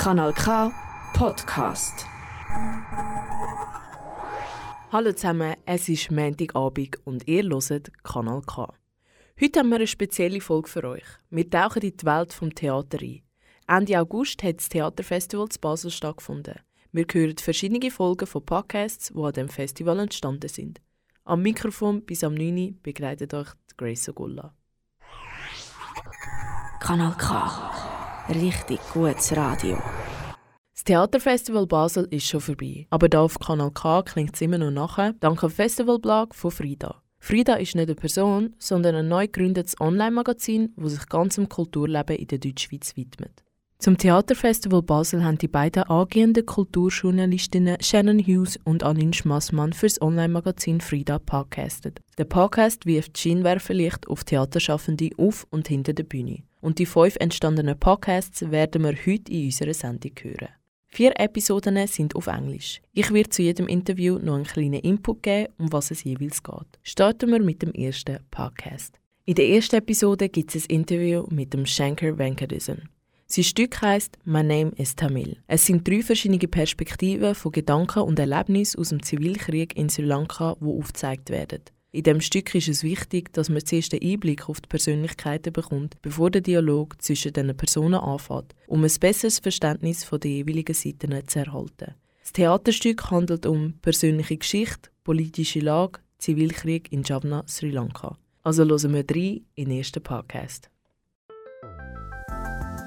Kanal 0.00 0.32
K 0.32 0.72
Podcast. 1.12 2.06
Hallo 4.90 5.12
zusammen, 5.12 5.56
es 5.66 5.90
ist 5.90 6.10
Montagabend 6.10 6.96
und 7.04 7.28
ihr 7.28 7.42
hört 7.42 7.92
Kanal 8.02 8.40
K. 8.40 8.72
Heute 9.38 9.58
haben 9.58 9.68
wir 9.68 9.76
eine 9.76 9.86
spezielle 9.86 10.40
Folge 10.40 10.70
für 10.70 10.84
euch. 10.84 11.04
Wir 11.28 11.50
tauchen 11.50 11.82
in 11.82 11.94
die 11.94 12.06
Welt 12.06 12.34
des 12.40 12.54
Theater 12.54 12.98
ein. 13.02 13.20
Ende 13.68 14.00
August 14.00 14.42
hat 14.42 14.56
das 14.56 14.70
Theaterfestival 14.70 15.48
in 15.52 15.60
Basel 15.60 15.90
stattgefunden. 15.90 16.60
Wir 16.92 17.04
hören 17.12 17.36
verschiedene 17.36 17.90
Folgen 17.90 18.26
von 18.26 18.46
Podcasts, 18.46 19.12
die 19.14 19.20
an 19.20 19.32
dem 19.34 19.50
Festival 19.50 19.98
entstanden 19.98 20.48
sind. 20.48 20.80
Am 21.24 21.42
Mikrofon 21.42 22.00
bis 22.06 22.24
am 22.24 22.32
9 22.32 22.56
Uhr 22.56 22.74
begleitet 22.82 23.34
euch 23.34 23.48
Grace 23.76 24.08
Ogulla. 24.08 24.54
Kanal 26.80 27.14
K. 27.18 27.89
Richtig 28.30 28.78
gutes 28.92 29.36
Radio. 29.36 29.76
Das 30.72 30.84
Theaterfestival 30.84 31.66
Basel 31.66 32.06
ist 32.12 32.28
schon 32.28 32.40
vorbei, 32.40 32.86
aber 32.88 33.08
da 33.08 33.22
auf 33.22 33.40
Kanal 33.40 33.72
K 33.72 34.04
klingt 34.04 34.36
es 34.36 34.40
immer 34.40 34.56
noch 34.56 34.70
nachher, 34.70 35.14
dank 35.18 35.40
dem 35.40 35.50
Festivalblog 35.50 36.36
von 36.36 36.52
Frida. 36.52 37.02
Frida 37.18 37.54
ist 37.54 37.74
nicht 37.74 37.88
eine 37.88 37.96
Person, 37.96 38.54
sondern 38.60 38.94
ein 38.94 39.08
neu 39.08 39.26
gegründetes 39.26 39.74
Online-Magazin, 39.80 40.72
das 40.76 40.92
sich 40.92 41.06
ganz 41.08 41.34
dem 41.34 41.48
Kulturleben 41.48 42.14
in 42.14 42.28
der 42.28 42.38
Deutschschweiz 42.38 42.96
widmet. 42.96 43.42
Zum 43.80 43.96
Theaterfestival 43.96 44.82
Basel 44.82 45.24
haben 45.24 45.38
die 45.38 45.48
beiden 45.48 45.84
angehenden 45.84 46.44
Kulturjournalistinnen 46.44 47.78
Shannon 47.80 48.18
Hughes 48.18 48.58
und 48.64 48.82
Aline 48.82 49.14
Schmassmann 49.14 49.72
fürs 49.72 50.02
Online-Magazin 50.02 50.82
Frida 50.82 51.18
podcastet. 51.18 52.02
Der 52.18 52.26
Podcast 52.26 52.84
wirft 52.84 53.16
Scheinwerferlicht 53.16 54.06
auf 54.06 54.22
Theaterschaffende 54.24 55.08
auf 55.16 55.46
und 55.48 55.66
hinter 55.66 55.94
der 55.94 56.04
Bühne. 56.04 56.42
Und 56.60 56.78
die 56.78 56.84
fünf 56.84 57.16
entstandenen 57.20 57.78
Podcasts 57.78 58.50
werden 58.50 58.82
wir 58.82 58.92
heute 58.92 59.32
in 59.32 59.46
unserer 59.46 59.72
Sendung 59.72 60.12
hören. 60.20 60.48
Vier 60.88 61.18
Episoden 61.18 61.86
sind 61.86 62.14
auf 62.14 62.26
Englisch. 62.26 62.82
Ich 62.92 63.10
werde 63.14 63.30
zu 63.30 63.40
jedem 63.40 63.66
Interview 63.66 64.18
noch 64.18 64.34
einen 64.34 64.44
kleinen 64.44 64.80
Input 64.80 65.22
geben, 65.22 65.54
um 65.56 65.72
was 65.72 65.90
es 65.90 66.04
jeweils 66.04 66.42
geht. 66.42 66.78
Starten 66.82 67.30
wir 67.30 67.40
mit 67.40 67.62
dem 67.62 67.72
ersten 67.72 68.18
Podcast. 68.30 69.00
In 69.24 69.36
der 69.36 69.48
ersten 69.48 69.76
Episode 69.76 70.28
gibt 70.28 70.54
es 70.54 70.66
ein 70.66 70.80
Interview 70.80 71.24
mit 71.30 71.54
dem 71.54 71.64
Shankar 71.64 72.18
Venkatesan. 72.18 72.90
Sein 73.32 73.44
Stück 73.44 73.80
heißt 73.80 74.18
My 74.24 74.42
Name 74.42 74.72
is 74.74 74.96
Tamil. 74.96 75.36
Es 75.46 75.64
sind 75.64 75.86
drei 75.86 76.02
verschiedene 76.02 76.48
Perspektiven 76.48 77.36
von 77.36 77.52
Gedanken 77.52 78.00
und 78.00 78.18
Erlebnissen 78.18 78.80
aus 78.80 78.88
dem 78.88 79.04
Zivilkrieg 79.04 79.76
in 79.76 79.88
Sri 79.88 80.02
Lanka, 80.02 80.56
die 80.60 80.64
aufgezeigt 80.64 81.30
werden. 81.30 81.60
In 81.92 82.02
dem 82.02 82.20
Stück 82.20 82.52
ist 82.56 82.66
es 82.66 82.82
wichtig, 82.82 83.32
dass 83.32 83.48
man 83.48 83.64
zuerst 83.64 83.94
einen 83.94 84.02
Einblick 84.02 84.48
auf 84.48 84.60
die 84.60 84.66
Persönlichkeiten 84.66 85.52
bekommt, 85.52 85.96
bevor 86.02 86.32
der 86.32 86.40
Dialog 86.40 87.00
zwischen 87.00 87.32
den 87.32 87.56
Personen 87.56 88.00
anfängt, 88.00 88.56
um 88.66 88.82
ein 88.82 88.90
besseres 88.98 89.38
Verständnis 89.38 90.02
von 90.02 90.18
den 90.18 90.32
jeweiligen 90.32 90.74
Seiten 90.74 91.22
zu 91.28 91.38
erhalten. 91.38 91.94
Das 92.22 92.32
Theaterstück 92.32 93.12
handelt 93.12 93.46
um 93.46 93.74
persönliche 93.80 94.38
Geschichte, 94.38 94.90
politische 95.04 95.60
Lage, 95.60 96.00
Zivilkrieg 96.18 96.92
in 96.92 97.04
Jaffna, 97.04 97.44
Sri 97.46 97.70
Lanka. 97.70 98.18
Also 98.42 98.64
hören 98.64 98.92
wir 98.92 99.04
rein 99.08 99.46
in 99.54 99.68
den 99.68 99.78
ersten 99.78 100.02
Podcast. 100.02 100.68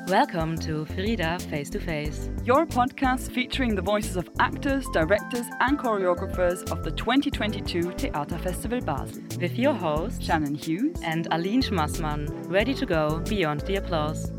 Welcome 0.07 0.57
to 0.59 0.85
Frida 0.85 1.39
Face 1.49 1.69
to 1.69 1.79
Face, 1.79 2.29
your 2.43 2.65
podcast 2.65 3.31
featuring 3.31 3.73
the 3.73 3.81
voices 3.81 4.17
of 4.17 4.29
actors, 4.37 4.85
directors, 4.91 5.45
and 5.61 5.79
choreographers 5.79 6.69
of 6.71 6.83
the 6.83 6.91
2022 6.91 7.91
Theater 7.91 8.37
Festival 8.39 8.81
Basel. 8.81 9.23
with 9.39 9.57
your 9.57 9.73
host 9.73 10.21
Shannon 10.21 10.55
Hughes 10.55 10.99
and 11.03 11.27
Aline 11.31 11.61
Schmassmann, 11.61 12.27
ready 12.51 12.73
to 12.73 12.85
go 12.85 13.19
beyond 13.29 13.61
the 13.61 13.77
applause. 13.77 14.29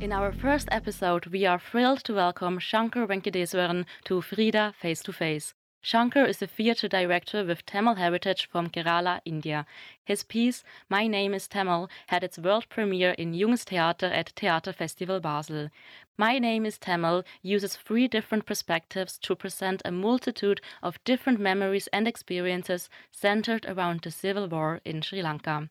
In 0.00 0.10
our 0.10 0.32
first 0.32 0.68
episode, 0.70 1.26
we 1.26 1.44
are 1.44 1.60
thrilled 1.60 2.02
to 2.04 2.14
welcome 2.14 2.58
Shankar 2.58 3.06
Venkateswaran 3.06 3.84
to 4.06 4.22
Frida 4.22 4.74
Face 4.80 5.02
to 5.02 5.12
Face. 5.12 5.52
Shankar 5.84 6.26
is 6.26 6.40
a 6.40 6.46
theatre 6.46 6.86
director 6.86 7.44
with 7.44 7.66
Tamil 7.66 7.96
heritage 7.96 8.46
from 8.46 8.70
Kerala, 8.70 9.20
India. 9.24 9.66
His 10.04 10.22
piece, 10.22 10.62
My 10.88 11.08
Name 11.08 11.34
is 11.34 11.48
Tamil, 11.48 11.90
had 12.06 12.22
its 12.22 12.38
world 12.38 12.68
premiere 12.68 13.16
in 13.18 13.32
Junges 13.32 13.64
Theater 13.64 14.06
at 14.06 14.28
Theater 14.30 14.72
Festival 14.72 15.18
Basel. 15.18 15.70
My 16.16 16.38
Name 16.38 16.66
is 16.66 16.78
Tamil 16.78 17.24
uses 17.42 17.74
three 17.74 18.06
different 18.06 18.46
perspectives 18.46 19.18
to 19.18 19.34
present 19.34 19.82
a 19.84 19.90
multitude 19.90 20.60
of 20.84 21.02
different 21.02 21.40
memories 21.40 21.88
and 21.88 22.06
experiences 22.06 22.88
centered 23.10 23.66
around 23.66 24.02
the 24.02 24.12
civil 24.12 24.46
war 24.46 24.80
in 24.84 25.02
Sri 25.02 25.20
Lanka. 25.20 25.68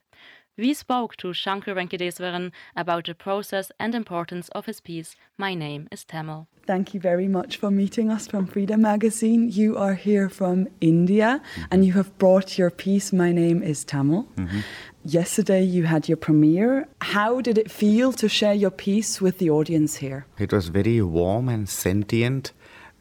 We 0.57 0.73
spoke 0.73 1.15
to 1.17 1.31
Shankar 1.31 1.75
Venkateswaran 1.75 2.51
about 2.75 3.05
the 3.05 3.15
process 3.15 3.71
and 3.79 3.95
importance 3.95 4.49
of 4.49 4.65
his 4.65 4.81
piece, 4.81 5.15
My 5.37 5.53
Name 5.53 5.87
is 5.93 6.03
Tamil. 6.03 6.45
Thank 6.67 6.93
you 6.93 6.99
very 6.99 7.29
much 7.29 7.55
for 7.55 7.71
meeting 7.71 8.11
us 8.11 8.27
from 8.27 8.47
Frida 8.47 8.75
Magazine. 8.75 9.49
You 9.49 9.77
are 9.77 9.93
here 9.93 10.27
from 10.27 10.67
India 10.81 11.41
and 11.71 11.85
you 11.85 11.93
have 11.93 12.17
brought 12.17 12.57
your 12.57 12.69
piece, 12.69 13.13
My 13.13 13.31
Name 13.31 13.63
is 13.63 13.85
Tamil. 13.85 14.27
Mm-hmm. 14.35 14.59
Yesterday 15.05 15.63
you 15.63 15.85
had 15.85 16.09
your 16.09 16.17
premiere. 16.17 16.85
How 16.99 17.39
did 17.39 17.57
it 17.57 17.71
feel 17.71 18.11
to 18.13 18.27
share 18.27 18.53
your 18.53 18.71
piece 18.71 19.21
with 19.21 19.37
the 19.37 19.49
audience 19.49 19.95
here? 19.95 20.25
It 20.37 20.51
was 20.51 20.67
very 20.67 21.01
warm 21.01 21.47
and 21.47 21.69
sentient. 21.69 22.51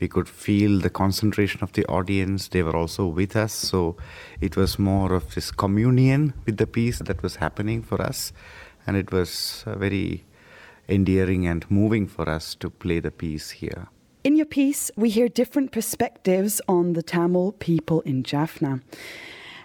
We 0.01 0.09
could 0.09 0.29
feel 0.29 0.81
the 0.81 0.91
concentration 0.91 1.63
of 1.63 1.73
the 1.73 1.85
audience. 1.87 2.49
They 2.49 2.63
were 2.63 2.75
also 2.75 3.07
with 3.07 3.37
us. 3.37 3.53
So 3.53 3.97
it 4.41 4.57
was 4.57 4.79
more 4.79 5.13
of 5.13 5.35
this 5.35 5.51
communion 5.51 6.33
with 6.47 6.57
the 6.57 6.67
piece 6.67 7.01
that 7.01 7.23
was 7.23 7.37
happening 7.37 7.83
for 7.83 8.01
us. 8.01 8.33
And 8.87 8.97
it 8.97 9.13
was 9.13 9.63
uh, 9.67 9.77
very 9.77 10.25
endearing 10.89 11.47
and 11.47 11.71
moving 11.71 12.07
for 12.07 12.29
us 12.29 12.55
to 12.57 12.71
play 12.71 12.99
the 13.01 13.11
piece 13.11 13.51
here. 13.51 13.89
In 14.25 14.37
your 14.37 14.47
piece, 14.47 14.91
we 14.97 15.11
hear 15.11 15.29
different 15.29 15.71
perspectives 15.71 16.61
on 16.67 16.95
the 16.95 17.03
Tamil 17.03 17.53
people 17.53 18.01
in 18.03 18.23
Jaffna. 18.23 18.81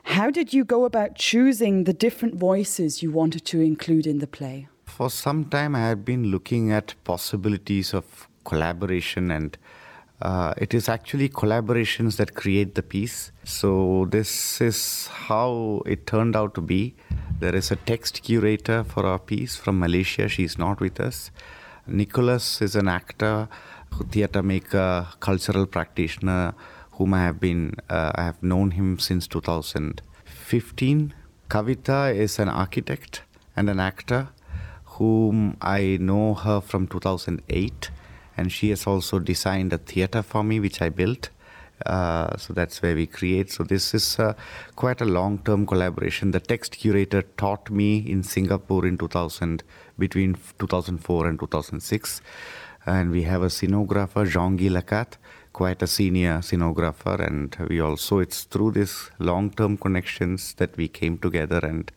How 0.04 0.30
did 0.30 0.54
you 0.54 0.64
go 0.64 0.86
about 0.86 1.16
choosing 1.16 1.86
the 1.86 1.94
different 1.94 2.36
voices 2.36 3.02
you 3.02 3.12
wanted 3.12 3.44
to 3.46 3.60
include 3.60 4.06
in 4.06 4.20
the 4.20 4.28
play? 4.28 4.68
For 4.86 5.10
some 5.10 5.46
time, 5.46 5.76
I 5.76 5.88
have 5.88 6.06
been 6.06 6.26
looking 6.26 6.72
at 6.72 6.94
possibilities 7.04 7.94
of 7.94 8.30
collaboration, 8.46 9.32
and 9.32 9.58
uh, 10.22 10.54
it 10.58 10.74
is 10.74 10.88
actually 10.88 11.30
collaborations 11.30 12.16
that 12.18 12.36
create 12.36 12.76
the 12.76 12.84
piece. 12.84 13.32
So, 13.44 14.08
this 14.10 14.62
is 14.62 15.08
how 15.08 15.82
it 15.86 16.08
turned 16.08 16.36
out 16.36 16.56
to 16.56 16.62
be. 16.62 16.96
There 17.40 17.56
is 17.56 17.72
a 17.72 17.76
text 17.76 18.24
curator 18.24 18.84
for 18.84 19.06
our 19.06 19.20
piece 19.20 19.56
from 19.56 19.80
Malaysia, 19.80 20.30
she's 20.30 20.58
not 20.58 20.80
with 20.80 21.00
us. 21.00 21.32
Nicholas 21.88 22.62
is 22.62 22.76
an 22.76 22.88
actor, 22.88 23.48
theatre 24.10 24.42
maker, 24.42 25.08
cultural 25.20 25.66
practitioner, 25.66 26.54
whom 26.92 27.14
I 27.14 27.24
have 27.24 27.40
been, 27.40 27.76
uh, 27.90 28.12
I 28.16 28.24
have 28.24 28.42
known 28.42 28.72
him 28.72 29.00
since 29.00 29.28
2015. 29.28 31.14
Kavita 31.50 32.16
is 32.16 32.40
an 32.40 32.50
architect 32.50 33.22
and 33.56 33.70
an 33.70 33.80
actor 33.80 34.30
whom 34.86 35.58
I 35.62 35.98
know 36.00 36.34
her 36.34 36.62
from 36.62 36.88
2008, 36.88 37.90
and 38.38 38.52
she 38.52 38.70
has 38.70 38.88
also 38.88 39.20
designed 39.20 39.74
a 39.74 39.78
theatre 39.78 40.22
for 40.22 40.44
me, 40.44 40.60
which 40.60 40.82
I 40.82 40.90
built. 40.90 41.30
Uh, 41.86 42.38
so 42.38 42.54
that's 42.54 42.82
where 42.82 42.96
we 42.96 43.06
create. 43.06 43.52
So 43.52 43.64
this 43.64 43.94
is 43.94 44.18
uh, 44.18 44.34
quite 44.76 45.02
a 45.02 45.06
long-term 45.06 45.66
collaboration. 45.66 46.32
The 46.32 46.40
text 46.40 46.78
curator 46.78 47.24
taught 47.38 47.70
me 47.70 47.98
in 47.98 48.24
Singapore 48.24 48.86
in 48.86 48.98
2000, 48.98 49.64
between 49.98 50.38
2004 50.60 51.28
and 51.28 51.40
2006, 51.40 52.22
and 52.86 53.12
we 53.12 53.24
have 53.24 53.44
a 53.44 53.48
scenographer, 53.48 54.28
Jean-Guy 54.28 54.66
Lecat, 54.66 55.18
quite 55.54 55.82
a 55.82 55.88
senior 55.88 56.40
scenographer, 56.40 57.20
and 57.26 57.56
we 57.70 57.80
also 57.80 58.20
it's 58.20 58.44
through 58.44 58.72
this 58.72 59.10
long-term 59.20 59.78
connections 59.78 60.54
that 60.56 60.76
we 60.78 60.88
came 60.88 61.18
together 61.18 61.60
and 61.64 61.92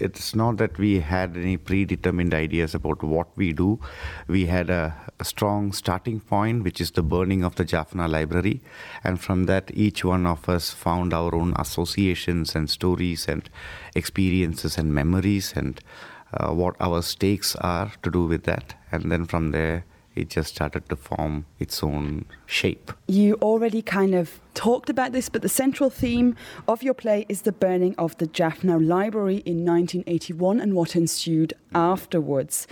it's 0.00 0.34
not 0.34 0.56
that 0.58 0.78
we 0.78 1.00
had 1.00 1.36
any 1.36 1.56
predetermined 1.56 2.34
ideas 2.34 2.74
about 2.74 3.02
what 3.02 3.28
we 3.36 3.52
do. 3.52 3.78
We 4.26 4.46
had 4.46 4.70
a, 4.70 4.94
a, 5.18 5.24
strong 5.24 5.72
starting 5.72 6.20
point, 6.20 6.64
which 6.64 6.80
is 6.80 6.90
the 6.90 7.02
burning 7.02 7.44
of 7.44 7.54
the 7.56 7.64
Jaffna 7.64 8.08
Library. 8.08 8.60
And 9.02 9.20
from 9.20 9.44
that, 9.44 9.70
each 9.74 10.04
one 10.04 10.26
of 10.26 10.48
us 10.48 10.70
found 10.70 11.12
our 11.12 11.34
own 11.34 11.54
associations 11.58 12.54
and 12.54 12.68
stories 12.68 13.28
and 13.28 13.48
experiences 13.94 14.78
and 14.78 14.94
memories 14.94 15.52
and 15.56 15.80
uh, 16.32 16.50
what 16.52 16.76
our 16.80 17.02
stakes 17.02 17.54
are 17.56 17.92
to 18.02 18.10
do 18.10 18.26
with 18.26 18.44
that. 18.44 18.74
And 18.90 19.10
then 19.10 19.26
from 19.26 19.50
there, 19.52 19.84
it 20.14 20.30
just 20.30 20.54
started 20.54 20.88
to 20.88 20.96
form 20.96 21.46
its 21.58 21.82
own 21.82 22.24
shape. 22.46 22.92
You 23.06 23.34
already 23.42 23.82
kind 23.82 24.14
of 24.14 24.40
talked 24.54 24.88
about 24.88 25.12
this, 25.12 25.28
but 25.28 25.42
the 25.42 25.48
central 25.48 25.90
theme 25.90 26.36
of 26.68 26.82
your 26.82 26.94
play 26.94 27.26
is 27.28 27.42
the 27.42 27.52
burning 27.52 27.94
of 27.98 28.16
the 28.18 28.26
Jaffna 28.26 28.78
Library 28.78 29.38
in 29.38 29.64
1981 29.64 30.60
and 30.60 30.74
what 30.74 30.94
ensued 30.94 31.54
afterwards. 31.74 32.66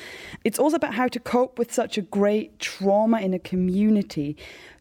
It's 0.45 0.59
also 0.59 0.77
about 0.77 0.95
how 0.95 1.09
to 1.09 1.21
cope 1.21 1.59
with 1.59 1.73
such 1.73 1.99
a 1.99 2.03
great 2.03 2.59
trauma 2.59 3.21
in 3.21 3.35
a 3.35 3.39
community. 3.39 4.37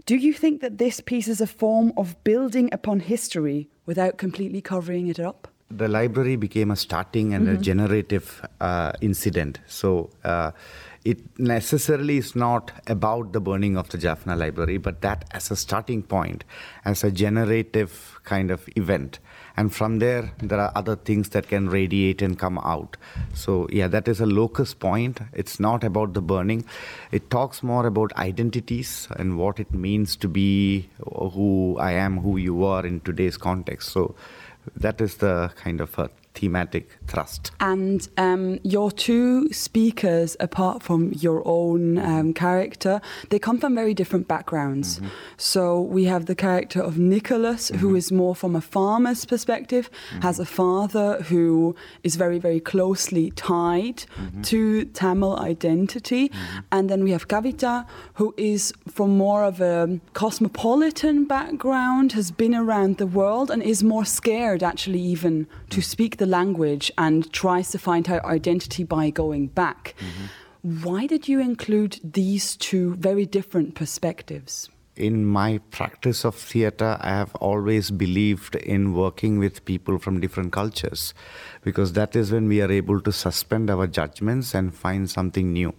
Do 0.06 0.16
you 0.16 0.34
think 0.34 0.62
that 0.62 0.78
this 0.78 1.00
piece 1.00 1.28
is 1.28 1.42
a 1.42 1.48
form 1.48 1.94
of 1.98 2.22
building 2.24 2.70
upon 2.72 3.02
history 3.02 3.70
without 3.86 4.18
completely 4.18 4.62
covering 4.62 5.08
it 5.08 5.20
up? 5.20 5.48
the 5.78 5.88
library 5.88 6.36
became 6.36 6.72
a 6.72 6.76
starting 6.76 7.34
and 7.34 7.48
mm-hmm. 7.48 7.56
a 7.56 7.60
generative 7.60 8.46
uh, 8.60 8.92
incident. 9.02 9.60
So 9.68 10.10
uh, 10.24 10.52
it 11.04 11.40
necessarily 11.40 12.18
is 12.18 12.36
not 12.36 12.72
about 12.88 13.34
the 13.34 13.42
burning 13.42 13.76
of 13.76 13.90
the 13.90 13.98
Jaffna 13.98 14.36
library, 14.36 14.78
but 14.78 15.02
that 15.02 15.26
as 15.32 15.50
a 15.50 15.56
starting 15.56 16.04
point, 16.04 16.44
as 16.86 17.04
a 17.04 17.12
generative 17.12 18.20
kind 18.24 18.52
of 18.52 18.70
event. 18.76 19.20
And 19.58 19.74
from 19.74 20.00
there, 20.00 20.32
there 20.38 20.60
are 20.60 20.72
other 20.76 20.96
things 20.96 21.30
that 21.30 21.48
can 21.48 21.70
radiate 21.70 22.22
and 22.22 22.38
come 22.38 22.58
out. 22.60 22.98
So, 23.34 23.68
yeah, 23.72 23.88
that 23.88 24.08
is 24.08 24.22
a 24.22 24.26
locus 24.26 24.74
point. 24.74 25.20
It's 25.34 25.60
not 25.60 25.84
about 25.84 26.14
the 26.14 26.22
burning. 26.22 26.66
It 27.12 27.30
talks 27.30 27.62
more 27.62 27.86
about 27.86 28.16
identities 28.16 29.08
and 29.18 29.38
what 29.38 29.60
it 29.60 29.74
means 29.74 30.16
to 30.18 30.28
be 30.28 30.90
who 31.04 31.78
I 31.80 31.94
am, 31.94 32.20
who 32.20 32.38
you 32.38 32.64
are 32.64 32.86
in 32.86 33.02
today's 33.02 33.38
context. 33.38 33.90
So, 33.90 34.16
that 34.76 35.02
is 35.02 35.18
the 35.18 35.52
kind 35.56 35.82
of 35.82 35.98
a 35.98 36.10
thematic 36.34 36.98
thrust. 37.08 37.52
And 37.60 38.08
um, 38.18 38.60
your 38.64 38.92
two 38.92 39.52
speakers, 39.52 40.38
apart 40.40 40.82
from 40.82 41.12
your 41.14 41.42
own 41.46 41.98
um, 41.98 42.34
character, 42.34 43.02
they 43.30 43.40
come 43.40 43.60
from 43.60 43.76
very 43.76 43.94
different 43.94 44.28
backgrounds. 44.28 44.98
Mm-hmm. 44.98 45.08
So 45.38 45.82
we 45.82 46.06
have 46.06 46.26
the 46.26 46.36
character 46.36 46.82
of 46.82 46.98
Nicholas, 46.98 47.70
mm-hmm. 47.70 47.78
who 47.78 47.96
is 47.96 48.12
more 48.12 48.36
from 48.36 48.56
a 48.56 48.62
farmer's 48.62 49.26
perspective, 49.26 49.90
mm-hmm. 49.92 50.22
has 50.22 50.40
a 50.40 50.46
father 50.46 51.22
who 51.24 51.76
is 52.04 52.16
very, 52.16 52.40
very 52.40 52.60
closely 52.60 53.32
tied 53.32 53.98
mm-hmm. 53.98 54.42
to 54.44 54.86
Tamil 54.86 55.38
identity. 55.40 56.30
Mm-hmm. 56.30 56.60
And 56.72 56.90
then 56.90 57.04
we 57.04 57.12
have 57.12 57.28
Kavita, 57.28 57.86
who 58.16 58.34
is 58.38 58.74
from 58.90 59.18
more 59.18 59.44
of 59.44 59.60
a 59.60 60.00
cosmopolitan 60.14 61.26
background, 61.26 62.14
has 62.14 62.32
been 62.32 62.56
around 62.56 62.98
the 62.98 63.08
world, 63.08 63.52
and 63.52 63.62
is 63.62 63.84
more 63.84 64.06
scared, 64.06 64.64
actually, 64.64 65.02
even 65.02 65.48
to 65.70 65.82
speak 65.82 66.18
the 66.22 66.28
language 66.28 66.92
and 67.00 67.34
tries 67.34 67.72
to 67.72 67.80
find 67.80 68.06
her 68.06 68.24
identity 68.24 68.84
by 68.84 69.10
going 69.10 69.48
back. 69.48 69.96
Mm-hmm. 69.98 70.84
Why 70.84 71.08
did 71.08 71.28
you 71.28 71.40
include 71.40 72.00
these 72.04 72.56
two 72.56 72.94
very 72.96 73.26
different 73.26 73.74
perspectives? 73.74 74.70
in 74.98 75.26
my 75.26 75.58
practice 75.72 76.26
of 76.26 76.36
theater, 76.36 76.98
I 77.00 77.10
have 77.10 77.34
always 77.36 77.90
believed 77.90 78.56
in 78.56 78.94
working 78.94 79.40
with 79.40 79.64
people 79.66 79.98
from 79.98 80.20
different 80.20 80.52
cultures 80.52 81.14
because 81.64 81.94
that 81.94 82.16
is 82.16 82.32
when 82.32 82.48
we 82.48 82.62
are 82.62 82.72
able 82.72 83.02
to 83.02 83.12
suspend 83.12 83.72
our 83.72 83.88
judgments 83.88 84.54
and 84.54 84.76
find 84.76 85.10
something 85.10 85.54
new. 85.54 85.74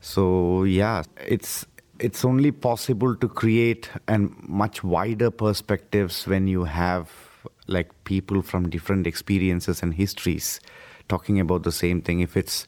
So, 0.00 0.64
yeah, 0.64 1.02
it's 1.24 1.66
it's 2.00 2.24
only 2.24 2.50
possible 2.50 3.14
to 3.16 3.28
create 3.28 3.90
a 4.08 4.18
much 4.18 4.82
wider 4.82 5.30
perspectives 5.30 6.26
when 6.26 6.48
you 6.48 6.64
have 6.64 7.23
like 7.66 7.90
people 8.04 8.42
from 8.42 8.68
different 8.68 9.06
experiences 9.06 9.82
and 9.82 9.94
histories 9.94 10.60
talking 11.08 11.40
about 11.40 11.62
the 11.62 11.72
same 11.72 12.00
thing. 12.00 12.20
If 12.20 12.36
it's 12.36 12.66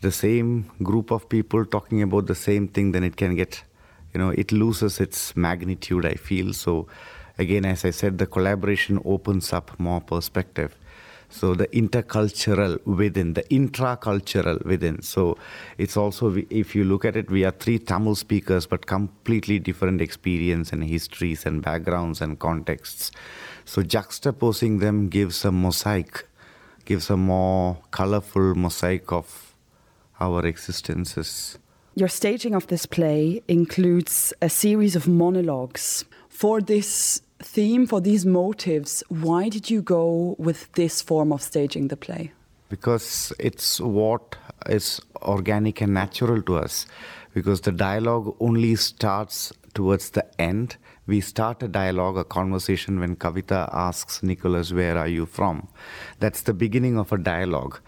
the 0.00 0.12
same 0.12 0.70
group 0.82 1.10
of 1.10 1.28
people 1.28 1.64
talking 1.64 2.02
about 2.02 2.26
the 2.26 2.34
same 2.34 2.68
thing, 2.68 2.92
then 2.92 3.02
it 3.02 3.16
can 3.16 3.34
get, 3.34 3.64
you 4.14 4.18
know, 4.18 4.30
it 4.30 4.52
loses 4.52 5.00
its 5.00 5.36
magnitude, 5.36 6.06
I 6.06 6.14
feel. 6.14 6.52
So, 6.52 6.86
again, 7.38 7.64
as 7.64 7.84
I 7.84 7.90
said, 7.90 8.18
the 8.18 8.26
collaboration 8.26 9.00
opens 9.04 9.52
up 9.52 9.78
more 9.78 10.00
perspective. 10.00 10.76
So, 11.30 11.54
the 11.54 11.66
intercultural 11.68 12.84
within, 12.86 13.34
the 13.34 13.42
intracultural 13.44 14.64
within. 14.64 15.02
So, 15.02 15.36
it's 15.76 15.96
also, 15.96 16.34
if 16.48 16.74
you 16.74 16.84
look 16.84 17.04
at 17.04 17.16
it, 17.16 17.30
we 17.30 17.44
are 17.44 17.50
three 17.50 17.78
Tamil 17.78 18.14
speakers, 18.14 18.66
but 18.66 18.86
completely 18.86 19.58
different 19.58 20.00
experience 20.00 20.72
and 20.72 20.84
histories 20.84 21.44
and 21.44 21.62
backgrounds 21.62 22.20
and 22.20 22.38
contexts. 22.38 23.10
So 23.68 23.82
juxtaposing 23.82 24.80
them 24.80 25.08
gives 25.08 25.44
a 25.44 25.52
mosaic, 25.52 26.26
gives 26.86 27.10
a 27.10 27.18
more 27.18 27.76
colorful 27.90 28.54
mosaic 28.54 29.12
of 29.12 29.54
our 30.18 30.46
existences. 30.46 31.58
Your 31.94 32.08
staging 32.08 32.54
of 32.54 32.68
this 32.68 32.86
play 32.86 33.42
includes 33.46 34.32
a 34.40 34.48
series 34.48 34.96
of 34.96 35.06
monologues. 35.06 36.06
For 36.30 36.62
this 36.62 37.20
theme, 37.40 37.86
for 37.86 38.00
these 38.00 38.26
motives, 38.26 39.02
why 39.08 39.48
did 39.48 39.70
you 39.70 39.82
go 39.82 40.36
with 40.38 40.72
this 40.72 41.02
form 41.02 41.32
of 41.32 41.42
staging 41.42 41.88
the 41.88 41.96
play? 41.96 42.32
Because 42.68 43.32
it's 43.38 43.80
what 43.80 44.36
is 44.66 45.00
organic 45.22 45.80
and 45.80 45.94
natural 45.94 46.42
to 46.42 46.56
us. 46.56 46.86
Because 47.34 47.60
the 47.62 47.72
dialogue 47.72 48.34
only 48.40 48.74
starts 48.76 49.52
towards 49.74 50.10
the 50.10 50.26
end 50.40 50.76
we 51.08 51.22
start 51.22 51.62
a 51.62 51.68
dialogue, 51.68 52.18
a 52.18 52.24
conversation 52.24 53.00
when 53.00 53.16
Kavita 53.16 53.70
asks 53.72 54.22
Nicholas, 54.22 54.72
Where 54.72 54.98
are 54.98 55.08
you 55.08 55.24
from? 55.24 55.66
That's 56.20 56.42
the 56.42 56.52
beginning 56.52 56.98
of 56.98 57.10
a 57.12 57.16
dialogue, 57.16 57.80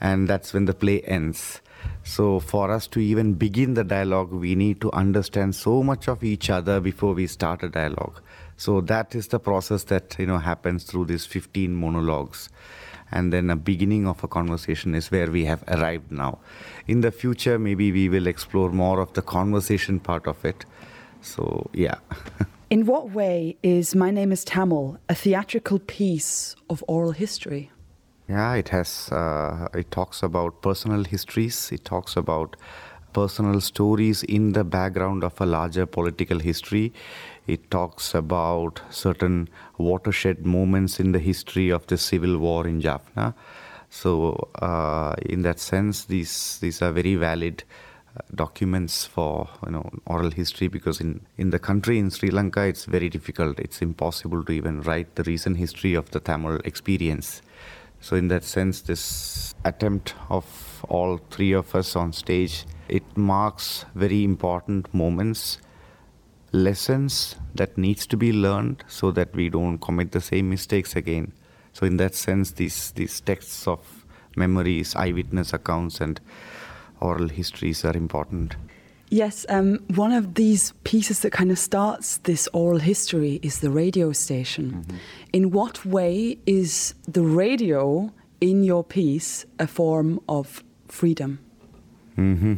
and 0.00 0.26
that's 0.26 0.54
when 0.54 0.64
the 0.64 0.72
play 0.72 1.02
ends. 1.02 1.60
So, 2.02 2.40
for 2.40 2.70
us 2.70 2.86
to 2.88 3.00
even 3.00 3.34
begin 3.34 3.74
the 3.74 3.84
dialogue, 3.84 4.32
we 4.32 4.54
need 4.54 4.80
to 4.80 4.92
understand 4.92 5.54
so 5.54 5.82
much 5.82 6.08
of 6.08 6.24
each 6.24 6.48
other 6.48 6.80
before 6.80 7.12
we 7.12 7.26
start 7.26 7.62
a 7.62 7.68
dialogue. 7.68 8.22
So, 8.56 8.80
that 8.82 9.14
is 9.14 9.28
the 9.28 9.40
process 9.40 9.84
that 9.84 10.16
you 10.18 10.26
know 10.26 10.38
happens 10.38 10.84
through 10.84 11.06
these 11.06 11.26
15 11.26 11.74
monologues 11.74 12.48
and 13.12 13.32
then 13.32 13.50
a 13.50 13.56
beginning 13.56 14.08
of 14.08 14.24
a 14.24 14.28
conversation 14.28 14.94
is 14.94 15.10
where 15.10 15.30
we 15.30 15.44
have 15.44 15.62
arrived 15.68 16.10
now. 16.10 16.38
In 16.88 17.02
the 17.02 17.12
future, 17.12 17.58
maybe 17.58 17.92
we 17.92 18.08
will 18.08 18.26
explore 18.26 18.70
more 18.70 19.00
of 19.00 19.12
the 19.12 19.22
conversation 19.22 20.00
part 20.00 20.26
of 20.26 20.44
it. 20.44 20.64
So, 21.20 21.70
yeah. 21.72 21.96
In 22.70 22.86
what 22.86 23.10
way 23.10 23.56
is 23.62 23.94
My 23.94 24.10
Name 24.10 24.32
is 24.32 24.44
Tamil 24.44 24.98
a 25.08 25.14
theatrical 25.14 25.78
piece 25.78 26.56
of 26.70 26.82
oral 26.88 27.12
history? 27.12 27.70
Yeah, 28.28 28.54
it 28.54 28.70
has. 28.70 29.12
Uh, 29.12 29.68
it 29.74 29.90
talks 29.90 30.22
about 30.22 30.62
personal 30.62 31.04
histories. 31.04 31.70
It 31.70 31.84
talks 31.84 32.16
about 32.16 32.56
personal 33.12 33.60
stories 33.60 34.22
in 34.22 34.52
the 34.52 34.64
background 34.64 35.22
of 35.22 35.38
a 35.38 35.44
larger 35.44 35.84
political 35.84 36.38
history. 36.38 36.94
It 37.46 37.70
talks 37.70 38.14
about 38.14 38.80
certain 38.90 39.48
watershed 39.78 40.46
moments 40.46 41.00
in 41.00 41.12
the 41.12 41.18
history 41.18 41.70
of 41.70 41.86
the 41.86 41.98
civil 41.98 42.38
war 42.38 42.66
in 42.66 42.80
Jaffna. 42.80 43.34
So, 43.90 44.48
uh, 44.60 45.16
in 45.20 45.42
that 45.42 45.58
sense, 45.58 46.04
these 46.04 46.58
these 46.60 46.80
are 46.80 46.92
very 46.92 47.16
valid 47.16 47.64
documents 48.34 49.06
for 49.06 49.48
you 49.64 49.72
know 49.72 49.90
oral 50.06 50.30
history 50.30 50.68
because 50.68 51.00
in 51.00 51.20
in 51.38 51.50
the 51.50 51.58
country 51.58 51.98
in 51.98 52.10
Sri 52.10 52.30
Lanka 52.30 52.62
it's 52.62 52.84
very 52.84 53.08
difficult 53.08 53.58
it's 53.58 53.80
impossible 53.80 54.44
to 54.44 54.52
even 54.52 54.82
write 54.82 55.14
the 55.16 55.22
recent 55.22 55.56
history 55.56 55.94
of 55.94 56.10
the 56.10 56.20
Tamil 56.20 56.56
experience 56.64 57.42
so 58.00 58.16
in 58.16 58.28
that 58.28 58.44
sense 58.44 58.82
this 58.82 59.54
attempt 59.64 60.14
of 60.28 60.84
all 60.88 61.18
three 61.30 61.52
of 61.52 61.74
us 61.74 61.96
on 61.96 62.12
stage 62.12 62.66
it 62.88 63.16
marks 63.16 63.86
very 63.94 64.24
important 64.24 64.92
moments 64.92 65.58
lessons 66.52 67.36
that 67.54 67.76
needs 67.76 68.06
to 68.06 68.16
be 68.16 68.32
learned 68.32 68.84
so 68.86 69.10
that 69.10 69.34
we 69.34 69.48
don't 69.48 69.78
commit 69.78 70.12
the 70.12 70.20
same 70.20 70.48
mistakes 70.50 70.94
again 70.94 71.32
so 71.72 71.86
in 71.86 71.96
that 71.96 72.14
sense 72.14 72.52
these 72.52 72.92
these 72.92 73.20
texts 73.20 73.66
of 73.66 74.04
memories 74.36 74.94
eyewitness 74.94 75.52
accounts 75.52 76.00
and 76.00 76.20
oral 77.02 77.28
histories 77.28 77.84
are 77.84 77.96
important. 77.96 78.56
Yes, 79.10 79.44
um, 79.50 79.80
one 79.94 80.12
of 80.12 80.34
these 80.34 80.72
pieces 80.84 81.20
that 81.20 81.32
kind 81.32 81.50
of 81.50 81.58
starts 81.58 82.16
this 82.18 82.48
oral 82.54 82.78
history 82.78 83.40
is 83.42 83.58
the 83.58 83.70
radio 83.70 84.12
station. 84.12 84.70
Mm-hmm. 84.72 84.96
In 85.34 85.50
what 85.50 85.84
way 85.84 86.38
is 86.46 86.94
the 87.06 87.22
radio 87.22 88.10
in 88.40 88.64
your 88.64 88.82
piece 88.82 89.44
a 89.58 89.66
form 89.66 90.18
of 90.28 90.64
freedom? 90.88 91.40
Mm-hmm. 92.16 92.54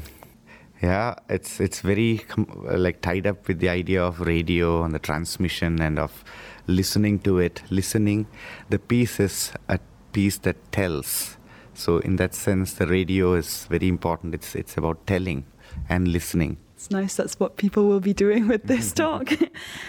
Yeah, 0.83 1.14
it's 1.28 1.61
it's 1.61 1.81
very 1.81 2.25
like 2.71 3.00
tied 3.00 3.26
up 3.26 3.49
with 3.49 3.61
the 3.61 3.69
idea 3.69 4.02
of 4.02 4.21
radio 4.21 4.83
and 4.85 4.95
the 4.95 4.99
transmission 4.99 5.81
and 5.81 5.99
of 5.99 6.25
listening 6.66 7.21
to 7.21 7.38
it. 7.38 7.62
Listening, 7.71 8.26
the 8.69 8.78
piece 8.78 9.19
is 9.21 9.52
a 9.69 9.78
piece 10.12 10.38
that 10.38 10.57
tells 10.73 11.37
so 11.75 11.99
in 11.99 12.16
that 12.16 12.35
sense, 12.35 12.75
the 12.75 12.87
radio 12.87 13.35
is 13.35 13.66
very 13.66 13.88
important. 13.88 14.35
It's 14.35 14.54
it's 14.54 14.76
about 14.76 15.07
telling 15.07 15.45
and 15.88 16.09
listening. 16.09 16.57
It's 16.76 16.90
nice. 16.90 17.16
That's 17.16 17.38
what 17.38 17.57
people 17.57 17.87
will 17.87 18.00
be 18.00 18.14
doing 18.14 18.49
with 18.49 18.64
this 18.64 18.93
talk. 19.02 19.33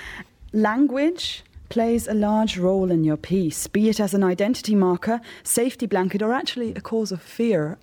Language 0.53 1.43
plays 1.69 2.07
a 2.07 2.13
large 2.13 2.57
role 2.57 2.91
in 2.91 3.03
your 3.03 3.17
piece, 3.17 3.67
be 3.67 3.89
it 3.89 3.99
as 3.99 4.13
an 4.13 4.23
identity 4.23 4.75
marker, 4.75 5.19
safety 5.43 5.85
blanket, 5.85 6.21
or 6.21 6.33
actually 6.33 6.73
a 6.75 6.81
cause 6.81 7.11
of 7.11 7.21
fear. 7.21 7.77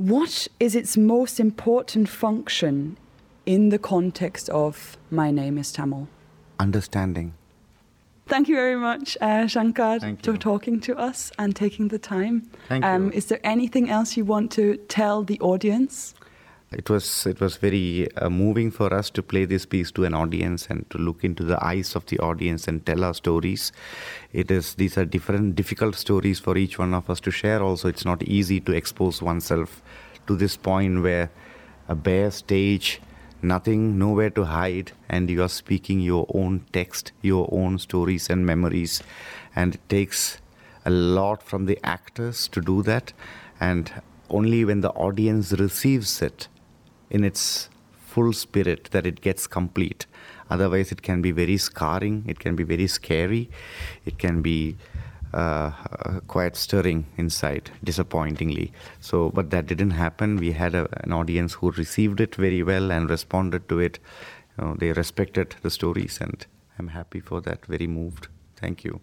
What 0.00 0.48
is 0.58 0.74
its 0.74 0.96
most 0.96 1.38
important 1.38 2.08
function 2.08 2.96
in 3.44 3.68
the 3.68 3.78
context 3.78 4.48
of 4.48 4.96
My 5.10 5.30
Name 5.30 5.58
is 5.58 5.72
Tamil? 5.72 6.08
Understanding. 6.58 7.34
Thank 8.26 8.48
you 8.48 8.54
very 8.54 8.76
much, 8.76 9.18
uh, 9.20 9.46
Shankar, 9.46 10.00
for 10.22 10.38
talking 10.38 10.80
to 10.80 10.96
us 10.96 11.32
and 11.38 11.54
taking 11.54 11.88
the 11.88 11.98
time. 11.98 12.48
Thank 12.66 12.82
um, 12.82 13.06
you. 13.08 13.10
Is 13.12 13.26
there 13.26 13.40
anything 13.44 13.90
else 13.90 14.16
you 14.16 14.24
want 14.24 14.50
to 14.52 14.78
tell 14.88 15.22
the 15.22 15.38
audience? 15.40 16.14
It 16.72 16.88
was 16.88 17.26
it 17.26 17.40
was 17.40 17.56
very 17.56 18.08
uh, 18.14 18.30
moving 18.30 18.70
for 18.70 18.94
us 18.94 19.10
to 19.10 19.24
play 19.24 19.44
this 19.44 19.66
piece 19.66 19.90
to 19.90 20.04
an 20.04 20.14
audience 20.14 20.68
and 20.70 20.88
to 20.90 20.98
look 20.98 21.24
into 21.24 21.42
the 21.42 21.58
eyes 21.64 21.96
of 21.96 22.06
the 22.06 22.20
audience 22.20 22.68
and 22.68 22.86
tell 22.86 23.02
our 23.02 23.12
stories. 23.12 23.72
It 24.32 24.52
is 24.52 24.74
these 24.74 24.96
are 24.96 25.04
different 25.04 25.56
difficult 25.56 25.96
stories 25.96 26.38
for 26.38 26.56
each 26.56 26.78
one 26.78 26.94
of 26.94 27.10
us 27.10 27.18
to 27.20 27.32
share. 27.32 27.60
Also, 27.60 27.88
it's 27.88 28.04
not 28.04 28.22
easy 28.22 28.60
to 28.60 28.72
expose 28.72 29.20
oneself 29.20 29.82
to 30.28 30.36
this 30.36 30.56
point 30.56 31.02
where 31.02 31.32
a 31.88 31.96
bare 31.96 32.30
stage, 32.30 33.00
nothing, 33.42 33.98
nowhere 33.98 34.30
to 34.30 34.44
hide, 34.44 34.92
and 35.08 35.28
you 35.28 35.42
are 35.42 35.48
speaking 35.48 35.98
your 35.98 36.24
own 36.32 36.64
text, 36.72 37.10
your 37.20 37.48
own 37.50 37.80
stories 37.80 38.30
and 38.30 38.46
memories, 38.46 39.02
and 39.56 39.74
it 39.74 39.88
takes 39.88 40.38
a 40.84 40.90
lot 40.90 41.42
from 41.42 41.66
the 41.66 41.80
actors 41.82 42.46
to 42.46 42.60
do 42.60 42.80
that, 42.84 43.12
and 43.58 44.00
only 44.28 44.64
when 44.64 44.82
the 44.82 44.90
audience 44.90 45.50
receives 45.54 46.22
it 46.22 46.46
in 47.10 47.24
its 47.24 47.68
full 48.06 48.32
spirit 48.32 48.88
that 48.92 49.06
it 49.06 49.20
gets 49.20 49.46
complete. 49.46 50.06
Otherwise, 50.50 50.90
it 50.90 51.02
can 51.02 51.22
be 51.22 51.30
very 51.30 51.56
scarring, 51.56 52.24
it 52.26 52.38
can 52.40 52.56
be 52.56 52.64
very 52.64 52.86
scary, 52.86 53.48
it 54.04 54.18
can 54.18 54.42
be 54.42 54.76
uh, 55.32 55.70
quite 56.26 56.56
stirring 56.56 57.06
inside, 57.16 57.70
disappointingly. 57.84 58.72
So, 59.00 59.30
but 59.30 59.50
that 59.50 59.66
didn't 59.66 59.92
happen. 59.92 60.36
We 60.36 60.52
had 60.52 60.74
a, 60.74 60.88
an 61.04 61.12
audience 61.12 61.54
who 61.54 61.70
received 61.70 62.20
it 62.20 62.34
very 62.34 62.62
well 62.64 62.90
and 62.90 63.08
responded 63.08 63.68
to 63.68 63.78
it. 63.78 64.00
You 64.58 64.64
know, 64.64 64.74
they 64.74 64.92
respected 64.92 65.54
the 65.62 65.70
stories, 65.70 66.18
and 66.20 66.44
I'm 66.78 66.88
happy 66.88 67.20
for 67.20 67.40
that. 67.42 67.64
Very 67.66 67.86
moved. 67.86 68.26
Thank 68.56 68.82
you. 68.82 69.00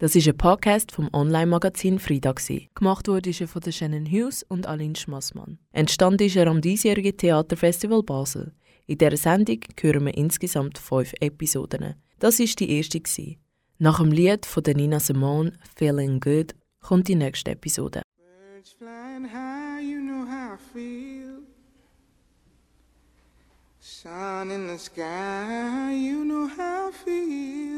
Das 0.00 0.14
ist 0.14 0.28
ein 0.28 0.36
Podcast 0.36 0.92
vom 0.92 1.08
Online-Magazin 1.12 1.98
Frida. 1.98 2.32
Gemacht 2.76 3.08
wurde 3.08 3.32
er 3.36 3.48
von 3.48 3.72
Shannon 3.72 4.06
Hughes 4.06 4.44
und 4.44 4.64
Aline 4.64 4.94
Schmassmann. 4.94 5.58
Entstanden 5.72 6.22
ist 6.22 6.36
er 6.36 6.46
am 6.46 6.60
diesjährigen 6.60 7.16
Theaterfestival 7.16 8.04
Basel. 8.04 8.52
In 8.86 8.98
dieser 8.98 9.16
Sendung 9.16 9.58
hören 9.80 10.06
wir 10.06 10.16
insgesamt 10.16 10.78
fünf 10.78 11.14
Episoden. 11.18 11.96
Das 12.20 12.38
war 12.38 12.46
die 12.46 12.76
erste. 12.76 13.02
Nach 13.78 13.98
dem 13.98 14.12
Lied 14.12 14.46
von 14.46 14.62
Nina 14.62 15.00
Simone 15.00 15.54
«Feeling 15.74 16.20
Good» 16.20 16.54
kommt 16.80 17.08
die 17.08 17.16
nächste 17.16 17.50
Episode. 17.50 18.02
Birds 18.18 18.76
flying 18.78 19.24
high, 19.24 19.82
you 19.82 20.00
know 20.00 20.24
how 20.24 20.54
I 20.54 20.72
feel. 20.72 21.42
Sun 23.80 24.52
in 24.52 24.68
the 24.68 24.78
sky, 24.78 25.92
you 25.92 26.24
know 26.24 26.46
how 26.46 26.90
I 26.90 26.92
feel. 26.92 27.77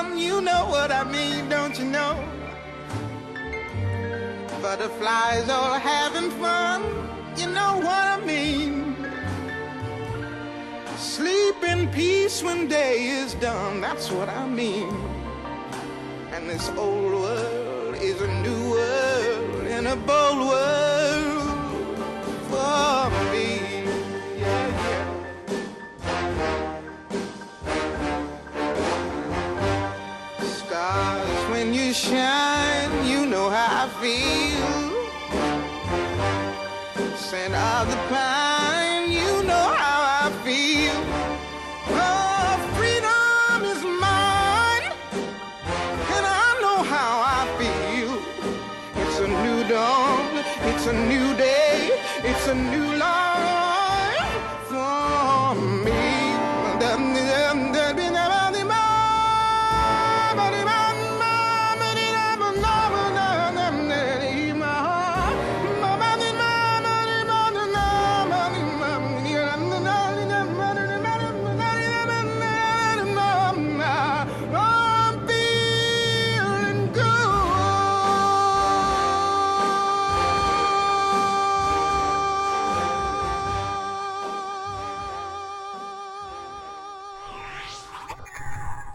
Butterflies 4.71 5.49
all 5.49 5.73
having 5.73 6.31
fun, 6.39 6.81
you 7.35 7.47
know 7.47 7.75
what 7.83 8.05
I 8.15 8.21
mean. 8.25 8.95
Sleep 10.95 11.61
in 11.61 11.89
peace 11.89 12.41
when 12.41 12.69
day 12.69 13.03
is 13.03 13.33
done, 13.33 13.81
that's 13.81 14.09
what 14.09 14.29
I 14.29 14.47
mean. 14.47 14.95
And 16.31 16.49
this 16.49 16.69
old 16.77 17.11
world 17.11 17.95
is 17.95 18.21
a 18.21 18.31
new 18.43 18.69
world 18.71 19.67
and 19.67 19.87
a 19.89 19.97
bold 19.97 20.47
world 20.47 20.90
Scent 37.31 37.55
of 37.55 37.89
the 37.89 37.95
pine, 38.09 38.30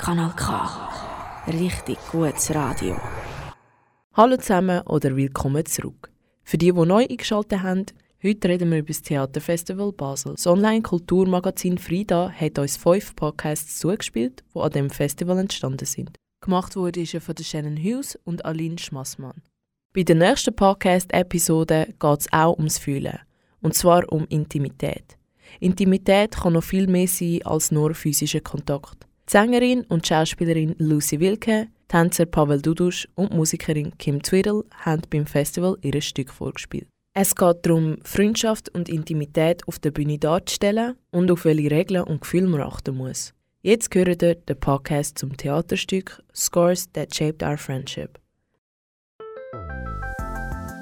Kanal 0.07 0.33
K. 0.37 0.71
Richtig 1.49 1.99
gutes 2.13 2.55
Radio. 2.55 2.97
Hallo 4.15 4.37
zusammen 4.37 4.83
oder 4.83 5.17
willkommen 5.17 5.67
zurück. 5.67 6.13
Für 6.45 6.57
die, 6.57 6.71
die 6.71 6.87
neu 6.87 7.05
eingeschaltet 7.11 7.65
haben, 7.65 7.87
heute 8.23 8.49
reden 8.49 8.71
wir 8.71 8.79
über 8.79 8.87
das 8.87 9.03
Theaterfestival 9.03 9.91
Basel. 9.91 10.35
Das 10.35 10.47
Online-Kulturmagazin 10.47 11.79
Frida 11.79 12.31
hat 12.31 12.61
uns 12.61 12.77
fünf 12.77 13.17
Podcasts 13.17 13.81
zugespielt, 13.81 14.45
die 14.55 14.61
an 14.61 14.71
dem 14.71 14.91
Festival 14.91 15.41
entstanden 15.41 15.87
sind. 15.87 16.17
Gemacht 16.41 16.77
wurde 16.77 17.01
ist 17.01 17.17
von 17.21 17.37
Shannon 17.37 17.77
Hughes 17.77 18.17
und 18.23 18.45
Aline 18.45 18.79
Schmassmann. 18.79 19.43
Bei 19.93 20.05
der 20.05 20.15
nächsten 20.15 20.55
Podcast-Episode 20.55 21.95
geht 21.99 22.21
es 22.21 22.33
auch 22.33 22.57
ums 22.59 22.79
Fühlen. 22.79 23.19
Und 23.61 23.75
zwar 23.75 24.05
um 24.13 24.25
Intimität. 24.29 25.19
Intimität 25.59 26.37
kann 26.37 26.53
noch 26.53 26.63
viel 26.63 26.87
mehr 26.87 27.09
sein 27.09 27.41
als 27.45 27.73
nur 27.73 27.93
physischer 27.93 28.41
Kontakt. 28.41 29.06
Sängerin 29.29 29.83
und 29.89 30.07
Schauspielerin 30.07 30.77
Lucy 30.79 31.19
Wilke, 31.19 31.67
Tänzer 31.89 32.27
Pavel 32.27 32.63
Dudusch 32.63 33.09
und 33.17 33.33
Musikerin 33.33 33.97
Kim 33.99 34.23
Twiddle 34.23 34.65
haben 34.73 35.03
beim 35.11 35.27
Festival 35.27 35.77
ihr 35.83 36.01
Stück 36.01 36.31
vorgespielt. 36.31 36.87
Es 37.13 37.35
geht 37.35 37.57
darum, 37.63 37.97
Freundschaft 38.05 38.69
und 38.69 38.89
Intimität 38.89 39.67
auf 39.67 39.79
der 39.81 39.91
Bühne 39.91 40.19
darzustellen 40.19 40.95
und 41.11 41.31
auf 41.31 41.45
welche 41.45 41.71
Regeln 41.71 42.05
und 42.05 42.21
Gefühle 42.21 42.47
man 42.47 42.61
achten 42.61 42.97
muss. 42.97 43.33
Jetzt 43.63 43.91
gehört 43.91 44.23
ihr 44.23 44.37
den 44.37 44.61
Podcast 44.61 45.19
zum 45.19 45.37
Theaterstück 45.37 46.23
Scores 46.33 46.93
That 46.93 47.13
Shaped 47.13 47.43
Our 47.43 47.57
Friendship. 47.57 48.21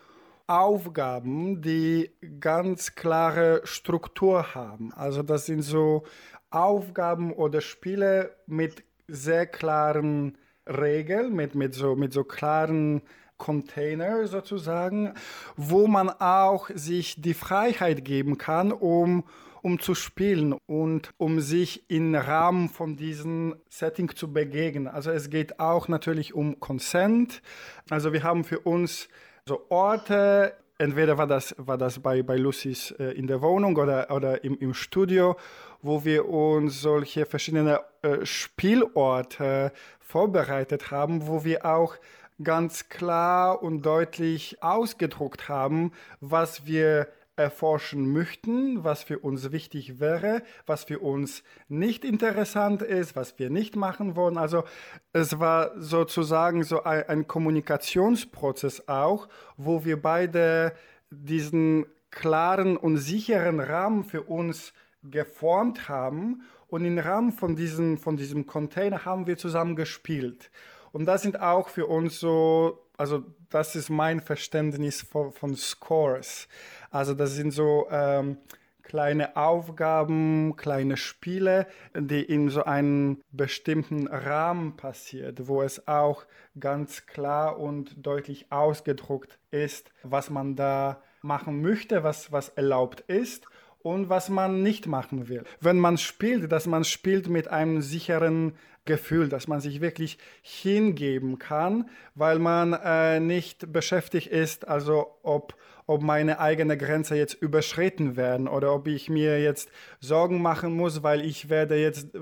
Aufgaben, 0.47 1.63
die 1.63 2.11
ganz 2.41 2.95
klare 2.95 3.63
Struktur 3.65 4.55
haben. 4.55 4.93
Also 4.93 5.23
das 5.23 5.47
sind 5.47 5.63
so 5.63 6.05
Aufgaben 6.51 7.33
oder 7.33 7.61
Spiele 7.61 8.37
mit 8.47 8.85
sehr 9.09 9.47
klaren 9.47 10.39
Regeln, 10.67 11.35
mit, 11.35 11.55
mit, 11.55 11.75
so, 11.75 11.97
mit 11.97 12.13
so 12.13 12.25
klaren 12.25 13.03
Container 13.37 14.27
sozusagen, 14.27 15.15
wo 15.57 15.87
man 15.87 16.09
auch 16.09 16.71
sich 16.75 17.21
die 17.21 17.35
Freiheit 17.35 18.05
geben 18.05 18.39
kann, 18.39 18.71
um 18.71 19.25
um 19.65 19.81
zu 19.81 19.95
spielen 19.95 20.55
und 20.67 21.15
um 21.17 21.41
sich 21.41 21.89
im 21.89 22.15
Rahmen 22.15 22.69
von 22.69 22.97
diesem 22.97 23.57
Setting 23.71 24.15
zu 24.15 24.31
begegnen. 24.31 24.89
Also 24.89 25.11
es 25.11 25.31
geht 25.31 25.59
auch 25.59 25.89
natürlich 25.89 26.35
um 26.35 26.61
Consent. 26.61 27.41
Also 27.89 28.13
wir 28.13 28.23
haben 28.23 28.45
für 28.45 28.61
uns 28.61 29.09
so 29.49 29.65
Orte, 29.71 30.53
entweder 30.77 31.17
war 31.17 31.27
das, 31.27 31.55
war 31.57 31.79
das 31.79 31.99
bei, 31.99 32.23
bei 32.23 32.37
Lucis 32.37 32.91
äh, 32.99 33.13
in 33.13 33.27
der 33.27 33.41
Wohnung 33.41 33.75
oder, 33.79 34.11
oder 34.11 34.45
im, 34.45 34.59
im 34.59 34.75
Studio, 34.75 35.37
wo 35.81 36.05
wir 36.05 36.29
uns 36.29 36.83
solche 36.83 37.25
verschiedene 37.25 37.81
äh, 38.03 38.27
Spielorte 38.27 39.73
vorbereitet 39.99 40.91
haben, 40.91 41.27
wo 41.27 41.43
wir 41.43 41.65
auch 41.65 41.97
ganz 42.43 42.91
klar 42.91 43.63
und 43.63 43.81
deutlich 43.81 44.63
ausgedruckt 44.63 45.49
haben, 45.49 45.93
was 46.21 46.67
wir 46.67 47.09
erforschen 47.37 48.13
möchten, 48.13 48.85
was 48.85 49.03
für 49.03 49.19
uns 49.19 49.51
wichtig 49.51 49.99
wäre, 50.01 50.43
was 50.67 50.85
für 50.85 51.01
uns 51.01 51.43
nicht 51.69 52.05
interessant 52.05 52.83
ist, 52.83 53.17
was 53.17 53.39
wir 53.39 53.51
nicht 53.51 53.77
machen 53.77 54.17
wollen. 54.17 54.39
Also 54.39 54.65
es 55.13 55.39
war 55.41 55.73
sozusagen 55.81 56.63
so 56.63 56.85
ein, 56.85 57.27
Kommunikationsprozess 57.27 58.89
auch, 58.89 59.29
wo 59.57 59.85
wir 59.85 60.01
beide 60.01 60.75
diesen 61.11 61.87
klaren 62.11 62.77
und 62.77 62.99
sicheren 62.99 63.61
Rahmen 63.61 64.05
für 64.05 64.23
uns 64.23 64.73
geformt 65.03 65.89
haben 65.89 66.43
und 66.69 66.85
im 66.85 66.99
Rahmen 66.99 67.33
von 67.33 67.57
diesem, 67.57 67.99
von 67.99 68.17
diesem 68.17 68.47
Container 68.47 69.05
haben 69.05 69.27
wir 69.27 69.37
zusammen 69.37 69.77
gespielt. 69.77 70.51
Und 70.93 71.07
das 71.07 71.23
sind 71.23 71.41
auch 71.41 71.69
für 71.69 71.87
uns 71.87 72.21
so, 72.21 72.87
also 72.97 73.25
das 73.55 73.77
ist 73.77 73.89
mein 73.89 74.21
Verständnis 74.21 75.03
von, 75.03 75.33
von 75.33 75.55
Scores. 75.55 76.49
Also 76.91 77.15
das 77.15 77.35
sind 77.35 77.53
so 77.53 77.87
ähm, 77.89 78.39
kleine 78.83 79.37
Aufgaben, 79.37 80.57
kleine 80.57 80.97
Spiele, 80.97 81.69
die 81.97 82.23
in 82.23 82.49
so 82.49 82.65
einem 82.65 83.23
bestimmten 83.31 84.09
Rahmen 84.09 84.77
passiert, 84.77 85.47
wo 85.47 85.63
es 85.63 85.87
auch 85.87 86.25
ganz 86.59 87.07
klar 87.07 87.61
und 87.61 87.95
deutlich 88.05 88.51
ausgedruckt 88.51 89.39
ist, 89.53 89.93
was 90.03 90.31
man 90.31 90.57
da 90.57 91.01
machen 91.23 91.63
möchte, 91.63 92.03
was, 92.03 92.33
was 92.33 92.49
erlaubt 92.49 93.03
ist 93.03 93.47
und 93.83 94.09
was 94.09 94.31
man 94.31 94.63
nicht 94.65 94.89
machen 94.89 95.29
will. 95.29 95.45
Wenn 95.61 95.79
man 95.79 95.97
spielt, 95.97 96.51
dass 96.51 96.67
man 96.67 96.83
spielt 96.83 97.29
mit 97.29 97.49
einem 97.49 97.83
sicheren 97.83 98.55
Gefühl, 98.85 99.29
dass 99.29 99.49
man 99.49 99.61
sich 99.61 99.81
wirklich 99.81 100.19
hingeben 100.43 101.39
kann, 101.39 101.89
weil 102.15 102.39
man 102.39 102.75
äh, 102.75 103.21
nicht 103.21 103.73
beschäftigt 103.73 104.27
ist, 104.27 104.69
also 104.69 105.19
ob, 105.23 105.57
ob 105.87 106.03
meine 106.03 106.39
eigene 106.39 106.77
Grenze 106.77 107.17
jetzt 107.17 107.35
überschritten 107.35 108.17
werden 108.17 108.47
oder 108.47 108.75
ob 108.75 108.87
ich 108.87 109.09
mir 109.09 109.41
jetzt 109.41 109.71
Sorgen 110.01 110.43
machen 110.43 110.77
muss, 110.77 111.03
weil 111.03 111.25
ich 111.25 111.49
werde 111.49 111.77
jetzt 111.77 112.15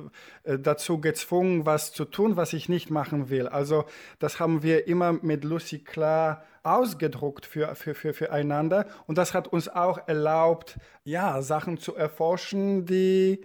äh, 0.44 0.59
dazu 0.59 1.01
gezwungen, 1.01 1.66
was 1.66 1.92
zu 1.92 2.05
tun, 2.05 2.37
was 2.37 2.53
ich 2.53 2.68
nicht 2.68 2.90
machen 2.90 3.29
will. 3.29 3.48
Also 3.48 3.85
das 4.18 4.38
haben 4.38 4.62
wir 4.62 4.87
immer 4.87 5.12
mit 5.12 5.44
Lucy 5.44 5.81
klar 5.81 6.44
ausgedruckt 6.62 7.46
für, 7.46 7.75
für, 7.75 7.94
für, 7.94 8.14
füreinander. 8.14 8.87
Und 9.07 9.18
das 9.18 9.35
hat 9.35 9.48
uns 9.48 9.68
auch 9.68 10.07
erlaubt, 10.07 10.79
ja, 11.05 11.42
Sachen 11.42 11.79
zu 11.79 11.96
erforschen, 11.96 12.87
die, 12.87 13.44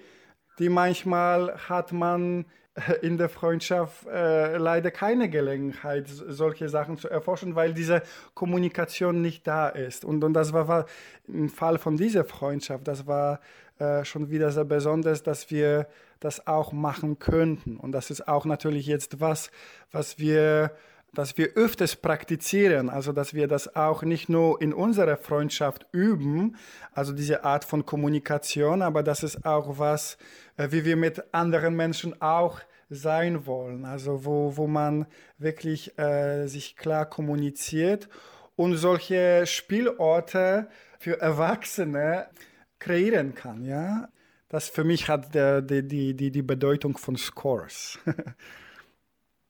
die 0.59 0.69
manchmal 0.69 1.57
hat 1.67 1.91
man 1.91 2.45
in 3.01 3.17
der 3.17 3.29
Freundschaft 3.29 4.05
äh, 4.07 4.57
leider 4.57 4.91
keine 4.91 5.29
Gelegenheit, 5.29 6.07
solche 6.07 6.69
Sachen 6.69 6.97
zu 6.97 7.09
erforschen, 7.09 7.55
weil 7.55 7.73
diese 7.73 8.01
Kommunikation 8.33 9.21
nicht 9.21 9.47
da 9.47 9.69
ist. 9.69 10.05
Und, 10.05 10.23
und 10.23 10.33
das 10.33 10.53
war, 10.53 10.67
war 10.67 10.85
im 11.27 11.49
Fall 11.49 11.77
von 11.77 11.97
dieser 11.97 12.23
Freundschaft, 12.23 12.87
das 12.87 13.07
war 13.07 13.39
äh, 13.79 14.05
schon 14.05 14.29
wieder 14.29 14.51
sehr 14.51 14.65
besonders, 14.65 15.23
dass 15.23 15.51
wir 15.51 15.87
das 16.19 16.47
auch 16.47 16.71
machen 16.71 17.19
könnten. 17.19 17.77
Und 17.77 17.91
das 17.91 18.09
ist 18.09 18.27
auch 18.27 18.45
natürlich 18.45 18.87
jetzt 18.87 19.19
was, 19.19 19.51
was 19.91 20.17
wir 20.19 20.71
dass 21.13 21.37
wir 21.37 21.53
öfters 21.55 21.95
praktizieren, 21.95 22.89
also 22.89 23.11
dass 23.11 23.33
wir 23.33 23.47
das 23.47 23.75
auch 23.75 24.03
nicht 24.03 24.29
nur 24.29 24.61
in 24.61 24.73
unserer 24.73 25.17
Freundschaft 25.17 25.87
üben, 25.91 26.55
also 26.93 27.13
diese 27.13 27.43
Art 27.43 27.65
von 27.65 27.85
Kommunikation, 27.85 28.81
aber 28.81 29.03
das 29.03 29.23
ist 29.23 29.45
auch 29.45 29.79
was, 29.79 30.17
äh, 30.57 30.67
wie 30.71 30.85
wir 30.85 30.95
mit 30.95 31.33
anderen 31.33 31.75
Menschen 31.75 32.21
auch 32.21 32.59
sein 32.89 33.45
wollen, 33.45 33.85
also 33.85 34.25
wo, 34.25 34.55
wo 34.57 34.67
man 34.67 35.07
wirklich 35.37 35.97
äh, 35.97 36.47
sich 36.47 36.77
klar 36.77 37.05
kommuniziert 37.05 38.07
und 38.55 38.77
solche 38.77 39.45
Spielorte 39.45 40.67
für 40.99 41.19
Erwachsene 41.19 42.27
kreieren 42.79 43.35
kann, 43.35 43.65
ja. 43.65 44.09
Das 44.49 44.69
für 44.69 44.85
mich 44.85 45.09
hat 45.09 45.35
der, 45.35 45.61
die, 45.61 46.13
die, 46.15 46.31
die 46.31 46.41
Bedeutung 46.41 46.97
von 46.97 47.17
Scores. 47.17 47.99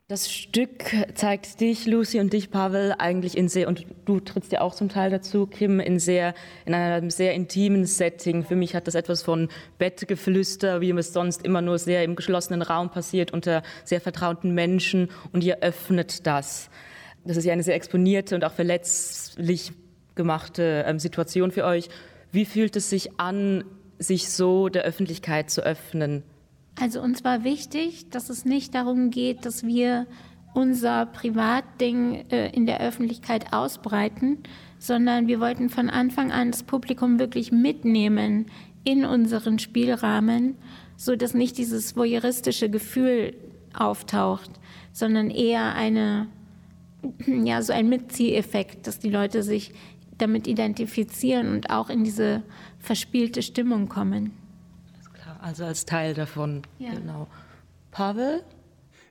Das 0.10 0.32
Stück 0.32 0.86
zeigt 1.16 1.60
dich, 1.60 1.86
Lucy, 1.86 2.22
und 2.22 2.32
dich, 2.32 2.50
Pavel, 2.50 2.96
eigentlich 2.98 3.36
in 3.38 3.50
sehr, 3.50 3.68
und 3.68 3.86
du 4.06 4.22
trittst 4.22 4.54
ja 4.54 4.62
auch 4.62 4.74
zum 4.74 4.88
Teil 4.88 5.12
dazu, 5.12 5.48
Kim, 5.48 5.82
in, 5.82 6.00
sehr, 6.00 6.34
in 6.66 6.74
einem 6.74 7.10
sehr 7.10 7.34
intimen 7.34 7.86
Setting. 7.86 8.46
Für 8.46 8.56
mich 8.56 8.74
hat 8.74 8.88
das 8.88 8.96
etwas 8.96 9.22
von 9.22 9.50
Bettgeflüster, 9.80 10.80
wie 10.80 10.92
es 10.92 11.12
sonst 11.12 11.44
immer 11.44 11.62
nur 11.62 11.78
sehr 11.78 12.06
im 12.06 12.16
geschlossenen 12.16 12.62
Raum 12.62 12.90
passiert, 12.90 13.34
unter 13.34 13.64
sehr 13.84 14.00
vertrauten 14.00 14.54
Menschen, 14.54 15.10
und 15.34 15.44
ihr 15.44 15.58
öffnet 15.60 16.26
das. 16.26 16.70
Das 17.26 17.36
ist 17.36 17.44
ja 17.44 17.52
eine 17.52 17.64
sehr 17.64 17.76
exponierte 17.76 18.36
und 18.36 18.46
auch 18.46 18.54
verletzlich 18.54 19.74
gemachte 20.16 20.86
ähm, 20.88 21.00
Situation 21.00 21.52
für 21.52 21.66
euch. 21.66 21.90
Wie 22.32 22.46
fühlt 22.46 22.78
es 22.78 22.90
sich 22.90 23.20
an, 23.20 23.66
sich 24.00 24.30
so 24.30 24.70
der 24.70 24.84
Öffentlichkeit 24.84 25.50
zu 25.50 25.66
öffnen? 25.66 26.24
Also 26.80 27.02
uns 27.02 27.24
war 27.24 27.44
wichtig, 27.44 28.10
dass 28.10 28.30
es 28.30 28.46
nicht 28.46 28.76
darum 28.76 29.10
geht, 29.10 29.46
dass 29.46 29.66
wir 29.66 30.06
unser 30.54 31.06
Privatding 31.08 32.26
äh, 32.30 32.50
in 32.52 32.66
der 32.66 32.82
Öffentlichkeit 32.82 33.54
ausbreiten, 33.54 34.40
sondern 34.80 35.28
wir 35.28 35.40
wollten 35.40 35.70
von 35.70 35.90
Anfang 35.90 36.32
an 36.32 36.52
das 36.52 36.64
Publikum 36.64 37.20
wirklich 37.20 37.52
mitnehmen 37.52 38.48
in 38.84 39.06
unseren 39.06 39.60
Spielrahmen, 39.60 40.56
so 40.96 41.16
dass 41.16 41.34
nicht 41.34 41.58
dieses 41.58 41.96
voyeuristische 41.96 42.70
Gefühl 42.70 43.36
auftaucht, 43.74 44.50
sondern 44.94 45.30
eher 45.30 45.76
eine 45.76 46.28
ja 47.28 47.62
so 47.62 47.74
ein 47.74 47.90
Mitzieheffekt, 47.90 48.88
dass 48.88 49.00
die 49.00 49.10
Leute 49.10 49.44
sich 49.44 49.74
damit 50.18 50.48
identifizieren 50.48 51.52
und 51.52 51.70
auch 51.70 51.90
in 51.90 52.04
diese 52.04 52.42
verspielte 52.80 53.42
Stimmung 53.42 53.88
kommen. 53.88 54.32
Also 55.42 55.66
als 55.66 55.86
Teil 55.86 56.14
davon, 56.14 56.64
ja. 56.80 56.92
genau. 56.92 57.28
Pavel? 57.92 58.44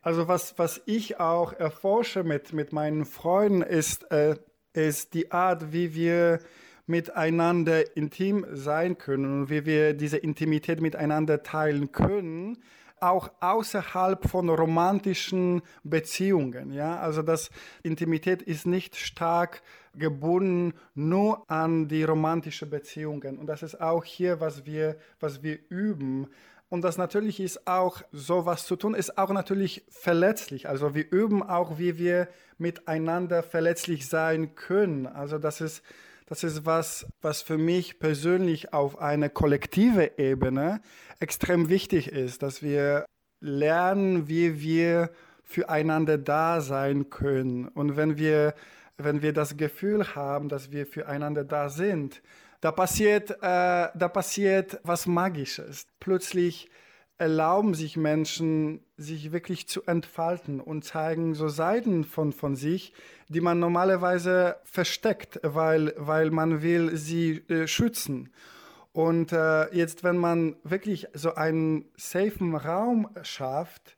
Also 0.02 0.28
was, 0.28 0.58
was 0.58 0.80
ich 0.86 1.18
auch 1.18 1.52
erforsche 1.52 2.22
mit, 2.22 2.52
mit 2.52 2.72
meinen 2.72 3.04
Freunden 3.04 3.62
ist, 3.62 4.10
äh, 4.12 4.36
ist 4.72 5.14
die 5.14 5.32
Art, 5.32 5.72
wie 5.72 5.94
wir 5.94 6.38
miteinander 6.86 7.96
intim 7.96 8.46
sein 8.52 8.98
können 8.98 9.42
und 9.42 9.50
wie 9.50 9.66
wir 9.66 9.94
diese 9.94 10.18
Intimität 10.18 10.80
miteinander 10.80 11.42
teilen 11.42 11.90
können, 11.90 12.58
auch 13.00 13.30
außerhalb 13.40 14.28
von 14.28 14.48
romantischen 14.48 15.62
Beziehungen. 15.82 16.72
Ja? 16.72 16.98
Also 16.98 17.22
das 17.22 17.50
Intimität 17.82 18.42
ist 18.42 18.66
nicht 18.66 18.96
stark 18.96 19.62
gebunden 19.98 20.74
nur 20.94 21.48
an 21.50 21.88
die 21.88 22.04
romantischen 22.04 22.70
Beziehungen. 22.70 23.38
Und 23.38 23.46
das 23.46 23.62
ist 23.62 23.80
auch 23.80 24.04
hier, 24.04 24.40
was 24.40 24.66
wir, 24.66 24.96
was 25.20 25.42
wir 25.42 25.58
üben. 25.68 26.28
Und 26.68 26.82
das 26.82 26.98
natürlich 26.98 27.40
ist 27.40 27.66
auch, 27.66 28.02
sowas 28.12 28.66
zu 28.66 28.76
tun, 28.76 28.94
ist 28.94 29.18
auch 29.18 29.30
natürlich 29.30 29.84
verletzlich. 29.88 30.68
Also 30.68 30.94
wir 30.94 31.10
üben 31.12 31.42
auch, 31.42 31.78
wie 31.78 31.98
wir 31.98 32.28
miteinander 32.58 33.42
verletzlich 33.42 34.08
sein 34.08 34.54
können. 34.54 35.06
Also 35.06 35.38
das 35.38 35.60
ist 35.60 35.82
das 36.28 36.42
ist 36.42 36.66
was, 36.66 37.06
was 37.22 37.40
für 37.40 37.56
mich 37.56 38.00
persönlich 38.00 38.72
auf 38.72 38.98
einer 38.98 39.28
kollektive 39.28 40.18
Ebene 40.18 40.80
extrem 41.20 41.68
wichtig 41.68 42.08
ist, 42.08 42.42
dass 42.42 42.62
wir 42.62 43.06
lernen, 43.40 44.28
wie 44.28 44.60
wir 44.60 45.10
füreinander 45.44 46.18
da 46.18 46.60
sein 46.60 47.10
können. 47.10 47.68
Und 47.68 47.96
wenn 47.96 48.18
wir, 48.18 48.54
wenn 48.98 49.22
wir 49.22 49.32
das 49.32 49.56
Gefühl 49.56 50.14
haben, 50.14 50.48
dass 50.48 50.72
wir 50.72 50.86
füreinander 50.86 51.44
da 51.44 51.68
sind, 51.68 52.22
da 52.60 52.72
passiert, 52.72 53.30
äh, 53.30 53.34
da 53.42 54.08
passiert 54.12 54.80
was 54.82 55.06
Magisches. 55.06 55.86
Plötzlich 56.00 56.70
erlauben 57.18 57.74
sich 57.74 57.96
Menschen, 57.96 58.80
sich 58.96 59.32
wirklich 59.32 59.68
zu 59.68 59.82
entfalten 59.84 60.60
und 60.60 60.84
zeigen 60.84 61.34
so 61.34 61.48
Seiten 61.48 62.04
von, 62.04 62.32
von 62.32 62.56
sich, 62.56 62.92
die 63.28 63.40
man 63.40 63.58
normalerweise 63.58 64.56
versteckt, 64.64 65.40
weil, 65.42 65.94
weil 65.96 66.30
man 66.30 66.62
will 66.62 66.96
sie 66.96 67.42
äh, 67.48 67.66
schützen. 67.66 68.30
Und 68.92 69.32
äh, 69.32 69.74
jetzt, 69.74 70.04
wenn 70.04 70.16
man 70.16 70.56
wirklich 70.62 71.06
so 71.12 71.34
einen 71.34 71.86
safen 71.96 72.54
Raum 72.54 73.08
schafft 73.22 73.96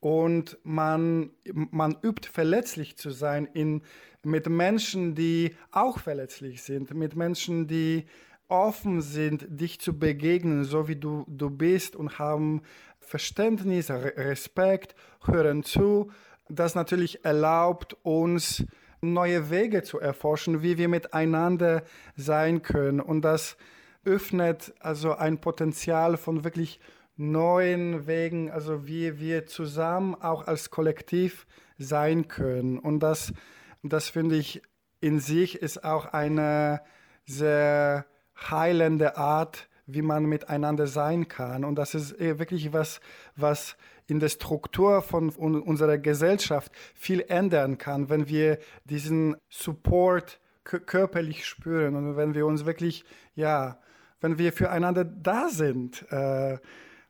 und 0.00 0.58
man, 0.64 1.30
man 1.52 1.96
übt, 2.02 2.28
verletzlich 2.28 2.96
zu 2.96 3.10
sein 3.10 3.46
in, 3.52 3.82
mit 4.24 4.48
Menschen, 4.48 5.14
die 5.14 5.56
auch 5.70 5.98
verletzlich 5.98 6.62
sind, 6.62 6.94
mit 6.94 7.16
Menschen, 7.16 7.66
die 7.66 8.06
offen 8.48 9.00
sind, 9.00 9.46
dich 9.48 9.80
zu 9.80 9.98
begegnen, 9.98 10.64
so 10.64 10.88
wie 10.88 10.96
du, 10.96 11.24
du 11.28 11.50
bist 11.50 11.96
und 11.96 12.18
haben 12.18 12.62
Verständnis, 12.98 13.90
Respekt, 13.90 14.94
hören 15.24 15.62
zu, 15.62 16.10
das 16.48 16.74
natürlich 16.74 17.24
erlaubt 17.24 17.96
uns 18.02 18.64
neue 19.00 19.50
Wege 19.50 19.82
zu 19.82 19.98
erforschen, 19.98 20.62
wie 20.62 20.76
wir 20.78 20.88
miteinander 20.88 21.82
sein 22.16 22.62
können. 22.62 23.00
Und 23.00 23.22
das 23.22 23.56
öffnet 24.04 24.74
also 24.80 25.14
ein 25.14 25.40
Potenzial 25.40 26.16
von 26.16 26.44
wirklich 26.44 26.80
neuen 27.16 28.06
Wegen, 28.06 28.50
also 28.50 28.86
wie 28.86 29.20
wir 29.20 29.46
zusammen 29.46 30.14
auch 30.14 30.46
als 30.46 30.70
Kollektiv 30.70 31.46
sein 31.78 32.28
können. 32.28 32.78
Und 32.78 33.00
das, 33.00 33.32
das 33.82 34.08
finde 34.08 34.36
ich 34.36 34.62
in 35.00 35.18
sich 35.18 35.56
ist 35.56 35.84
auch 35.84 36.06
eine 36.06 36.82
sehr 37.24 38.04
heilende 38.36 39.16
Art, 39.16 39.68
wie 39.86 40.02
man 40.02 40.26
miteinander 40.26 40.86
sein 40.86 41.28
kann. 41.28 41.64
Und 41.64 41.76
das 41.76 41.94
ist 41.94 42.18
wirklich 42.18 42.72
was, 42.72 43.00
was 43.36 43.76
in 44.06 44.20
der 44.20 44.28
Struktur 44.28 45.02
von 45.02 45.30
unserer 45.30 45.98
Gesellschaft 45.98 46.72
viel 46.94 47.24
ändern 47.28 47.78
kann, 47.78 48.08
wenn 48.08 48.28
wir 48.28 48.58
diesen 48.84 49.36
Support 49.48 50.40
körperlich 50.64 51.46
spüren 51.46 51.96
und 51.96 52.16
wenn 52.16 52.34
wir 52.34 52.46
uns 52.46 52.66
wirklich, 52.66 53.04
ja, 53.34 53.78
wenn 54.20 54.38
wir 54.38 54.52
füreinander 54.52 55.04
da 55.04 55.48
sind. 55.48 56.04
Äh, 56.12 56.58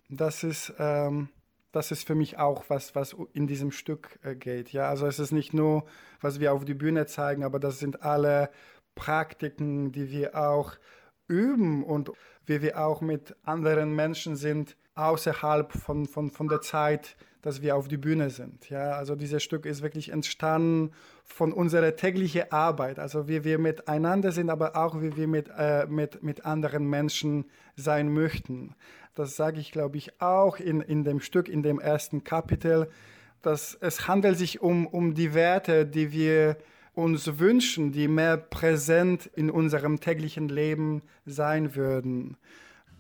das 0.08 0.44
ist, 0.44 0.72
ähm, 0.78 1.28
das 1.72 1.90
ist 1.90 2.06
für 2.06 2.14
mich 2.14 2.38
auch 2.38 2.64
was, 2.68 2.94
was 2.94 3.16
in 3.32 3.46
diesem 3.46 3.70
Stück 3.70 4.18
äh, 4.22 4.34
geht. 4.34 4.72
Ja, 4.72 4.88
also 4.88 5.06
es 5.06 5.18
ist 5.18 5.32
nicht 5.32 5.54
nur, 5.54 5.84
was 6.20 6.40
wir 6.40 6.52
auf 6.52 6.64
die 6.64 6.74
Bühne 6.74 7.06
zeigen, 7.06 7.44
aber 7.44 7.58
das 7.60 7.78
sind 7.78 8.02
alle 8.02 8.50
Praktiken, 8.94 9.92
die 9.92 10.10
wir 10.10 10.34
auch 10.36 10.74
üben 11.28 11.84
und 11.84 12.10
wie 12.46 12.60
wir 12.60 12.78
auch 12.84 13.00
mit 13.00 13.36
anderen 13.44 13.94
Menschen 13.94 14.36
sind 14.36 14.76
außerhalb 14.96 15.72
von, 15.72 16.06
von, 16.06 16.30
von 16.30 16.48
der 16.48 16.60
Zeit, 16.60 17.16
dass 17.42 17.62
wir 17.62 17.76
auf 17.76 17.88
die 17.88 17.96
Bühne 17.96 18.30
sind. 18.30 18.68
Ja, 18.68 18.92
also 18.92 19.14
dieses 19.14 19.42
Stück 19.42 19.66
ist 19.66 19.82
wirklich 19.82 20.10
entstanden 20.10 20.92
von 21.24 21.52
unserer 21.52 21.96
täglichen 21.96 22.50
Arbeit, 22.50 22.98
also 22.98 23.28
wie 23.28 23.44
wir 23.44 23.58
miteinander 23.58 24.32
sind, 24.32 24.50
aber 24.50 24.76
auch 24.76 25.00
wie 25.00 25.16
wir 25.16 25.28
mit, 25.28 25.50
äh, 25.56 25.86
mit, 25.86 26.22
mit 26.22 26.44
anderen 26.44 26.88
Menschen 26.88 27.46
sein 27.76 28.12
möchten. 28.12 28.74
Das 29.14 29.36
sage 29.36 29.60
ich, 29.60 29.72
glaube 29.72 29.96
ich, 29.96 30.20
auch 30.20 30.58
in, 30.58 30.80
in 30.80 31.04
dem 31.04 31.20
Stück, 31.20 31.48
in 31.48 31.62
dem 31.62 31.80
ersten 31.80 32.24
Kapitel, 32.24 32.88
dass 33.42 33.76
es 33.80 34.06
handelt 34.06 34.36
sich 34.36 34.60
um, 34.60 34.86
um 34.86 35.14
die 35.14 35.34
Werte, 35.34 35.86
die 35.86 36.12
wir 36.12 36.56
uns 36.94 37.38
wünschen, 37.38 37.92
die 37.92 38.08
mehr 38.08 38.36
präsent 38.36 39.26
in 39.34 39.50
unserem 39.50 40.00
täglichen 40.00 40.48
Leben 40.48 41.02
sein 41.24 41.74
würden. 41.74 42.36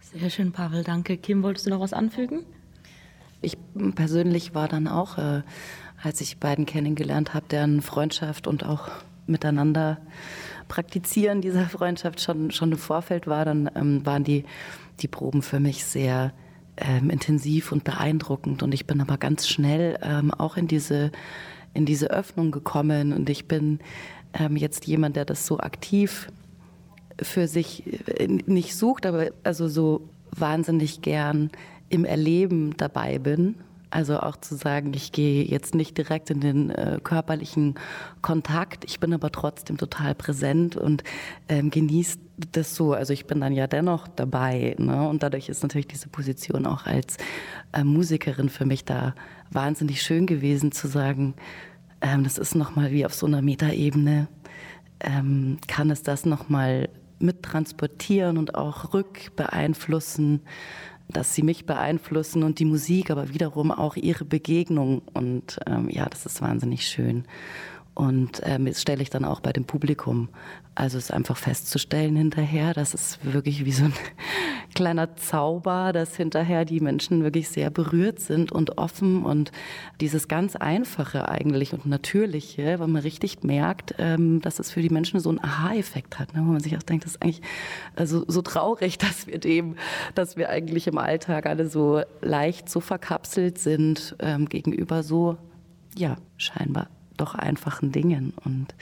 Sehr 0.00 0.30
schön, 0.30 0.52
Pavel, 0.52 0.82
danke. 0.82 1.18
Kim, 1.18 1.42
wolltest 1.42 1.66
du 1.66 1.70
noch 1.70 1.80
was 1.80 1.92
anfügen? 1.92 2.46
Ich 3.42 3.56
persönlich 3.94 4.54
war 4.54 4.68
dann 4.68 4.88
auch, 4.88 5.18
äh, 5.18 5.42
als 6.02 6.20
ich 6.20 6.38
beiden 6.38 6.66
kennengelernt 6.66 7.34
habe, 7.34 7.46
deren 7.50 7.82
Freundschaft 7.82 8.46
und 8.46 8.64
auch 8.64 8.88
miteinander 9.26 9.98
praktizieren 10.68 11.40
dieser 11.40 11.66
Freundschaft 11.66 12.20
schon, 12.20 12.50
schon 12.50 12.72
im 12.72 12.78
Vorfeld 12.78 13.26
war, 13.26 13.44
dann 13.44 13.70
ähm, 13.74 14.04
waren 14.06 14.24
die, 14.24 14.44
die 15.00 15.08
Proben 15.08 15.42
für 15.42 15.60
mich 15.60 15.84
sehr 15.84 16.32
ähm, 16.76 17.10
intensiv 17.10 17.72
und 17.72 17.84
beeindruckend. 17.84 18.62
Und 18.62 18.72
ich 18.72 18.86
bin 18.86 19.00
aber 19.00 19.18
ganz 19.18 19.48
schnell 19.48 19.98
ähm, 20.02 20.32
auch 20.32 20.56
in 20.56 20.68
diese 20.68 21.12
in 21.74 21.86
diese 21.86 22.10
Öffnung 22.10 22.50
gekommen 22.50 23.12
und 23.12 23.30
ich 23.30 23.46
bin 23.46 23.78
ähm, 24.34 24.56
jetzt 24.56 24.86
jemand, 24.86 25.16
der 25.16 25.24
das 25.24 25.46
so 25.46 25.58
aktiv 25.58 26.28
für 27.20 27.48
sich 27.48 27.84
äh, 28.08 28.26
nicht 28.26 28.74
sucht, 28.74 29.06
aber 29.06 29.28
also 29.44 29.68
so 29.68 30.08
wahnsinnig 30.32 31.02
gern 31.02 31.50
im 31.90 32.06
Erleben 32.06 32.76
dabei 32.76 33.18
bin. 33.18 33.56
Also 33.90 34.20
auch 34.20 34.36
zu 34.36 34.54
sagen, 34.54 34.92
ich 34.94 35.10
gehe 35.10 35.44
jetzt 35.44 35.74
nicht 35.74 35.98
direkt 35.98 36.30
in 36.30 36.40
den 36.40 36.70
äh, 36.70 37.00
körperlichen 37.02 37.74
Kontakt, 38.22 38.84
ich 38.84 39.00
bin 39.00 39.12
aber 39.12 39.32
trotzdem 39.32 39.78
total 39.78 40.14
präsent 40.14 40.76
und 40.76 41.02
ähm, 41.48 41.70
genieße 41.70 42.18
das 42.52 42.76
so. 42.76 42.92
Also 42.92 43.12
ich 43.12 43.26
bin 43.26 43.40
dann 43.40 43.52
ja 43.52 43.66
dennoch 43.66 44.06
dabei. 44.06 44.76
Ne? 44.78 45.08
Und 45.08 45.24
dadurch 45.24 45.48
ist 45.48 45.64
natürlich 45.64 45.88
diese 45.88 46.08
Position 46.08 46.66
auch 46.66 46.86
als 46.86 47.16
äh, 47.72 47.82
Musikerin 47.82 48.48
für 48.48 48.64
mich 48.64 48.84
da 48.84 49.16
wahnsinnig 49.50 50.02
schön 50.02 50.26
gewesen 50.26 50.70
zu 50.70 50.86
sagen, 50.86 51.34
ähm, 52.00 52.22
das 52.22 52.38
ist 52.38 52.54
nochmal 52.54 52.92
wie 52.92 53.04
auf 53.04 53.14
so 53.14 53.26
einer 53.26 53.42
Metaebene, 53.42 54.28
ähm, 55.00 55.58
kann 55.66 55.90
es 55.90 56.04
das 56.04 56.24
nochmal 56.24 56.88
mittransportieren 57.20 58.38
und 58.38 58.54
auch 58.54 58.94
rückbeeinflussen, 58.94 60.40
dass 61.10 61.34
sie 61.34 61.42
mich 61.42 61.66
beeinflussen 61.66 62.42
und 62.42 62.58
die 62.58 62.64
Musik, 62.64 63.10
aber 63.10 63.32
wiederum 63.32 63.70
auch 63.70 63.96
ihre 63.96 64.24
Begegnung. 64.24 65.02
Und 65.12 65.58
ähm, 65.66 65.88
ja, 65.90 66.06
das 66.08 66.26
ist 66.26 66.40
wahnsinnig 66.40 66.86
schön. 66.86 67.24
Und 68.00 68.40
ähm, 68.44 68.64
das 68.64 68.80
stelle 68.80 69.02
ich 69.02 69.10
dann 69.10 69.26
auch 69.26 69.40
bei 69.40 69.52
dem 69.52 69.66
Publikum. 69.66 70.30
Also 70.74 70.96
es 70.96 71.04
ist 71.04 71.10
einfach 71.10 71.36
festzustellen 71.36 72.16
hinterher, 72.16 72.72
das 72.72 72.94
ist 72.94 73.22
wirklich 73.22 73.66
wie 73.66 73.72
so 73.72 73.84
ein 73.84 73.92
kleiner 74.74 75.16
Zauber, 75.16 75.92
dass 75.92 76.16
hinterher 76.16 76.64
die 76.64 76.80
Menschen 76.80 77.22
wirklich 77.22 77.50
sehr 77.50 77.68
berührt 77.68 78.18
sind 78.18 78.52
und 78.52 78.78
offen 78.78 79.22
und 79.22 79.52
dieses 80.00 80.28
ganz 80.28 80.56
Einfache 80.56 81.28
eigentlich 81.28 81.74
und 81.74 81.84
Natürliche, 81.84 82.78
weil 82.78 82.88
man 82.88 83.02
richtig 83.02 83.44
merkt, 83.44 83.96
ähm, 83.98 84.40
dass 84.40 84.60
es 84.60 84.70
für 84.70 84.80
die 84.80 84.88
Menschen 84.88 85.20
so 85.20 85.28
einen 85.28 85.44
Aha-Effekt 85.44 86.18
hat, 86.18 86.32
ne? 86.32 86.40
wo 86.40 86.52
man 86.52 86.60
sich 86.60 86.78
auch 86.78 86.82
denkt, 86.82 87.04
das 87.04 87.16
ist 87.16 87.22
eigentlich 87.22 87.42
also 87.96 88.24
so 88.26 88.40
traurig, 88.40 88.96
dass 88.98 89.26
wir 89.26 89.38
dem, 89.38 89.76
dass 90.14 90.38
wir 90.38 90.48
eigentlich 90.48 90.86
im 90.86 90.96
Alltag 90.96 91.44
alle 91.44 91.68
so 91.68 92.00
leicht 92.22 92.70
so 92.70 92.80
verkapselt 92.80 93.58
sind 93.58 94.16
ähm, 94.20 94.48
gegenüber 94.48 95.02
so, 95.02 95.36
ja, 95.98 96.16
scheinbar 96.38 96.88
doch 97.20 97.34
einfachen 97.34 97.92
Dingen. 97.92 98.32
Und 98.44 98.74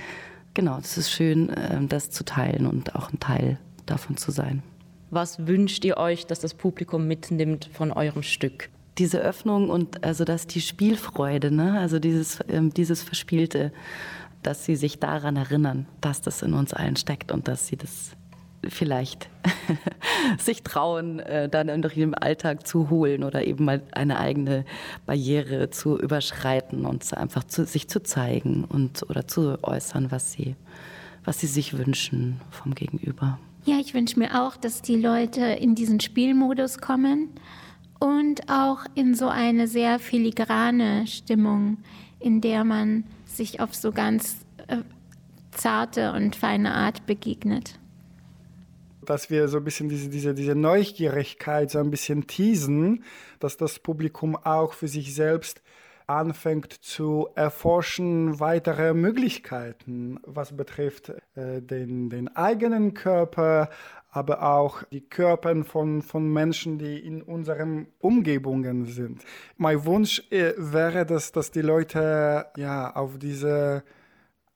genau, 0.55 0.79
es 0.79 0.97
ist 0.99 1.11
schön, 1.11 1.51
ähm, 1.57 1.89
das 1.89 2.11
zu 2.11 2.25
teilen 2.25 2.67
und 2.67 2.95
auch 2.95 3.13
ein 3.13 3.21
Teil 3.21 3.59
davon 3.87 4.17
zu 4.17 4.31
sein. 4.31 4.63
Was 5.11 5.47
wünscht 5.47 5.85
ihr 5.85 5.97
euch, 5.97 6.27
dass 6.27 6.41
das 6.41 6.55
Publikum 6.55 7.07
mitnimmt 7.07 7.71
von 7.73 7.93
eurem 7.93 8.23
Stück? 8.23 8.69
Diese 8.99 9.21
Öffnung 9.21 9.71
und 9.71 10.05
also 10.05 10.25
dass 10.25 10.47
die 10.47 10.61
Spielfreude, 10.61 11.51
ne? 11.51 11.79
also 11.79 11.99
dieses, 11.99 12.41
ähm, 12.49 12.75
dieses 12.75 13.03
Verspielte, 13.03 13.73
dass 14.43 14.65
sie 14.65 14.77
sich 14.77 14.99
daran 14.99 15.37
erinnern, 15.37 15.87
dass 16.01 16.21
das 16.21 16.43
in 16.43 16.53
uns 16.53 16.73
allen 16.73 16.97
steckt 16.97 17.33
und 17.33 17.49
dass 17.49 17.67
sie 17.67 17.77
das 17.77 18.13
vielleicht 18.67 19.29
sich 20.39 20.63
trauen, 20.63 21.21
äh, 21.21 21.49
dann 21.49 21.69
in 21.69 21.83
ihrem 21.95 22.15
Alltag 22.15 22.67
zu 22.67 22.91
holen 22.91 23.25
oder 23.25 23.47
eben 23.47 23.65
mal 23.65 23.83
eine 23.93 24.19
eigene 24.19 24.65
Barriere 25.07 25.71
zu 25.71 25.99
überschreiten 25.99 26.85
und 26.85 27.13
einfach 27.15 27.45
zu, 27.45 27.65
sich 27.65 27.89
zu 27.89 28.03
zeigen 28.03 28.65
und 28.65 29.09
oder 29.09 29.27
zu 29.27 29.63
äußern, 29.63 30.11
was 30.11 30.33
sie, 30.33 30.57
was 31.25 31.41
sie 31.41 31.47
sich 31.47 31.79
wünschen 31.79 32.41
vom 32.51 32.75
Gegenüber. 32.75 33.39
Ja, 33.65 33.79
ich 33.79 33.95
wünsche 33.95 34.19
mir 34.19 34.43
auch, 34.43 34.57
dass 34.57 34.83
die 34.83 34.97
Leute 34.97 35.43
in 35.43 35.75
diesen 35.75 36.01
Spielmodus 36.01 36.79
kommen 36.79 37.29
und 38.01 38.49
auch 38.49 38.85
in 38.95 39.15
so 39.15 39.29
eine 39.29 39.69
sehr 39.69 39.99
filigrane 39.99 41.07
Stimmung, 41.07 41.79
in 42.19 42.41
der 42.41 42.65
man 42.65 43.05
sich 43.27 43.61
auf 43.61 43.75
so 43.75 43.93
ganz 43.93 44.39
äh, 44.69 44.79
zarte 45.51 46.13
und 46.13 46.35
feine 46.35 46.73
Art 46.73 47.07
begegnet 47.07 47.79
dass 49.09 49.31
wir 49.31 49.49
so 49.49 49.59
ein 49.59 49.65
bisschen 49.65 49.89
diese, 49.89 50.09
diese, 50.09 50.35
diese 50.35 50.55
Neugierigkeit 50.55 51.71
so 51.71 51.79
ein 51.79 51.91
bisschen 51.91 52.27
teasen, 52.27 53.05
dass 53.41 53.57
das 53.57 53.79
Publikum 53.79 54.37
auch 54.37 54.75
für 54.75 54.89
sich 54.89 55.15
selbst 55.15 55.63
anfängt 56.07 56.73
zu 56.73 57.29
erforschen 57.35 58.41
weitere 58.41 58.95
Möglichkeiten, 58.95 60.19
was 60.25 60.57
betrifft 60.57 61.13
äh, 61.35 61.61
den, 61.61 62.09
den 62.09 62.35
eigenen 62.35 62.95
Körper, 62.95 63.69
aber 64.11 64.43
auch 64.43 64.83
die 64.85 65.03
Körper 65.03 65.65
von, 65.65 66.01
von 66.03 66.33
Menschen, 66.33 66.79
die 66.79 66.99
in 66.99 67.23
unseren 67.23 67.89
Umgebungen 67.99 68.87
sind. 68.87 69.23
Mein 69.59 69.85
Wunsch 69.85 70.23
äh, 70.31 70.55
wäre, 70.57 71.05
dass, 71.05 71.33
dass 71.33 71.51
die 71.51 71.61
Leute 71.61 72.47
ja, 72.57 72.95
auf 72.95 73.19
diese 73.19 73.85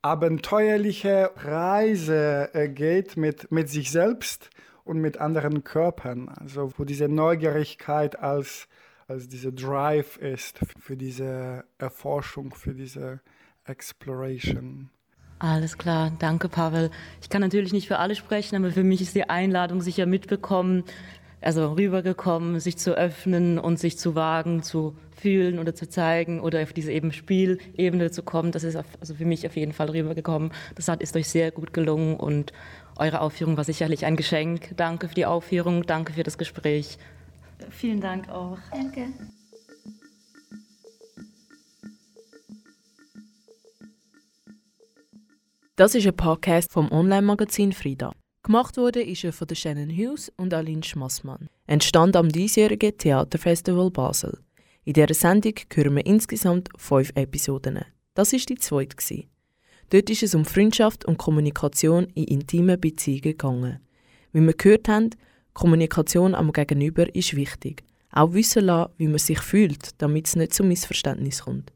abenteuerliche 0.02 1.30
Reise 1.36 2.50
äh, 2.52 2.68
geht 2.68 3.16
mit, 3.16 3.50
mit 3.52 3.68
sich 3.68 3.90
selbst 3.90 4.50
und 4.84 4.98
mit 4.98 5.18
anderen 5.18 5.62
Körpern. 5.62 6.28
Also 6.28 6.72
wo 6.76 6.84
diese 6.84 7.08
Neugierigkeit 7.08 8.18
als, 8.18 8.68
als 9.06 9.28
diese 9.28 9.52
Drive 9.52 10.16
ist 10.16 10.58
für 10.80 10.96
diese 10.96 11.64
Erforschung, 11.78 12.52
für 12.52 12.74
diese 12.74 13.20
Exploration. 13.64 14.90
Alles 15.38 15.76
klar, 15.76 16.12
danke 16.20 16.48
Pavel. 16.48 16.90
Ich 17.20 17.28
kann 17.28 17.40
natürlich 17.40 17.72
nicht 17.72 17.88
für 17.88 17.98
alle 17.98 18.14
sprechen, 18.14 18.56
aber 18.56 18.70
für 18.70 18.84
mich 18.84 19.00
ist 19.00 19.14
die 19.14 19.28
Einladung 19.28 19.80
sicher 19.80 20.06
mitbekommen, 20.06 20.84
also 21.42 21.72
rübergekommen, 21.72 22.60
sich 22.60 22.78
zu 22.78 22.96
öffnen 22.96 23.58
und 23.58 23.78
sich 23.78 23.98
zu 23.98 24.14
wagen, 24.14 24.62
zu 24.62 24.96
fühlen 25.14 25.58
oder 25.58 25.74
zu 25.74 25.88
zeigen 25.88 26.40
oder 26.40 26.62
auf 26.62 26.72
diese 26.72 26.92
eben 26.92 27.12
Spielebene 27.12 28.10
zu 28.10 28.22
kommen. 28.22 28.52
Das 28.52 28.64
ist 28.64 28.76
auf, 28.76 28.86
also 29.00 29.14
für 29.14 29.24
mich 29.24 29.46
auf 29.46 29.56
jeden 29.56 29.72
Fall 29.72 29.90
rübergekommen. 29.90 30.52
Das 30.74 30.88
hat, 30.88 31.02
ist 31.02 31.16
euch 31.16 31.28
sehr 31.28 31.50
gut 31.50 31.72
gelungen 31.72 32.16
und 32.16 32.52
eure 32.96 33.20
Aufführung 33.20 33.56
war 33.56 33.64
sicherlich 33.64 34.04
ein 34.04 34.16
Geschenk. 34.16 34.76
Danke 34.76 35.08
für 35.08 35.14
die 35.14 35.26
Aufführung, 35.26 35.86
danke 35.86 36.12
für 36.12 36.22
das 36.22 36.38
Gespräch. 36.38 36.98
Vielen 37.70 38.00
Dank 38.00 38.28
auch. 38.28 38.58
Danke. 38.70 39.08
Das 45.76 45.94
ist 45.94 46.06
ein 46.06 46.14
Podcast 46.14 46.70
vom 46.70 46.92
Online-Magazin 46.92 47.72
Frida. 47.72 48.12
Gemacht 48.44 48.76
wurde 48.76 49.00
ist 49.00 49.22
er 49.22 49.32
von 49.32 49.46
Shannon 49.54 49.88
Hughes 49.88 50.32
und 50.36 50.52
Aline 50.52 50.82
Schmassmann. 50.82 51.48
Entstand 51.68 52.16
am 52.16 52.28
diesjährigen 52.28 52.98
Theaterfestival 52.98 53.92
Basel. 53.92 54.36
In 54.82 54.94
dieser 54.94 55.14
Sendung 55.14 55.54
hören 55.72 55.94
wir 55.94 56.06
insgesamt 56.06 56.68
fünf 56.76 57.12
Episoden. 57.14 57.84
Das 58.14 58.32
ist 58.32 58.48
die 58.48 58.56
zweite. 58.56 59.26
Dort 59.90 60.10
ist 60.10 60.24
es 60.24 60.34
um 60.34 60.44
Freundschaft 60.44 61.04
und 61.04 61.18
Kommunikation 61.18 62.08
in 62.14 62.24
intimen 62.24 62.80
Beziehungen 62.80 63.22
gegangen. 63.22 63.78
Wie 64.32 64.40
wir 64.40 64.54
gehört 64.54 64.88
haben, 64.88 65.10
Kommunikation 65.52 66.34
am 66.34 66.52
Gegenüber 66.52 67.14
ist 67.14 67.36
wichtig. 67.36 67.84
Auch 68.10 68.32
wissen 68.32 68.64
lassen, 68.64 68.92
wie 68.96 69.06
man 69.06 69.18
sich 69.18 69.38
fühlt, 69.38 70.02
damit 70.02 70.26
es 70.26 70.34
nicht 70.34 70.52
zu 70.52 70.64
Missverständnis 70.64 71.44
kommt. 71.44 71.72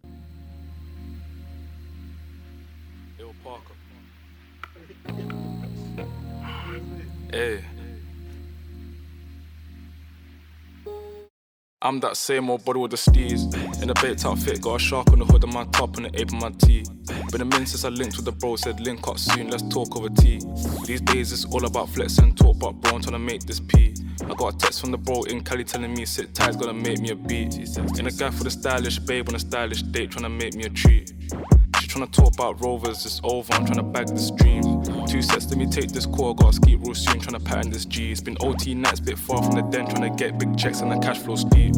Hey. 7.31 7.65
I'm 11.83 12.01
that 12.01 12.17
same 12.17 12.49
old 12.51 12.65
body 12.65 12.79
with 12.79 12.93
the 12.93 12.97
steez. 12.97 13.83
In 13.83 13.91
a 13.91 13.95
baked 13.95 14.25
outfit, 14.25 14.63
got 14.63 14.77
a 14.77 14.79
shark 14.79 15.13
on 15.13 15.19
the 15.19 15.25
hood 15.25 15.45
of 15.45 15.53
my 15.53 15.65
top 15.67 15.97
and 15.97 16.07
the 16.07 16.21
ape 16.21 16.33
on 16.33 16.39
my 16.41 16.51
tee. 16.51 16.85
Been 17.31 17.43
a 17.43 17.45
minute 17.45 17.69
since 17.69 17.85
I 17.85 17.89
linked 17.89 18.17
with 18.17 18.25
the 18.25 18.33
bro, 18.33 18.57
said 18.57 18.81
link 18.81 19.07
up 19.09 19.19
soon, 19.19 19.51
let's 19.51 19.63
talk 19.69 19.97
over 19.97 20.09
tea. 20.09 20.41
These 20.85 21.03
days 21.03 21.33
it's 21.33 21.45
all 21.45 21.65
about 21.65 21.91
flex 21.91 22.19
and 22.19 22.37
talk, 22.37 22.59
but 22.59 22.73
bro, 22.73 22.97
I'm 22.97 23.03
trying 23.03 23.13
to 23.13 23.19
make 23.19 23.43
this 23.43 23.61
P. 23.61 23.95
I 24.23 24.35
got 24.35 24.55
a 24.55 24.59
text 24.59 24.81
from 24.81 24.91
the 24.93 24.99
bro 24.99 25.23
in 25.25 25.45
Cali 25.45 25.65
telling 25.65 25.95
me 25.95 26.05
sit 26.07 26.35
tight, 26.35 26.59
gonna 26.59 26.75
make 26.75 27.01
me 27.01 27.11
a 27.11 27.17
beat. 27.17 27.57
In 27.99 28.07
a 28.07 28.11
guy 28.11 28.31
for 28.31 28.45
the 28.45 28.51
stylish 28.51 28.99
babe 29.01 29.29
on 29.29 29.35
a 29.35 29.41
stylish 29.41 29.83
date, 29.83 30.13
trying 30.13 30.25
to 30.25 30.31
make 30.31 30.55
me 30.55 30.65
a 30.65 30.71
treat. 30.71 31.13
Tryna 31.87 32.11
talk 32.11 32.35
about 32.35 32.61
rovers, 32.61 33.07
it's 33.07 33.21
over, 33.25 33.53
I'm 33.55 33.65
tryna 33.65 33.91
bag 33.91 34.09
this 34.09 34.31
dream. 34.31 34.83
Two 35.07 35.23
sets, 35.23 35.49
let 35.49 35.57
me 35.57 35.67
take 35.67 35.93
this 35.93 36.05
core. 36.05 36.35
gotta 36.35 36.53
ski 36.53 36.75
real 36.75 36.95
soon, 36.95 37.21
tryna 37.21 37.43
pattern 37.43 37.71
this 37.71 37.87
G. 37.87 38.13
It's 38.13 38.21
been 38.21 38.37
OT 38.41 38.75
nights, 38.75 39.01
bit 39.01 39.19
far 39.19 39.43
from 39.43 39.53
the 39.53 39.63
den, 39.63 39.87
tryna 39.87 40.17
get 40.17 40.39
big 40.39 40.59
checks 40.59 40.83
and 40.83 40.93
the 40.93 40.99
cash 40.99 41.19
flow 41.19 41.37
steep. 41.37 41.75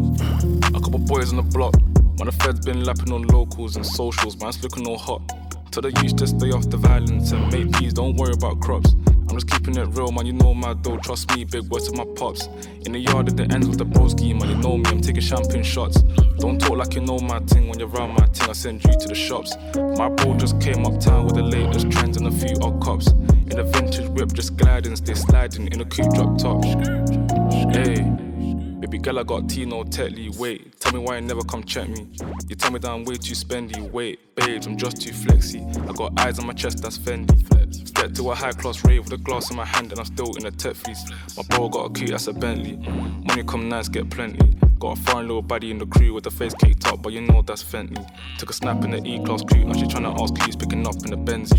A 0.75 0.81
couple 0.81 0.99
boys 0.99 1.31
on 1.31 1.37
the 1.37 1.43
block, 1.43 1.75
when 2.17 2.27
the 2.27 2.33
feds 2.33 2.65
been 2.67 2.85
lapping 2.85 3.13
on 3.13 3.23
locals 3.29 3.77
and 3.77 3.87
socials, 3.87 4.41
man's 4.41 4.61
looking 4.63 4.87
all 4.89 4.99
hot. 4.99 5.23
Tell 5.71 5.83
the 5.83 5.93
youth 6.03 6.17
to 6.17 6.27
stay 6.27 6.51
off 6.51 6.69
the 6.69 6.79
violence 6.79 7.31
and 7.31 7.53
make 7.53 7.71
peace, 7.79 7.93
don't 7.93 8.17
worry 8.17 8.33
about 8.33 8.61
crops. 8.61 8.95
I'm 9.29 9.37
just 9.37 9.51
keeping 9.51 9.77
it 9.77 9.85
real, 9.89 10.11
man. 10.11 10.25
You 10.25 10.33
know 10.33 10.55
my 10.55 10.73
dough, 10.73 10.97
trust 10.97 11.37
me. 11.37 11.45
Big 11.45 11.65
words 11.65 11.91
to 11.91 11.97
my 11.97 12.07
pops. 12.17 12.49
In 12.87 12.93
the 12.93 12.99
yard 12.99 13.29
at 13.29 13.37
the 13.37 13.45
ends 13.55 13.69
with 13.69 13.77
the 13.77 13.85
broski, 13.85 14.39
man. 14.39 14.49
You 14.49 14.57
know 14.57 14.79
me, 14.79 14.85
I'm 14.87 15.03
taking 15.03 15.21
champagne 15.21 15.63
shots. 15.63 16.03
Don't 16.39 16.61
talk 16.61 16.77
like 16.77 16.95
you 16.95 17.01
know 17.01 17.19
my 17.19 17.41
thing 17.41 17.69
when 17.69 17.79
you're 17.79 17.89
around 17.89 18.15
my 18.15 18.27
thing. 18.27 18.49
I 18.49 18.53
send 18.53 18.85
you 18.85 18.93
to 18.93 19.09
the 19.09 19.15
shops. 19.15 19.57
My 19.75 20.09
bro 20.09 20.37
just 20.37 20.61
came 20.61 20.87
uptown 20.87 21.25
with 21.25 21.35
the 21.35 21.43
latest 21.43 21.91
trends 21.91 22.17
and 22.17 22.27
a 22.27 22.31
few 22.31 22.57
odd 22.63 22.81
cops. 22.81 23.09
In 23.51 23.59
a 23.59 23.65
vintage 23.65 24.09
whip, 24.11 24.33
just 24.33 24.57
gliding, 24.57 24.95
stay 24.97 25.15
sliding 25.15 25.67
in 25.73 25.81
a 25.81 25.85
coupe 25.85 26.15
drop 26.15 26.39
top. 26.39 26.65
Hey. 27.75 28.28
Baby 28.81 28.99
girl, 28.99 29.19
I 29.19 29.25
got 29.25 29.49
Tino 29.49 29.83
Tetley. 29.83 30.37
Wait, 30.39 30.79
tell 30.79 30.93
me 30.93 31.01
why 31.01 31.17
you 31.17 31.23
never 31.23 31.43
come 31.43 31.65
check 31.65 31.89
me. 31.89 32.09
You 32.49 32.55
tell 32.55 32.71
me 32.71 32.79
that 32.79 32.89
I'm 32.89 33.05
way 33.05 33.17
too 33.17 33.35
spendy. 33.35 33.91
Wait, 33.91 34.37
babes, 34.37 34.67
I'm 34.67 34.77
just 34.77 35.03
too 35.03 35.13
flexy. 35.13 35.61
I 35.89 35.93
got 35.93 36.19
eyes 36.21 36.39
on 36.39 36.47
my 36.47 36.53
chest, 36.53 36.81
that's 36.81 36.97
Fendi. 36.97 37.45
Get 37.95 38.15
to 38.15 38.31
a 38.31 38.35
high 38.37 38.53
class 38.53 38.85
rave 38.85 39.03
with 39.03 39.13
a 39.13 39.23
glass 39.23 39.51
in 39.51 39.57
my 39.57 39.65
hand, 39.65 39.91
and 39.91 39.99
I'm 39.99 40.07
still 40.07 40.33
in 40.37 40.47
a 40.47 40.53
tech. 40.53 40.77
My 41.37 41.43
bro 41.51 41.69
got 41.69 41.87
a 41.87 41.93
key, 41.93 42.07
that's 42.07 42.29
a 42.29 42.33
Bentley. 42.33 42.77
Money 42.77 43.43
come 43.43 43.69
nice, 43.69 43.89
get 43.89 44.09
plenty. 44.11 44.57
Got 44.79 44.97
a 44.97 45.03
foreign 45.03 45.27
little 45.27 45.43
body 45.43 45.73
in 45.73 45.79
the 45.79 45.87
crew 45.87 46.13
with 46.13 46.23
the 46.23 46.31
face 46.31 46.55
caked 46.55 46.87
up, 46.87 47.03
but 47.03 47.13
you 47.13 47.21
know 47.21 47.43
that's 47.43 47.65
Fenty. 47.65 47.99
Took 48.39 48.51
a 48.51 48.53
snap 48.53 48.85
in 48.85 48.93
the 48.93 49.05
E 49.05 49.23
class 49.25 49.43
crew, 49.43 49.65
now 49.65 49.73
she 49.73 49.87
tryna 49.87 50.17
ask 50.21 50.37
keys, 50.37 50.55
picking 50.55 50.87
up 50.87 50.95
in 51.05 51.11
the 51.11 51.17
Benz. 51.17 51.51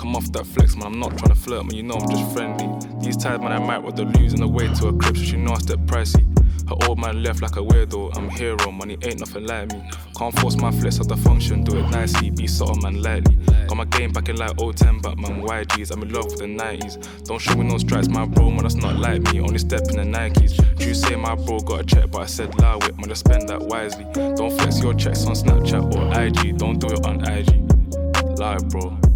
Come 0.00 0.16
off 0.16 0.32
that 0.32 0.46
flex, 0.46 0.76
man. 0.76 0.86
I'm 0.86 0.98
not 0.98 1.18
trying 1.18 1.28
to 1.28 1.38
flirt, 1.38 1.66
man. 1.66 1.74
You 1.74 1.82
know 1.82 1.96
I'm 1.96 2.08
just 2.08 2.32
friendly. 2.32 2.66
These 3.00 3.18
times, 3.18 3.42
man, 3.42 3.52
I 3.52 3.58
might 3.58 3.80
with 3.80 3.96
the 3.96 4.04
losing 4.04 4.40
the 4.40 4.48
way 4.48 4.66
to 4.66 4.88
a 4.88 4.96
crib, 4.96 5.14
so 5.14 5.22
she 5.22 5.36
know 5.36 5.52
I 5.52 5.58
step 5.58 5.78
pricey. 5.80 6.24
Her 6.70 6.88
old 6.88 6.98
man 6.98 7.22
left 7.22 7.42
like 7.42 7.56
a 7.56 7.60
weirdo. 7.60 8.16
I'm 8.16 8.30
hero, 8.30 8.70
money 8.70 8.96
ain't 9.02 9.20
nothing 9.20 9.46
like 9.46 9.70
me. 9.70 9.82
Can't 10.16 10.34
force 10.38 10.56
my 10.56 10.70
flex 10.70 11.00
at 11.00 11.08
the 11.08 11.18
function, 11.18 11.64
do 11.64 11.76
it 11.76 11.90
nicely. 11.90 12.30
Be 12.30 12.46
subtle, 12.46 12.76
man, 12.76 13.02
lightly. 13.02 13.36
Got 13.66 13.76
my 13.76 13.84
game 13.84 14.10
back 14.10 14.30
in 14.30 14.36
like 14.36 14.56
010, 14.56 15.00
but 15.00 15.18
man, 15.18 15.42
YGs. 15.42 15.90
I'm 15.90 16.00
in 16.00 16.14
love 16.14 16.24
with 16.24 16.38
the 16.38 16.46
90s. 16.46 17.24
Don't 17.26 17.38
show 17.38 17.54
me 17.54 17.64
no 17.64 17.76
stripes, 17.76 18.08
my 18.08 18.24
bro, 18.24 18.50
man, 18.50 18.62
that's 18.62 18.76
not 18.76 18.96
like 18.96 19.20
me. 19.34 19.40
Only 19.40 19.58
step 19.58 19.82
in 19.90 19.96
the 19.96 20.18
Nikes. 20.18 20.56
You 20.80 20.94
say 20.94 21.14
my 21.14 21.34
bro 21.34 21.58
got 21.58 21.80
a 21.80 21.84
check, 21.84 22.10
but 22.10 22.22
I 22.22 22.26
said 22.26 22.58
lie 22.58 22.76
with, 22.76 22.96
man, 22.96 23.10
just 23.10 23.26
spend 23.26 23.50
that 23.50 23.60
wisely. 23.60 24.06
Don't 24.14 24.58
flex 24.58 24.80
your 24.80 24.94
checks 24.94 25.26
on 25.26 25.34
Snapchat 25.34 25.94
or 25.94 26.22
IG. 26.22 26.56
Don't 26.56 26.78
do 26.78 26.86
it 26.86 27.04
on 27.04 27.20
IG. 27.28 28.38
Lie, 28.38 28.56
bro. 28.70 29.09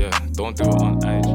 Yeah, 0.00 0.08
don't 0.32 0.56
do 0.56 0.64
it 0.64 0.80
on 0.80 0.96
IG. 1.04 1.26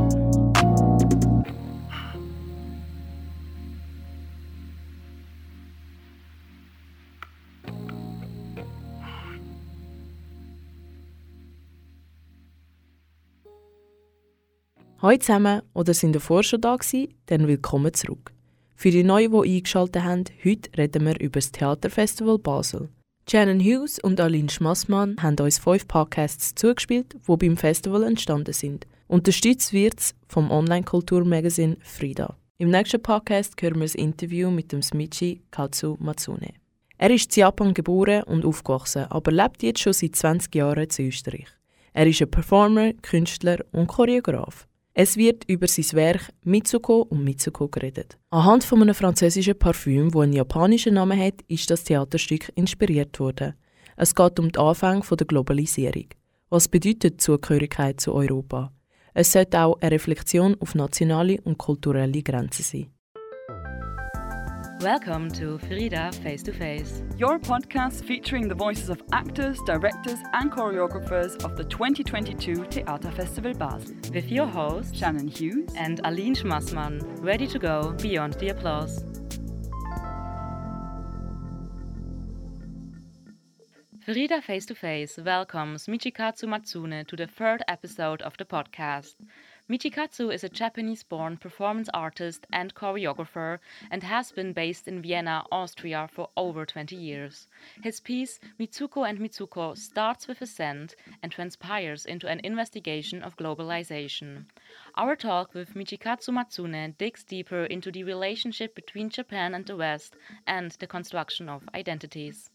Hallo 14.99 15.17
zusammen 15.19 15.61
oder 15.75 15.93
sind 15.93 16.15
ihr 16.15 16.19
vorher 16.19 16.41
schon 16.41 16.61
da 16.61 16.75
gewesen? 16.75 17.13
Dann 17.27 17.47
willkommen 17.47 17.93
zurück. 17.93 18.33
Für 18.73 18.89
die 18.89 19.03
Neuen, 19.03 19.31
die 19.31 19.57
eingeschaltet 19.57 20.01
haben, 20.01 20.23
heute 20.43 20.75
reden 20.75 21.05
wir 21.05 21.19
über 21.19 21.39
das 21.39 21.51
Theaterfestival 21.51 22.39
Basel. 22.39 22.89
Shannon 23.27 23.59
Hughes 23.59 23.97
und 23.97 24.21
Aline 24.21 24.51
Schmassmann 24.51 25.15
haben 25.19 25.39
uns 25.39 25.57
fünf 25.57 25.87
Podcasts 25.87 26.53
zugespielt, 26.53 27.15
die 27.27 27.37
beim 27.37 27.57
Festival 27.57 28.03
entstanden 28.03 28.53
sind. 28.53 28.85
Unterstützt 29.07 29.73
wird 29.73 29.99
es 29.99 30.15
vom 30.27 30.51
Online-Kulturmagazin 30.51 31.77
Frida. 31.81 32.37
Im 32.59 32.69
nächsten 32.69 33.01
Podcast 33.01 33.59
hören 33.59 33.77
wir 33.77 33.85
das 33.85 33.95
Interview 33.95 34.51
mit 34.51 34.71
dem 34.71 34.83
Smichi 34.83 35.41
Katsu 35.49 35.97
Matsune. 35.99 36.53
Er 36.99 37.09
ist 37.09 37.35
in 37.35 37.41
Japan 37.41 37.73
geboren 37.73 38.21
und 38.23 38.45
aufgewachsen, 38.45 39.05
aber 39.09 39.31
lebt 39.31 39.63
jetzt 39.63 39.79
schon 39.79 39.93
seit 39.93 40.15
20 40.15 40.53
Jahren 40.53 40.87
in 40.95 41.07
Österreich. 41.07 41.47
Er 41.93 42.05
ist 42.05 42.21
ein 42.21 42.29
Performer, 42.29 42.93
Künstler 43.01 43.57
und 43.71 43.87
Choreograf. 43.87 44.67
Es 44.97 45.17
wird 45.17 45.43
über 45.49 45.67
sein 45.67 45.91
Werk 45.91 46.31
Mitsuko 46.45 47.01
und 47.01 47.21
Mitsuko 47.21 47.67
geredet. 47.67 48.17
Anhand 48.29 48.63
von 48.63 48.81
einem 48.81 48.95
französischen 48.95 49.59
Parfüm, 49.59 50.09
das 50.09 50.21
einen 50.21 50.31
japanischen 50.31 50.93
Namen 50.93 51.19
hat, 51.19 51.41
ist 51.49 51.69
das 51.69 51.83
Theaterstück 51.83 52.49
inspiriert 52.55 53.19
worden. 53.19 53.55
Es 53.97 54.15
geht 54.15 54.39
um 54.39 54.49
den 54.49 54.61
Anfang 54.61 55.03
der 55.05 55.27
Globalisierung. 55.27 56.05
Was 56.49 56.69
bedeutet 56.69 57.19
Zugehörigkeit 57.19 57.99
zu 57.99 58.13
Europa? 58.13 58.71
Es 59.13 59.33
sollte 59.33 59.59
auch 59.59 59.81
eine 59.81 59.91
Reflexion 59.91 60.55
auf 60.61 60.75
nationale 60.75 61.41
und 61.41 61.57
kulturelle 61.57 62.23
Grenzen 62.23 62.63
sein. 62.63 62.94
Welcome 64.85 65.31
to 65.31 65.57
Frida 65.57 66.11
Face 66.21 66.43
to 66.43 66.53
Face, 66.53 67.01
your 67.17 67.39
podcast 67.39 68.05
featuring 68.05 68.47
the 68.47 68.53
voices 68.53 68.89
of 68.89 69.01
actors, 69.13 69.57
directors, 69.65 70.19
and 70.33 70.51
choreographers 70.51 71.43
of 71.43 71.57
the 71.57 71.63
2022 71.63 72.65
Theater 72.65 73.09
Festival 73.09 73.55
Basel. 73.55 73.95
With 74.13 74.31
your 74.31 74.45
host, 74.45 74.95
Shannon 74.95 75.27
Hughes 75.27 75.71
and 75.75 76.01
Aline 76.03 76.35
Schmassmann, 76.35 77.01
ready 77.19 77.47
to 77.47 77.57
go 77.57 77.93
beyond 77.93 78.35
the 78.35 78.49
applause. 78.49 79.03
Frida 84.05 84.43
Face 84.43 84.67
to 84.67 84.75
Face 84.75 85.17
welcomes 85.17 85.87
Michikatsu 85.87 86.47
Matsune 86.47 87.07
to 87.07 87.15
the 87.15 87.25
third 87.25 87.63
episode 87.67 88.21
of 88.21 88.37
the 88.37 88.45
podcast. 88.45 89.15
Michikatsu 89.67 90.31
is 90.31 90.43
a 90.43 90.49
Japanese 90.49 91.01
born 91.01 91.37
performance 91.37 91.89
artist 91.91 92.45
and 92.53 92.75
choreographer 92.75 93.57
and 93.89 94.03
has 94.03 94.31
been 94.31 94.53
based 94.53 94.87
in 94.87 95.01
Vienna, 95.01 95.43
Austria 95.51 96.07
for 96.11 96.29
over 96.37 96.67
20 96.67 96.95
years. 96.95 97.47
His 97.81 97.99
piece, 97.99 98.39
Mitsouko 98.59 99.09
and 99.09 99.17
Mitsuko, 99.17 99.75
starts 99.75 100.27
with 100.27 100.39
a 100.43 100.45
scent 100.45 100.95
and 101.23 101.31
transpires 101.31 102.05
into 102.05 102.27
an 102.27 102.41
investigation 102.43 103.23
of 103.23 103.37
globalization. 103.37 104.45
Our 104.93 105.15
talk 105.15 105.55
with 105.55 105.73
Michikatsu 105.73 106.29
Matsune 106.29 106.95
digs 106.99 107.23
deeper 107.23 107.65
into 107.65 107.91
the 107.91 108.03
relationship 108.03 108.75
between 108.75 109.09
Japan 109.09 109.55
and 109.55 109.65
the 109.65 109.75
West 109.75 110.15
and 110.45 110.73
the 110.73 110.85
construction 110.85 111.49
of 111.49 111.67
identities. 111.73 112.51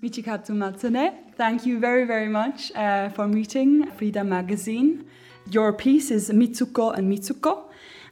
Michikatsu 0.00 0.52
Matsune, 0.54 1.12
thank 1.34 1.66
you 1.66 1.80
very, 1.80 2.04
very 2.04 2.28
much 2.28 2.70
uh, 2.76 3.08
for 3.08 3.26
meeting 3.26 3.90
Frida 3.90 4.22
Magazine. 4.22 5.04
Your 5.50 5.72
piece 5.72 6.10
is 6.10 6.30
Mitsouko 6.30 6.96
and 6.96 7.12
Mitsuko, 7.12 7.64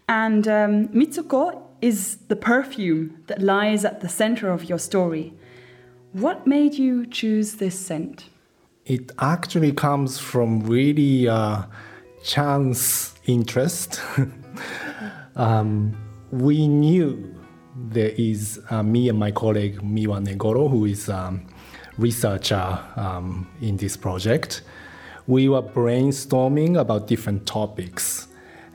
and 0.09 0.47
um, 0.47 0.89
Mitsouko 0.89 1.63
is 1.81 2.17
the 2.29 2.37
perfume 2.37 3.23
that 3.27 3.41
lies 3.41 3.85
at 3.85 4.01
the 4.01 4.09
center 4.09 4.51
of 4.51 4.65
your 4.65 4.79
story. 4.79 5.33
What 6.13 6.47
made 6.47 6.75
you 6.75 7.07
choose 7.07 7.55
this 7.55 7.79
scent? 7.79 8.27
It 8.85 9.13
actually 9.19 9.73
comes 9.73 10.19
from 10.19 10.61
really 10.61 11.29
uh, 11.29 11.63
chance 12.23 13.15
interest. 13.25 14.01
um, 15.37 15.97
we 16.31 16.69
knew 16.69 17.35
there 17.75 18.13
is 18.19 18.61
uh, 18.69 18.83
me 18.83 19.09
and 19.09 19.19
my 19.19 19.31
colleague 19.31 19.81
Miwa 19.81 20.23
Negoro, 20.23 20.69
who 20.69 20.85
is 20.85 21.09
a 21.09 21.17
um, 21.17 21.47
researcher 21.97 22.79
um, 22.97 23.49
in 23.63 23.77
this 23.79 23.97
project 23.97 24.63
we 25.27 25.49
were 25.49 25.63
brainstorming 25.63 26.79
about 26.79 27.07
different 27.07 27.47
topics. 27.47 28.29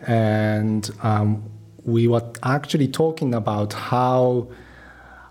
And 0.05 0.89
um, 1.03 1.43
we 1.83 2.07
were 2.07 2.23
actually 2.43 2.87
talking 2.87 3.33
about 3.33 3.73
how 3.73 4.49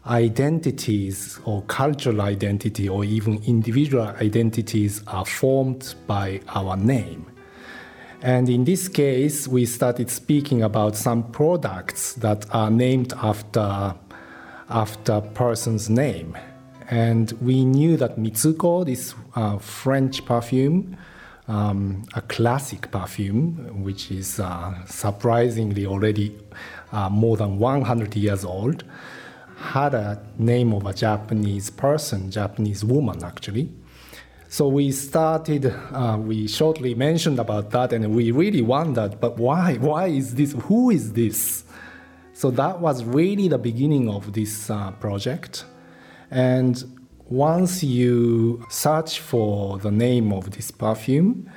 identities 0.06 1.40
or 1.44 1.62
cultural 1.62 2.20
identity 2.20 2.88
or 2.88 3.04
even 3.04 3.42
individual 3.44 4.06
identities 4.06 5.02
are 5.06 5.24
formed 5.24 5.94
by 6.06 6.40
our 6.48 6.76
name. 6.76 7.26
And 8.22 8.48
in 8.48 8.64
this 8.64 8.88
case, 8.88 9.46
we 9.46 9.66
started 9.66 10.10
speaking 10.10 10.62
about 10.62 10.96
some 10.96 11.30
products 11.32 12.14
that 12.14 12.46
are 12.54 12.70
named 12.70 13.12
after 13.14 13.94
after 14.68 15.20
person's 15.20 15.88
name. 15.88 16.36
And 16.88 17.32
we 17.40 17.64
knew 17.64 17.96
that 17.96 18.16
Mitsouko, 18.16 18.86
this 18.86 19.14
uh, 19.34 19.58
French 19.58 20.24
perfume, 20.24 20.96
um, 21.48 22.04
a 22.14 22.20
classic 22.22 22.90
perfume, 22.90 23.82
which 23.82 24.10
is 24.10 24.40
uh, 24.40 24.74
surprisingly 24.86 25.86
already 25.86 26.36
uh, 26.92 27.08
more 27.08 27.36
than 27.36 27.58
100 27.58 28.14
years 28.16 28.44
old, 28.44 28.84
had 29.56 29.94
a 29.94 30.22
name 30.38 30.72
of 30.72 30.86
a 30.86 30.92
Japanese 30.92 31.70
person, 31.70 32.30
Japanese 32.30 32.84
woman 32.84 33.22
actually. 33.24 33.70
So 34.48 34.68
we 34.68 34.92
started, 34.92 35.66
uh, 35.66 36.18
we 36.20 36.46
shortly 36.46 36.94
mentioned 36.94 37.40
about 37.40 37.70
that, 37.70 37.92
and 37.92 38.14
we 38.14 38.30
really 38.30 38.62
wondered, 38.62 39.20
but 39.20 39.38
why? 39.38 39.74
Why 39.74 40.06
is 40.06 40.34
this? 40.36 40.52
Who 40.52 40.90
is 40.90 41.12
this? 41.12 41.64
So 42.32 42.50
that 42.52 42.80
was 42.80 43.02
really 43.02 43.48
the 43.48 43.58
beginning 43.58 44.08
of 44.08 44.32
this 44.32 44.70
uh, 44.70 44.92
project. 44.92 45.64
And 46.30 46.82
once 47.28 47.82
you 47.82 48.64
search 48.68 49.20
for 49.20 49.78
the 49.78 49.90
name 49.90 50.32
of 50.32 50.50
this 50.52 50.70
perfume, 50.70 51.50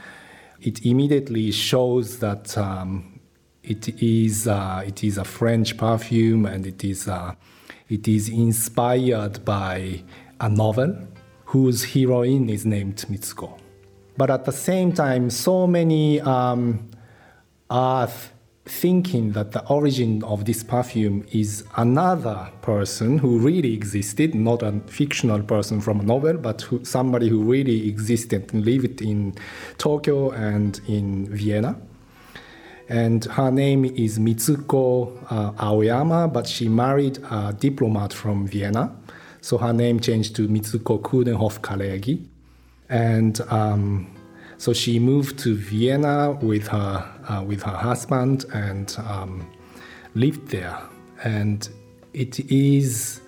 it 0.62 0.86
immediately 0.86 1.52
shows 1.52 2.20
that 2.20 2.58
um, 2.58 3.20
it 3.64 4.02
is 4.02 4.48
uh, 4.48 4.84
it 4.86 5.04
is 5.04 5.18
a 5.18 5.24
French 5.24 5.78
perfume 5.78 6.46
and 6.46 6.66
it 6.66 6.84
is 6.84 7.08
uh, 7.08 7.34
it 7.88 8.08
is 8.08 8.30
inspired 8.30 9.44
by 9.46 10.04
a 10.40 10.50
novel 10.50 10.96
whose 11.46 11.84
heroine 11.84 12.50
is 12.50 12.66
named 12.66 12.98
Mitsuko. 13.10 13.58
But 14.18 14.30
at 14.30 14.46
the 14.46 14.52
same 14.52 14.92
time, 14.92 15.30
so 15.30 15.66
many 15.66 16.20
um, 16.22 16.90
earth 17.72 18.34
thinking 18.70 19.32
that 19.32 19.52
the 19.52 19.66
origin 19.68 20.24
of 20.24 20.46
this 20.46 20.64
perfume 20.64 21.26
is 21.32 21.64
another 21.76 22.50
person 22.62 23.18
who 23.18 23.40
really 23.40 23.74
existed, 23.74 24.36
not 24.36 24.62
a 24.62 24.72
fictional 24.86 25.42
person 25.42 25.82
from 25.82 26.00
a 26.00 26.04
novel, 26.04 26.38
but 26.38 26.62
who, 26.62 26.86
somebody 26.86 27.28
who 27.28 27.42
really 27.42 27.90
existed 27.90 28.54
and 28.54 28.64
lived 28.64 29.02
in 29.02 29.34
Tokyo 29.78 30.30
and 30.32 30.80
in 30.88 31.28
Vienna. 31.36 31.76
And 32.88 33.26
her 33.26 33.52
name 33.52 33.86
is 33.86 34.20
Mitsuko 34.20 35.18
uh, 35.32 35.52
Aoyama, 35.64 36.28
but 36.28 36.48
she 36.48 36.70
married 36.70 37.18
a 37.32 37.56
diplomat 37.60 38.14
from 38.14 38.48
Vienna. 38.48 38.96
So 39.42 39.58
her 39.58 39.74
name 39.74 40.00
changed 40.00 40.36
to 40.38 40.48
Mitsuko 40.48 41.02
Coudenhove 41.02 41.60
Kalergi. 41.62 42.26
And 42.90 43.40
um, 43.50 44.16
so 44.58 44.74
she 44.74 45.00
moved 45.00 45.40
to 45.40 45.56
Vienna 45.56 46.32
with 46.32 46.68
her 46.68 47.19
uh, 47.30 47.44
with 47.44 47.64
her 47.64 47.78
husband 47.78 48.46
and 48.54 48.98
um, 49.08 49.50
lived 50.16 50.50
there. 50.50 50.78
And 51.24 51.68
it 52.14 52.40
is 52.52 53.22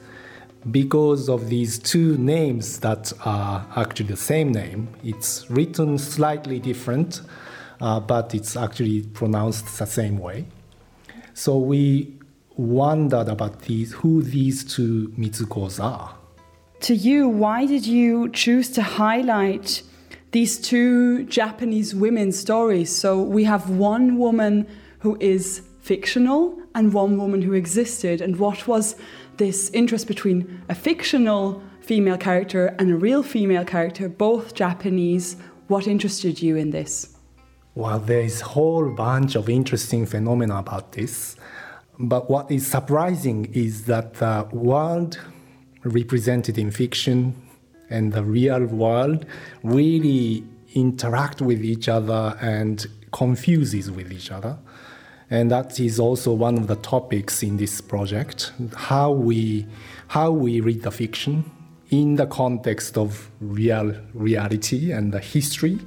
because 0.69 1.29
of 1.29 1.49
these 1.49 1.79
two 1.79 2.17
names 2.17 2.79
that 2.79 3.13
are 3.25 3.65
actually 3.75 4.07
the 4.07 4.17
same 4.17 4.51
name. 4.51 4.89
It's 5.03 5.49
written 5.49 5.97
slightly 5.97 6.59
different, 6.59 7.21
uh, 7.79 7.99
but 7.99 8.35
it's 8.35 8.55
actually 8.55 9.03
pronounced 9.03 9.79
the 9.79 9.85
same 9.85 10.19
way. 10.19 10.45
So 11.33 11.57
we 11.57 12.13
wondered 12.57 13.29
about 13.29 13.61
these, 13.61 13.93
who 13.93 14.21
these 14.21 14.63
two 14.63 15.13
Mitsukos 15.17 15.83
are. 15.83 16.15
To 16.81 16.95
you, 16.95 17.27
why 17.27 17.65
did 17.65 17.85
you 17.85 18.29
choose 18.29 18.69
to 18.71 18.81
highlight 18.81 19.83
these 20.31 20.57
two 20.57 21.23
Japanese 21.25 21.93
women 21.93 22.31
stories. 22.31 22.95
So 22.95 23.21
we 23.21 23.43
have 23.43 23.69
one 23.69 24.17
woman 24.17 24.67
who 24.99 25.17
is 25.19 25.61
fictional 25.81 26.57
and 26.73 26.93
one 26.93 27.17
woman 27.17 27.41
who 27.41 27.53
existed. 27.53 28.21
And 28.21 28.37
what 28.39 28.67
was 28.67 28.95
this 29.37 29.69
interest 29.71 30.07
between 30.07 30.61
a 30.69 30.75
fictional 30.75 31.61
female 31.81 32.17
character 32.17 32.67
and 32.79 32.91
a 32.91 32.95
real 32.95 33.23
female 33.23 33.65
character, 33.65 34.07
both 34.07 34.53
Japanese? 34.53 35.35
What 35.67 35.87
interested 35.87 36.41
you 36.41 36.55
in 36.55 36.71
this? 36.71 37.15
Well, 37.75 37.99
there 37.99 38.21
is 38.21 38.41
a 38.41 38.45
whole 38.45 38.89
bunch 38.89 39.35
of 39.35 39.49
interesting 39.49 40.05
phenomena 40.05 40.57
about 40.57 40.91
this. 40.93 41.35
But 41.99 42.29
what 42.29 42.51
is 42.51 42.67
surprising 42.67 43.45
is 43.53 43.85
that 43.85 44.15
the 44.15 44.47
world 44.51 45.19
represented 45.83 46.57
in 46.57 46.71
fiction 46.71 47.35
and 47.91 48.13
the 48.13 48.23
real 48.23 48.65
world 48.65 49.25
really 49.63 50.43
interact 50.73 51.41
with 51.41 51.63
each 51.63 51.89
other 51.89 52.37
and 52.41 52.87
confuses 53.11 53.91
with 53.91 54.11
each 54.11 54.31
other. 54.31 54.57
And 55.29 55.49
that 55.51 55.79
is 55.79 55.99
also 55.99 56.33
one 56.33 56.57
of 56.57 56.67
the 56.67 56.75
topics 56.75 57.41
in 57.41 57.57
this 57.57 57.79
project, 57.79 58.51
how 58.75 59.11
we, 59.11 59.65
how 60.07 60.31
we 60.31 60.59
read 60.59 60.83
the 60.83 60.91
fiction 60.91 61.49
in 61.89 62.15
the 62.15 62.25
context 62.25 62.97
of 62.97 63.29
real 63.39 63.95
reality 64.13 64.91
and 64.91 65.13
the 65.13 65.19
history. 65.19 65.79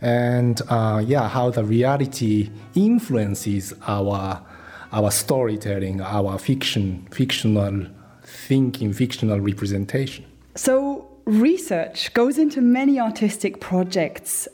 And 0.00 0.60
uh, 0.68 1.02
yeah, 1.06 1.28
how 1.28 1.50
the 1.50 1.64
reality 1.64 2.50
influences 2.74 3.72
our, 3.86 4.44
our 4.90 5.10
storytelling, 5.12 6.00
our 6.00 6.38
fiction, 6.38 7.06
fictional 7.12 7.86
thinking, 8.24 8.92
fictional 8.92 9.40
representation. 9.40 10.24
So, 10.54 11.08
research 11.24 12.12
goes 12.14 12.38
into 12.38 12.60
many 12.60 13.00
artistic 13.00 13.60
projects. 13.60 14.48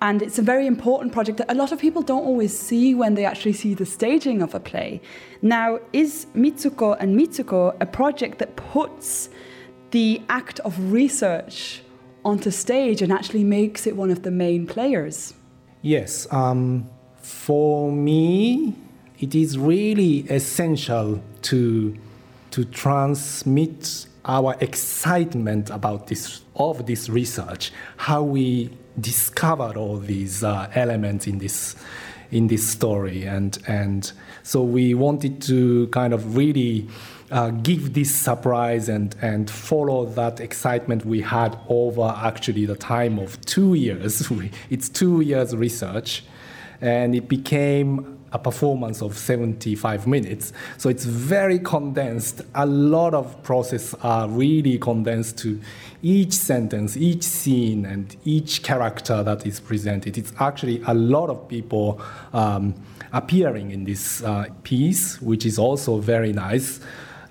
And 0.00 0.20
it's 0.20 0.38
a 0.38 0.42
very 0.42 0.66
important 0.66 1.12
project 1.12 1.38
that 1.38 1.50
a 1.50 1.54
lot 1.54 1.70
of 1.70 1.78
people 1.78 2.02
don't 2.02 2.24
always 2.24 2.58
see 2.58 2.92
when 2.92 3.14
they 3.14 3.24
actually 3.24 3.52
see 3.52 3.72
the 3.74 3.86
staging 3.86 4.42
of 4.42 4.52
a 4.52 4.58
play. 4.58 5.00
Now, 5.42 5.78
is 5.92 6.26
Mitsouko 6.34 6.96
and 6.98 7.16
Mitsuko 7.18 7.76
a 7.80 7.86
project 7.86 8.38
that 8.38 8.56
puts 8.56 9.28
the 9.92 10.20
act 10.28 10.58
of 10.60 10.92
research 10.92 11.82
onto 12.24 12.50
stage 12.50 13.00
and 13.00 13.12
actually 13.12 13.44
makes 13.44 13.86
it 13.86 13.96
one 13.96 14.10
of 14.10 14.22
the 14.22 14.30
main 14.32 14.66
players? 14.66 15.34
Yes. 15.82 16.26
Um, 16.32 16.88
for 17.20 17.92
me, 17.92 18.74
it 19.20 19.36
is 19.36 19.56
really 19.56 20.20
essential 20.30 21.22
to, 21.42 21.96
to 22.50 22.64
transmit 22.64 24.06
our 24.24 24.56
excitement 24.60 25.70
about 25.70 26.06
this 26.06 26.42
of 26.56 26.86
this 26.86 27.08
research, 27.08 27.72
how 27.96 28.22
we 28.22 28.70
discovered 29.00 29.76
all 29.76 29.96
these 29.96 30.44
uh, 30.44 30.70
elements 30.74 31.26
in 31.26 31.38
this 31.38 31.76
in 32.30 32.46
this 32.46 32.66
story, 32.66 33.24
and 33.24 33.58
and 33.66 34.12
so 34.42 34.62
we 34.62 34.94
wanted 34.94 35.42
to 35.42 35.86
kind 35.88 36.14
of 36.14 36.36
really 36.36 36.88
uh, 37.30 37.50
give 37.50 37.94
this 37.94 38.14
surprise 38.14 38.88
and 38.88 39.16
and 39.22 39.50
follow 39.50 40.06
that 40.06 40.40
excitement 40.40 41.04
we 41.04 41.20
had 41.20 41.58
over 41.68 42.14
actually 42.16 42.66
the 42.66 42.76
time 42.76 43.18
of 43.18 43.40
two 43.44 43.74
years. 43.74 44.30
it's 44.70 44.88
two 44.88 45.20
years 45.20 45.56
research, 45.56 46.24
and 46.80 47.14
it 47.14 47.28
became 47.28 48.21
a 48.32 48.38
performance 48.38 49.02
of 49.02 49.16
75 49.16 50.06
minutes. 50.06 50.52
So 50.78 50.88
it's 50.88 51.04
very 51.04 51.58
condensed. 51.58 52.42
A 52.54 52.66
lot 52.66 53.14
of 53.14 53.42
process 53.42 53.94
are 54.02 54.28
really 54.28 54.78
condensed 54.78 55.38
to 55.38 55.60
each 56.02 56.32
sentence, 56.32 56.96
each 56.96 57.22
scene, 57.22 57.84
and 57.84 58.16
each 58.24 58.62
character 58.62 59.22
that 59.22 59.46
is 59.46 59.60
presented. 59.60 60.18
It's 60.18 60.32
actually 60.40 60.82
a 60.86 60.94
lot 60.94 61.30
of 61.30 61.48
people 61.48 62.00
um, 62.32 62.74
appearing 63.12 63.70
in 63.70 63.84
this 63.84 64.22
uh, 64.22 64.46
piece, 64.62 65.20
which 65.20 65.46
is 65.46 65.58
also 65.58 65.98
very 65.98 66.32
nice. 66.32 66.80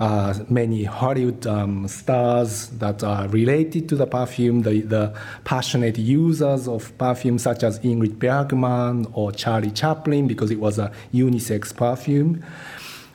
Uh, 0.02 0.34
many 0.50 0.84
Hollywood 0.84 1.46
um, 1.46 1.88
stars 1.88 2.70
that 2.80 3.04
are 3.04 3.28
related 3.28 3.88
to 3.88 3.96
the 3.96 4.08
perfume, 4.08 4.64
the, 4.64 4.82
the, 4.82 5.14
passionate 5.44 5.96
users 6.00 6.68
of 6.68 6.98
perfume, 6.98 7.38
such 7.38 7.62
as 7.62 7.78
Ingrid 7.82 8.18
Bergman 8.18 9.06
or 9.14 9.32
Charlie 9.32 9.70
Chaplin, 9.70 10.28
because 10.28 10.50
it 10.50 10.60
was 10.60 10.80
a 10.80 10.92
unisex 11.14 11.72
perfume. 11.76 12.44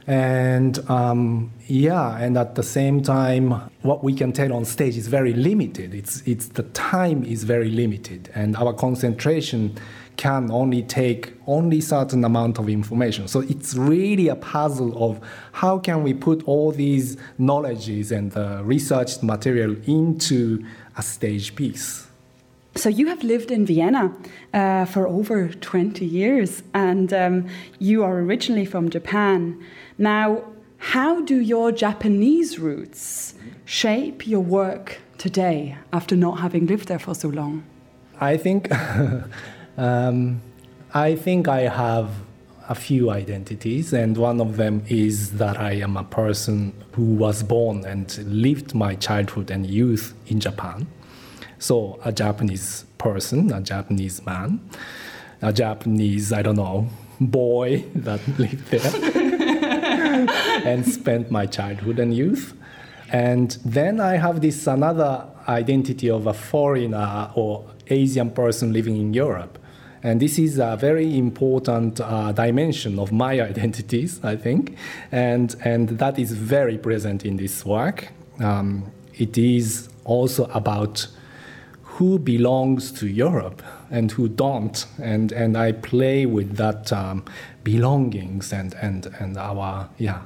And 0.06 0.78
um, 0.88 1.50
yeah, 1.66 2.18
and 2.18 2.38
at 2.38 2.54
the 2.54 2.62
same 2.62 3.02
time, 3.02 3.50
what 3.82 4.04
we 4.04 4.14
can 4.14 4.32
tell 4.32 4.52
on 4.52 4.64
stage 4.64 4.96
is 4.96 5.08
very 5.08 5.32
limited. 5.32 5.92
It's, 5.92 6.22
it's 6.24 6.46
the 6.46 6.62
time 6.62 7.24
is 7.24 7.42
very 7.42 7.72
limited, 7.72 8.30
and 8.32 8.56
our 8.56 8.72
concentration 8.72 9.76
can 10.16 10.50
only 10.50 10.82
take 10.82 11.32
only 11.46 11.80
certain 11.80 12.24
amount 12.24 12.58
of 12.58 12.68
information. 12.68 13.28
So 13.28 13.40
it's 13.40 13.74
really 13.74 14.28
a 14.28 14.36
puzzle 14.36 14.92
of 15.02 15.20
how 15.52 15.78
can 15.78 16.02
we 16.02 16.14
put 16.14 16.42
all 16.46 16.72
these 16.72 17.16
knowledges 17.38 18.12
and 18.12 18.32
the 18.32 18.62
research 18.64 19.22
material 19.22 19.76
into 19.86 20.64
a 20.96 21.02
stage 21.02 21.54
piece. 21.54 22.06
So 22.74 22.90
you 22.90 23.06
have 23.08 23.22
lived 23.22 23.50
in 23.50 23.64
Vienna 23.64 24.14
uh, 24.52 24.84
for 24.84 25.08
over 25.08 25.48
20 25.48 26.04
years, 26.04 26.62
and 26.74 27.10
um, 27.12 27.46
you 27.78 28.04
are 28.04 28.18
originally 28.18 28.66
from 28.66 28.90
Japan. 28.90 29.58
Now, 29.96 30.44
how 30.78 31.22
do 31.22 31.40
your 31.40 31.72
Japanese 31.72 32.58
roots 32.58 33.34
shape 33.64 34.26
your 34.26 34.40
work 34.40 35.00
today 35.16 35.78
after 35.90 36.14
not 36.16 36.40
having 36.40 36.66
lived 36.66 36.88
there 36.88 36.98
for 36.98 37.14
so 37.14 37.28
long? 37.28 37.64
I 38.20 38.36
think 38.36 38.68
Um, 39.76 40.40
I 40.94 41.14
think 41.14 41.48
I 41.48 41.62
have 41.62 42.10
a 42.68 42.74
few 42.74 43.10
identities, 43.10 43.92
and 43.92 44.16
one 44.16 44.40
of 44.40 44.56
them 44.56 44.82
is 44.88 45.32
that 45.32 45.60
I 45.60 45.72
am 45.72 45.96
a 45.96 46.04
person 46.04 46.72
who 46.92 47.14
was 47.14 47.42
born 47.42 47.84
and 47.84 48.16
lived 48.26 48.74
my 48.74 48.94
childhood 48.94 49.50
and 49.50 49.66
youth 49.66 50.14
in 50.26 50.40
Japan. 50.40 50.86
So, 51.58 52.00
a 52.04 52.12
Japanese 52.12 52.84
person, 52.98 53.52
a 53.52 53.60
Japanese 53.60 54.24
man, 54.26 54.60
a 55.42 55.52
Japanese, 55.52 56.32
I 56.32 56.42
don't 56.42 56.56
know, 56.56 56.88
boy 57.20 57.84
that 57.94 58.26
lived 58.38 58.70
there 58.70 60.26
and 60.66 60.86
spent 60.86 61.30
my 61.30 61.46
childhood 61.46 61.98
and 61.98 62.14
youth. 62.14 62.54
And 63.12 63.56
then 63.64 64.00
I 64.00 64.16
have 64.16 64.40
this 64.40 64.66
another 64.66 65.26
identity 65.46 66.10
of 66.10 66.26
a 66.26 66.34
foreigner 66.34 67.30
or 67.34 67.64
Asian 67.88 68.30
person 68.30 68.72
living 68.72 68.96
in 68.96 69.14
Europe. 69.14 69.58
And 70.02 70.20
this 70.20 70.38
is 70.38 70.58
a 70.58 70.76
very 70.76 71.18
important 71.18 72.00
uh, 72.00 72.32
dimension 72.32 72.98
of 72.98 73.12
my 73.12 73.40
identities, 73.50 74.20
I 74.22 74.36
think. 74.36 74.76
And, 75.10 75.54
and 75.64 75.88
that 75.98 76.18
is 76.18 76.32
very 76.32 76.78
present 76.78 77.24
in 77.24 77.36
this 77.36 77.64
work. 77.64 78.08
Um, 78.40 78.92
it 79.14 79.38
is 79.38 79.88
also 80.04 80.44
about 80.46 81.08
who 81.82 82.18
belongs 82.18 82.92
to 82.92 83.06
Europe 83.06 83.62
and 83.90 84.12
who 84.12 84.28
don't. 84.28 84.86
And, 85.02 85.32
and 85.32 85.56
I 85.56 85.72
play 85.72 86.26
with 86.26 86.56
that 86.56 86.92
um, 86.92 87.24
belongings 87.64 88.52
and, 88.52 88.74
and, 88.74 89.06
and 89.18 89.38
our, 89.38 89.88
yeah, 89.96 90.22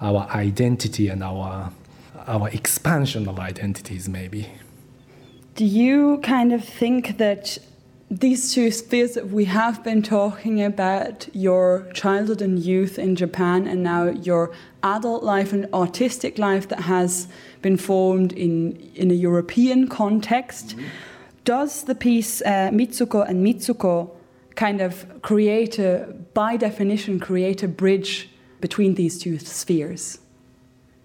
our 0.00 0.28
identity 0.30 1.08
and 1.08 1.24
our, 1.24 1.72
our 2.26 2.48
expansion 2.50 3.26
of 3.28 3.38
identities, 3.38 4.08
maybe. 4.08 4.48
Do 5.54 5.64
you 5.64 6.18
kind 6.18 6.52
of 6.52 6.64
think 6.64 7.18
that 7.18 7.58
these 8.20 8.52
two 8.52 8.70
spheres 8.70 9.14
that 9.14 9.30
we 9.30 9.46
have 9.46 9.82
been 9.82 10.02
talking 10.02 10.62
about 10.62 11.28
your 11.32 11.88
childhood 11.94 12.42
and 12.42 12.58
youth 12.58 12.98
in 12.98 13.16
Japan, 13.16 13.66
and 13.66 13.82
now 13.82 14.10
your 14.10 14.52
adult 14.82 15.22
life 15.22 15.52
and 15.54 15.66
artistic 15.72 16.36
life 16.36 16.68
that 16.68 16.80
has 16.80 17.26
been 17.62 17.78
formed 17.78 18.32
in, 18.34 18.76
in 18.94 19.10
a 19.10 19.14
European 19.14 19.88
context. 19.88 20.76
Mm-hmm. 20.76 20.86
Does 21.44 21.84
the 21.84 21.94
piece 21.94 22.42
uh, 22.42 22.70
Mitsouko 22.70 23.26
and 23.26 23.44
Mitsuko 23.44 24.10
kind 24.56 24.82
of 24.82 25.06
create 25.22 25.78
a, 25.78 26.14
by 26.34 26.58
definition, 26.58 27.18
create 27.18 27.62
a 27.62 27.68
bridge 27.68 28.28
between 28.60 28.94
these 28.94 29.18
two 29.18 29.38
spheres? 29.38 30.18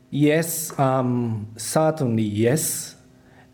Yes, 0.09 0.77
um, 0.77 1.47
certainly 1.55 2.23
yes. 2.23 2.95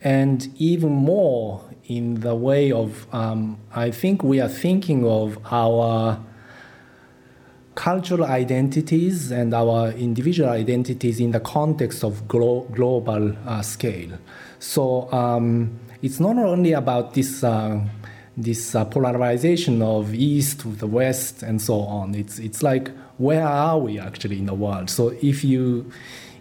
And 0.01 0.49
even 0.57 0.91
more 0.91 1.63
in 1.97 2.21
the 2.21 2.35
way 2.35 2.71
of, 2.71 3.07
um, 3.13 3.57
I 3.73 3.91
think 3.91 4.23
we 4.23 4.39
are 4.41 4.49
thinking 4.49 5.05
of 5.05 5.37
our 5.51 6.19
cultural 7.75 8.25
identities 8.25 9.31
and 9.31 9.53
our 9.53 9.91
individual 9.91 10.49
identities 10.49 11.19
in 11.19 11.31
the 11.31 11.39
context 11.39 12.03
of 12.03 12.27
glo- 12.27 12.67
global 12.71 13.35
uh, 13.47 13.61
scale. 13.61 14.17
So 14.59 15.11
um, 15.11 15.79
it's 16.01 16.19
not 16.19 16.37
only 16.37 16.73
about 16.73 17.13
this. 17.13 17.43
Uh, 17.43 17.81
this 18.35 18.73
uh, 18.73 18.83
polarization 18.83 19.83
of 19.83 20.11
east 20.11 20.61
to 20.61 20.69
the 20.69 20.87
west 20.87 21.43
and 21.43 21.61
so 21.61 21.81
on 21.81 22.15
it's 22.15 22.39
it's 22.39 22.63
like 22.63 22.89
where 23.19 23.45
are 23.45 23.77
we 23.77 23.99
actually 23.99 24.39
in 24.39 24.47
the 24.47 24.53
world 24.55 24.89
so 24.89 25.09
if 25.21 25.43
you 25.43 25.85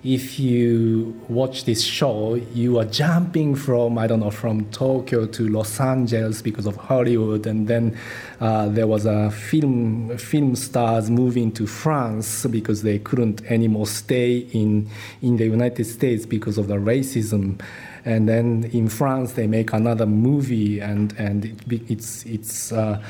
if 0.05 0.41
you 0.41 1.21
watch 1.29 1.65
this 1.65 1.85
show, 1.85 2.35
you 2.35 2.79
are 2.81 2.85
jumping 2.85 3.55
from, 3.55 3.99
I 3.99 4.09
don't 4.09 4.19
know, 4.19 4.33
from 4.33 4.65
Tokyo 4.71 5.27
to 5.27 5.49
Los 5.49 5.79
Angeles 5.79 6.43
because 6.43 6.67
of 6.67 6.75
Hollywood. 6.75 7.47
And 7.47 7.69
then 7.69 7.97
uh, 8.41 8.69
there 8.69 8.89
was 8.89 9.07
a 9.07 9.31
film, 9.31 10.19
film 10.19 10.57
stars 10.57 11.09
moving 11.09 11.53
to 11.53 11.69
France 11.69 12.47
because 12.47 12.83
they 12.83 12.99
couldn't 12.99 13.45
anymore 13.45 13.87
stay 13.87 14.39
in, 14.39 14.91
in 15.21 15.37
the 15.37 15.45
United 15.45 15.85
States 15.85 16.27
because 16.27 16.59
of 16.59 16.67
the 16.67 16.77
racism. 16.77 17.61
And 18.05 18.29
then 18.29 18.71
in 18.73 18.89
France, 18.89 19.35
they 19.35 19.47
make 19.47 19.73
another 19.73 20.07
movie, 20.07 20.81
and, 20.81 21.15
and 21.17 21.45
it, 21.45 21.89
it's, 21.89 22.27
it's 22.27 22.73
uh, 22.73 23.01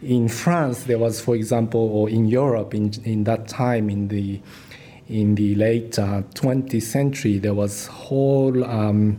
in 0.00 0.28
France, 0.28 0.84
there 0.84 0.98
was, 0.98 1.20
for 1.20 1.34
example, 1.34 1.80
or 1.80 2.08
in 2.08 2.26
Europe 2.26 2.72
in, 2.72 2.94
in 3.04 3.24
that 3.24 3.48
time, 3.48 3.90
in 3.90 4.08
the 4.08 4.40
in 5.08 5.34
the 5.34 5.54
late 5.54 5.98
uh, 5.98 6.22
20th 6.34 6.82
century, 6.82 7.38
there 7.38 7.54
was 7.54 7.86
whole 7.86 8.64
um, 8.64 9.18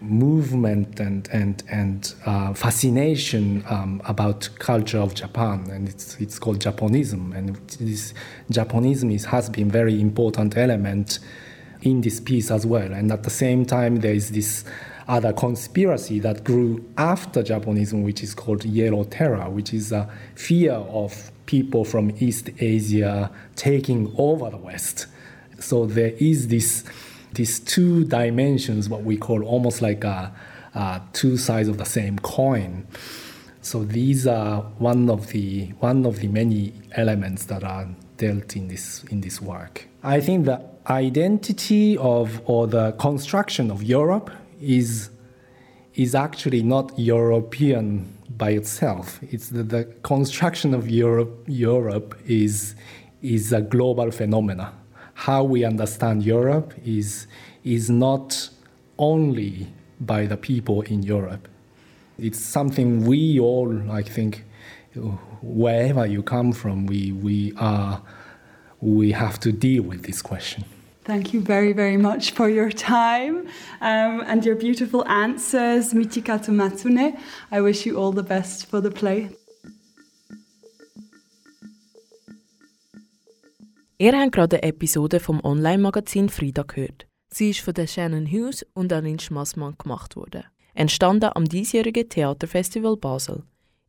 movement 0.00 1.00
and 1.00 1.28
and 1.32 1.62
and 1.70 2.14
uh, 2.26 2.52
fascination 2.52 3.64
um, 3.68 4.02
about 4.06 4.48
culture 4.58 4.98
of 4.98 5.14
Japan, 5.14 5.68
and 5.70 5.88
it's 5.88 6.16
it's 6.20 6.38
called 6.38 6.60
Japonism, 6.60 7.32
and 7.36 7.56
this 7.78 8.14
Japonism 8.50 9.10
is, 9.12 9.26
has 9.26 9.48
been 9.48 9.70
very 9.70 10.00
important 10.00 10.56
element 10.56 11.18
in 11.82 12.00
this 12.00 12.18
piece 12.20 12.50
as 12.50 12.64
well. 12.64 12.92
And 12.92 13.12
at 13.12 13.24
the 13.24 13.30
same 13.30 13.66
time, 13.66 13.96
there 13.96 14.14
is 14.14 14.30
this 14.30 14.64
other 15.06 15.34
conspiracy 15.34 16.18
that 16.20 16.44
grew 16.44 16.82
after 16.96 17.42
Japonism, 17.42 18.02
which 18.04 18.22
is 18.22 18.34
called 18.34 18.64
Yellow 18.64 19.04
Terror, 19.04 19.50
which 19.50 19.74
is 19.74 19.92
a 19.92 20.08
fear 20.34 20.72
of 20.72 21.30
people 21.46 21.84
from 21.84 22.12
East 22.18 22.50
Asia 22.58 23.30
taking 23.56 24.14
over 24.18 24.50
the 24.50 24.56
West. 24.56 25.06
So 25.58 25.86
there 25.86 26.12
is 26.18 26.48
this 26.48 26.84
these 27.32 27.58
two 27.58 28.04
dimensions, 28.04 28.88
what 28.88 29.02
we 29.02 29.16
call 29.16 29.42
almost 29.44 29.82
like 29.82 30.04
a, 30.04 30.32
a 30.74 31.02
two 31.12 31.36
sides 31.36 31.68
of 31.68 31.78
the 31.78 31.84
same 31.84 32.18
coin. 32.20 32.86
So 33.60 33.82
these 33.82 34.26
are 34.26 34.60
one 34.78 35.10
of 35.10 35.28
the 35.28 35.66
one 35.80 36.06
of 36.06 36.20
the 36.20 36.28
many 36.28 36.72
elements 36.92 37.46
that 37.46 37.64
are 37.64 37.88
dealt 38.18 38.56
in 38.56 38.68
this 38.68 39.04
in 39.04 39.20
this 39.22 39.40
work. 39.40 39.88
I 40.02 40.20
think 40.20 40.44
the 40.44 40.60
identity 40.86 41.96
of 41.96 42.40
or 42.44 42.66
the 42.66 42.92
construction 42.92 43.70
of 43.70 43.82
Europe 43.82 44.30
is 44.60 45.10
is 45.94 46.14
actually 46.14 46.62
not 46.62 46.92
European 46.98 48.13
by 48.36 48.50
itself. 48.50 49.20
It's 49.22 49.48
the, 49.48 49.62
the 49.62 49.84
construction 50.02 50.74
of 50.74 50.88
Europe 50.88 51.44
Europe 51.46 52.18
is 52.26 52.74
is 53.22 53.52
a 53.52 53.60
global 53.60 54.10
phenomena. 54.10 54.72
How 55.14 55.44
we 55.44 55.64
understand 55.64 56.22
Europe 56.22 56.74
is 56.84 57.26
is 57.62 57.88
not 57.88 58.50
only 58.98 59.68
by 60.00 60.26
the 60.26 60.36
people 60.36 60.82
in 60.82 61.02
Europe. 61.02 61.48
It's 62.18 62.38
something 62.38 63.04
we 63.06 63.40
all, 63.40 63.90
I 63.90 64.02
think, 64.02 64.44
wherever 65.42 66.06
you 66.06 66.22
come 66.22 66.52
from, 66.52 66.86
we, 66.86 67.12
we, 67.12 67.52
are, 67.56 68.02
we 68.80 69.12
have 69.12 69.40
to 69.40 69.52
deal 69.52 69.82
with 69.82 70.04
this 70.04 70.22
question. 70.22 70.64
Thank 71.04 71.34
you 71.34 71.42
very, 71.42 71.74
very 71.74 71.98
much 71.98 72.32
for 72.32 72.48
your 72.48 72.70
time 72.70 73.46
um, 73.82 74.22
and 74.26 74.42
your 74.44 74.56
beautiful 74.56 75.06
answers, 75.06 75.92
Michikazu 75.92 76.50
Matsune. 76.50 77.18
I 77.52 77.60
wish 77.60 77.84
you 77.84 77.98
all 77.98 78.12
the 78.12 78.22
best 78.22 78.70
for 78.70 78.80
the 78.80 78.90
play. 78.90 79.28
Ihr 83.98 84.18
habt 84.18 84.32
gerade 84.32 84.56
eine 84.56 84.68
Episode 84.68 85.20
vom 85.20 85.40
Online-Magazin 85.44 86.30
Frida 86.30 86.62
gehört. 86.62 87.06
Sie 87.28 87.50
ist 87.50 87.60
von 87.60 87.74
Shannon 87.86 88.26
Hughes 88.26 88.64
und 88.72 88.92
Aline 88.92 89.20
Schmassmann 89.20 89.76
gemacht 89.76 90.16
worden. 90.16 90.44
Entstanden 90.74 91.30
am 91.34 91.44
diesjährigen 91.44 92.08
Theaterfestival 92.08 92.96
Basel. 92.96 93.44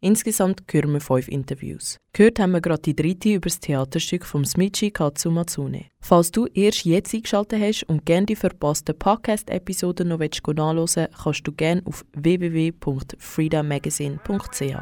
Insgesamt 0.05 0.61
hören 0.71 0.93
wir 0.93 1.01
fünf 1.01 1.27
Interviews. 1.27 1.99
Gehört 2.13 2.37
haben 2.37 2.51
wir 2.51 2.61
gerade 2.61 2.83
die 2.83 2.95
dritte 2.95 3.29
über 3.29 3.49
das 3.49 3.59
Theaterstück 3.59 4.23
vom 4.23 4.45
Smichi 4.45 4.91
Katsumatsune. 4.91 5.85
Falls 5.99 6.29
du 6.29 6.45
erst 6.45 6.85
jetzt 6.85 7.15
eingeschaltet 7.15 7.59
hast 7.59 7.85
und 7.85 8.05
gerne 8.05 8.27
die 8.27 8.35
verpassten 8.35 8.95
Podcast-Episoden 8.95 10.09
noch 10.09 10.19
nachhören 10.19 10.77
willst, 10.77 10.99
kannst 11.23 11.47
du 11.47 11.51
gerne 11.53 11.81
auf 11.85 12.05
www.freedomagazine.ch. 12.13 14.75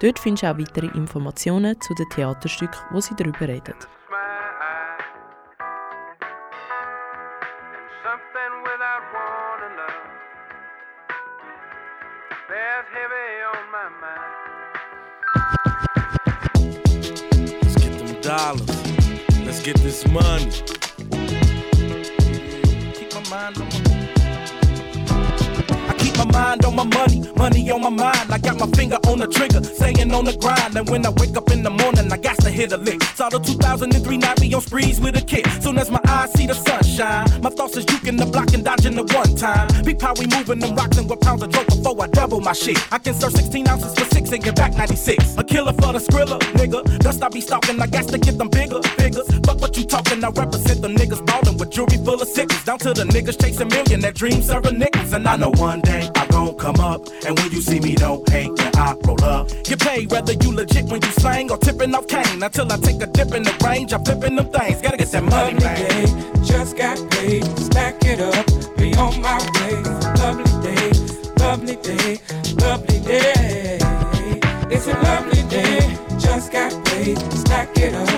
Dort 0.00 0.18
findest 0.18 0.42
du 0.42 0.50
auch 0.50 0.58
weitere 0.58 0.88
Informationen 0.98 1.80
zu 1.80 1.94
den 1.94 2.08
Theaterstücken, 2.08 2.80
wo 2.90 3.00
sie 3.00 3.14
darüber 3.14 3.46
reden. 3.46 3.76
Dollars. 18.36 18.60
Let's 19.46 19.62
get 19.62 19.76
this 19.78 20.06
money. 20.08 20.50
Keep 22.94 23.14
my 23.14 23.22
mind 23.30 23.56
on 23.58 23.68
my 23.68 24.05
my 26.16 26.24
mind 26.32 26.64
on 26.64 26.74
my 26.74 26.84
money, 26.84 27.22
money 27.36 27.70
on 27.70 27.82
my 27.82 27.90
mind. 27.90 28.30
I 28.30 28.38
got 28.38 28.58
my 28.58 28.66
finger 28.76 28.98
on 29.08 29.18
the 29.18 29.26
trigger, 29.26 29.62
staying 29.62 30.12
on 30.12 30.24
the 30.24 30.36
grind. 30.36 30.76
And 30.76 30.88
when 30.88 31.04
I 31.06 31.10
wake 31.10 31.36
up 31.36 31.50
in 31.50 31.62
the 31.62 31.70
morning, 31.70 32.12
I 32.12 32.16
got 32.16 32.38
to 32.40 32.50
hit 32.50 32.72
a 32.72 32.76
lick. 32.76 33.02
Saw 33.14 33.28
the 33.28 33.38
2003 33.38 34.18
Navi 34.18 34.54
on 34.54 34.60
sprees 34.60 35.00
with 35.00 35.16
a 35.16 35.20
kid. 35.20 35.46
Soon 35.62 35.78
as 35.78 35.90
my 35.90 36.00
eyes 36.06 36.32
see 36.32 36.46
the 36.46 36.54
sunshine, 36.54 37.26
my 37.42 37.50
thoughts 37.50 37.76
is 37.76 37.84
juking 37.86 38.18
the 38.18 38.26
block 38.26 38.52
and 38.54 38.64
dodging 38.64 38.94
the 38.94 39.04
one 39.14 39.34
time. 39.36 39.68
Big 39.84 39.98
power, 39.98 40.14
we 40.18 40.26
moving 40.26 40.58
them 40.58 40.74
rocks 40.74 40.98
and 40.98 41.08
what 41.08 41.20
pounds 41.20 41.42
of 41.42 41.50
dope 41.50 41.66
before 41.66 42.02
I 42.02 42.06
double 42.08 42.40
my 42.40 42.52
shit. 42.52 42.78
I 42.92 42.98
can 42.98 43.14
serve 43.14 43.32
16 43.32 43.68
ounces 43.68 43.94
for 43.98 44.04
six 44.14 44.30
and 44.32 44.42
get 44.42 44.56
back 44.56 44.76
96. 44.76 45.36
A 45.38 45.44
killer 45.44 45.72
for 45.72 45.92
the 45.92 46.00
skrilla, 46.00 46.38
nigga. 46.58 46.98
Dust 46.98 47.22
I 47.22 47.28
be 47.28 47.40
stalking, 47.40 47.80
I 47.80 47.86
got 47.86 48.08
to 48.08 48.18
get 48.18 48.38
them 48.38 48.48
bigger 48.48 48.82
figures. 49.00 49.28
Fuck 49.44 49.60
what 49.60 49.76
you 49.76 49.84
talking, 49.84 50.22
I 50.22 50.28
represent 50.28 50.82
the 50.82 50.88
niggas 50.88 51.24
ballin' 51.26 51.56
with 51.56 51.70
jewelry 51.70 51.98
full 52.04 52.20
of 52.20 52.28
sickles. 52.28 52.62
Down 52.64 52.78
to 52.78 52.92
the 52.92 53.04
niggas 53.04 53.40
chasing 53.40 53.68
million, 53.68 54.00
that 54.00 54.14
dream 54.14 54.42
serving 54.42 54.78
nickels. 54.78 55.12
And 55.12 55.26
I 55.26 55.36
know 55.36 55.50
one 55.50 55.80
day 55.80 55.95
I 56.14 56.26
gon' 56.28 56.56
come 56.56 56.76
up. 56.76 57.08
And 57.26 57.38
when 57.38 57.50
you 57.50 57.60
see 57.60 57.80
me, 57.80 57.94
don't 57.94 58.28
hate 58.28 58.50
when 58.50 58.76
I 58.76 58.94
roll 59.04 59.22
up. 59.24 59.48
Get 59.64 59.80
paid 59.80 60.10
whether 60.10 60.32
you 60.32 60.52
legit 60.54 60.84
when 60.86 61.02
you 61.02 61.10
slang 61.12 61.50
or 61.50 61.58
tipping 61.58 61.94
off 61.94 62.06
cane. 62.06 62.42
Until 62.42 62.70
I 62.70 62.76
take 62.76 63.00
a 63.02 63.06
dip 63.06 63.32
in 63.34 63.42
the 63.42 63.54
range, 63.64 63.92
I'm 63.92 64.04
flipping 64.04 64.36
them 64.36 64.48
things. 64.50 64.80
Gotta 64.82 64.96
get 64.96 65.10
that 65.12 65.24
money, 65.24 65.54
man. 65.54 65.76
Day, 65.76 66.42
just 66.44 66.76
got 66.76 66.98
paid, 67.10 67.44
stack 67.58 68.04
it 68.04 68.20
up, 68.20 68.46
be 68.76 68.94
on 68.94 69.20
my 69.20 69.38
way. 69.54 69.82
Lovely 70.20 70.44
day, 70.62 70.90
lovely 71.38 71.76
day, 71.76 72.18
lovely 72.56 73.00
day. 73.00 73.78
It's 74.68 74.86
a 74.88 74.94
lovely 75.02 75.42
day, 75.48 75.96
just 76.18 76.52
got 76.52 76.72
paid, 76.86 77.18
stack 77.32 77.76
it 77.78 77.94
up, 77.94 78.15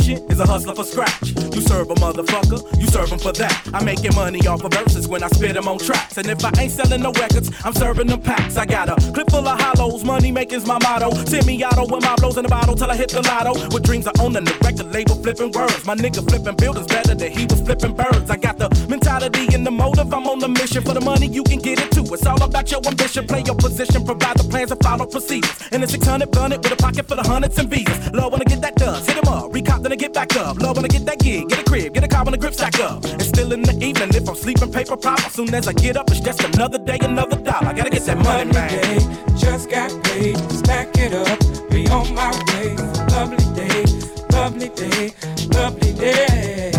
is 0.00 0.40
a 0.40 0.46
hustler 0.46 0.74
for 0.74 0.84
scratch. 0.84 1.34
You 1.54 1.60
serve 1.60 1.90
a 1.90 1.94
motherfucker, 1.94 2.80
you 2.80 2.86
serve 2.86 3.10
him 3.10 3.18
for 3.18 3.32
that. 3.32 3.68
I'm 3.74 3.84
making 3.84 4.14
money 4.14 4.46
off 4.46 4.64
of 4.64 4.72
verses 4.72 5.06
when 5.06 5.22
I 5.22 5.28
spit 5.28 5.52
them 5.54 5.68
on 5.68 5.78
tracks. 5.78 6.16
And 6.16 6.26
if 6.28 6.42
I 6.44 6.50
ain't 6.58 6.72
selling 6.72 7.02
no 7.02 7.12
records, 7.12 7.50
I'm 7.62 7.74
serving 7.74 8.06
them 8.06 8.22
packs. 8.22 8.56
I 8.56 8.64
got 8.64 8.88
a 8.88 8.94
clip 9.12 9.30
full 9.30 9.46
of 9.46 9.60
hollows, 9.60 10.02
money 10.02 10.32
making's 10.32 10.66
my 10.66 10.78
motto. 10.82 11.12
Semi 11.26 11.62
auto 11.62 11.82
with 11.94 12.02
my 12.04 12.14
blows 12.16 12.38
in 12.38 12.44
the 12.44 12.48
bottle 12.48 12.74
till 12.74 12.90
I 12.90 12.96
hit 12.96 13.10
the 13.10 13.20
lotto. 13.22 13.52
With 13.68 13.82
dreams 13.82 14.06
of 14.06 14.14
owning 14.18 14.44
the 14.44 14.56
record 14.64 14.90
label, 14.92 15.16
flipping 15.16 15.52
words. 15.52 15.84
My 15.84 15.94
nigga 15.94 16.26
flipping 16.26 16.56
buildings 16.56 16.86
better 16.86 17.14
than 17.14 17.30
he 17.30 17.44
was 17.44 17.60
flipping 17.60 17.94
birds. 17.94 18.30
I 18.30 18.36
got 18.36 18.56
the 18.58 18.68
mentality 18.88 19.54
and 19.54 19.66
the 19.66 19.70
motive, 19.70 20.12
I'm 20.14 20.26
on 20.26 20.38
the 20.38 20.48
mission 20.48 20.82
for 20.82 20.94
the 20.94 21.02
money, 21.02 21.26
you 21.26 21.42
can 21.44 21.58
get 21.58 21.78
it 21.80 21.92
too. 21.92 22.04
It's 22.14 22.26
all 22.26 22.42
about 22.42 22.70
your 22.70 22.80
ambition, 22.86 23.26
play 23.26 23.42
your 23.44 23.56
position, 23.56 24.04
provide 24.04 24.38
the 24.38 24.44
plans 24.44 24.70
and 24.70 24.82
follow 24.82 25.04
procedures. 25.04 25.52
And 25.70 25.82
the 25.82 25.88
600 25.88 26.30
gun 26.30 26.52
it 26.52 26.62
with 26.62 26.72
a 26.72 26.76
pocket 26.76 27.06
full 27.06 27.20
of 27.20 27.26
hundreds 27.26 27.58
and 27.58 27.68
visas. 27.68 28.10
Love 28.12 28.32
I 28.34 28.44
get 28.44 28.62
that 28.62 28.76
done, 28.76 29.02
hit 29.04 29.16
him 29.16 29.28
up, 29.28 29.52
recop, 29.52 29.81
then 29.82 29.92
I 29.92 29.96
get 29.96 30.12
back 30.12 30.36
up. 30.36 30.58
Love 30.60 30.76
when 30.76 30.84
I 30.84 30.88
get 30.88 31.04
that 31.06 31.18
gig, 31.18 31.48
get 31.48 31.60
a 31.60 31.64
crib, 31.64 31.94
get 31.94 32.04
a 32.04 32.08
car 32.08 32.24
when 32.24 32.32
the 32.32 32.38
grip 32.38 32.54
stack 32.54 32.78
up. 32.80 33.04
And 33.04 33.22
still 33.22 33.52
in 33.52 33.62
the 33.62 33.72
evening, 33.84 34.10
if 34.14 34.28
I'm 34.28 34.36
sleeping 34.36 34.72
paper 34.72 34.96
pop, 34.96 35.24
as 35.26 35.32
soon 35.32 35.52
as 35.54 35.66
I 35.66 35.72
get 35.72 35.96
up, 35.96 36.10
it's 36.10 36.20
just 36.20 36.42
another 36.44 36.78
day, 36.78 36.98
another 37.02 37.36
dollar. 37.36 37.68
I 37.68 37.72
gotta 37.72 37.90
get 37.90 38.04
that 38.06 38.18
money, 38.18 38.52
man. 38.52 38.70
Day, 38.70 38.98
just 39.36 39.70
got 39.70 39.90
paid, 40.04 40.36
stack 40.50 40.88
it 40.96 41.12
up, 41.14 41.38
be 41.70 41.88
on 41.88 42.14
my 42.14 42.30
way. 42.48 42.74
Lovely 43.12 43.44
day, 43.54 43.84
lovely 44.30 44.68
day, 44.68 45.12
lovely 45.50 45.92
day. 45.92 46.72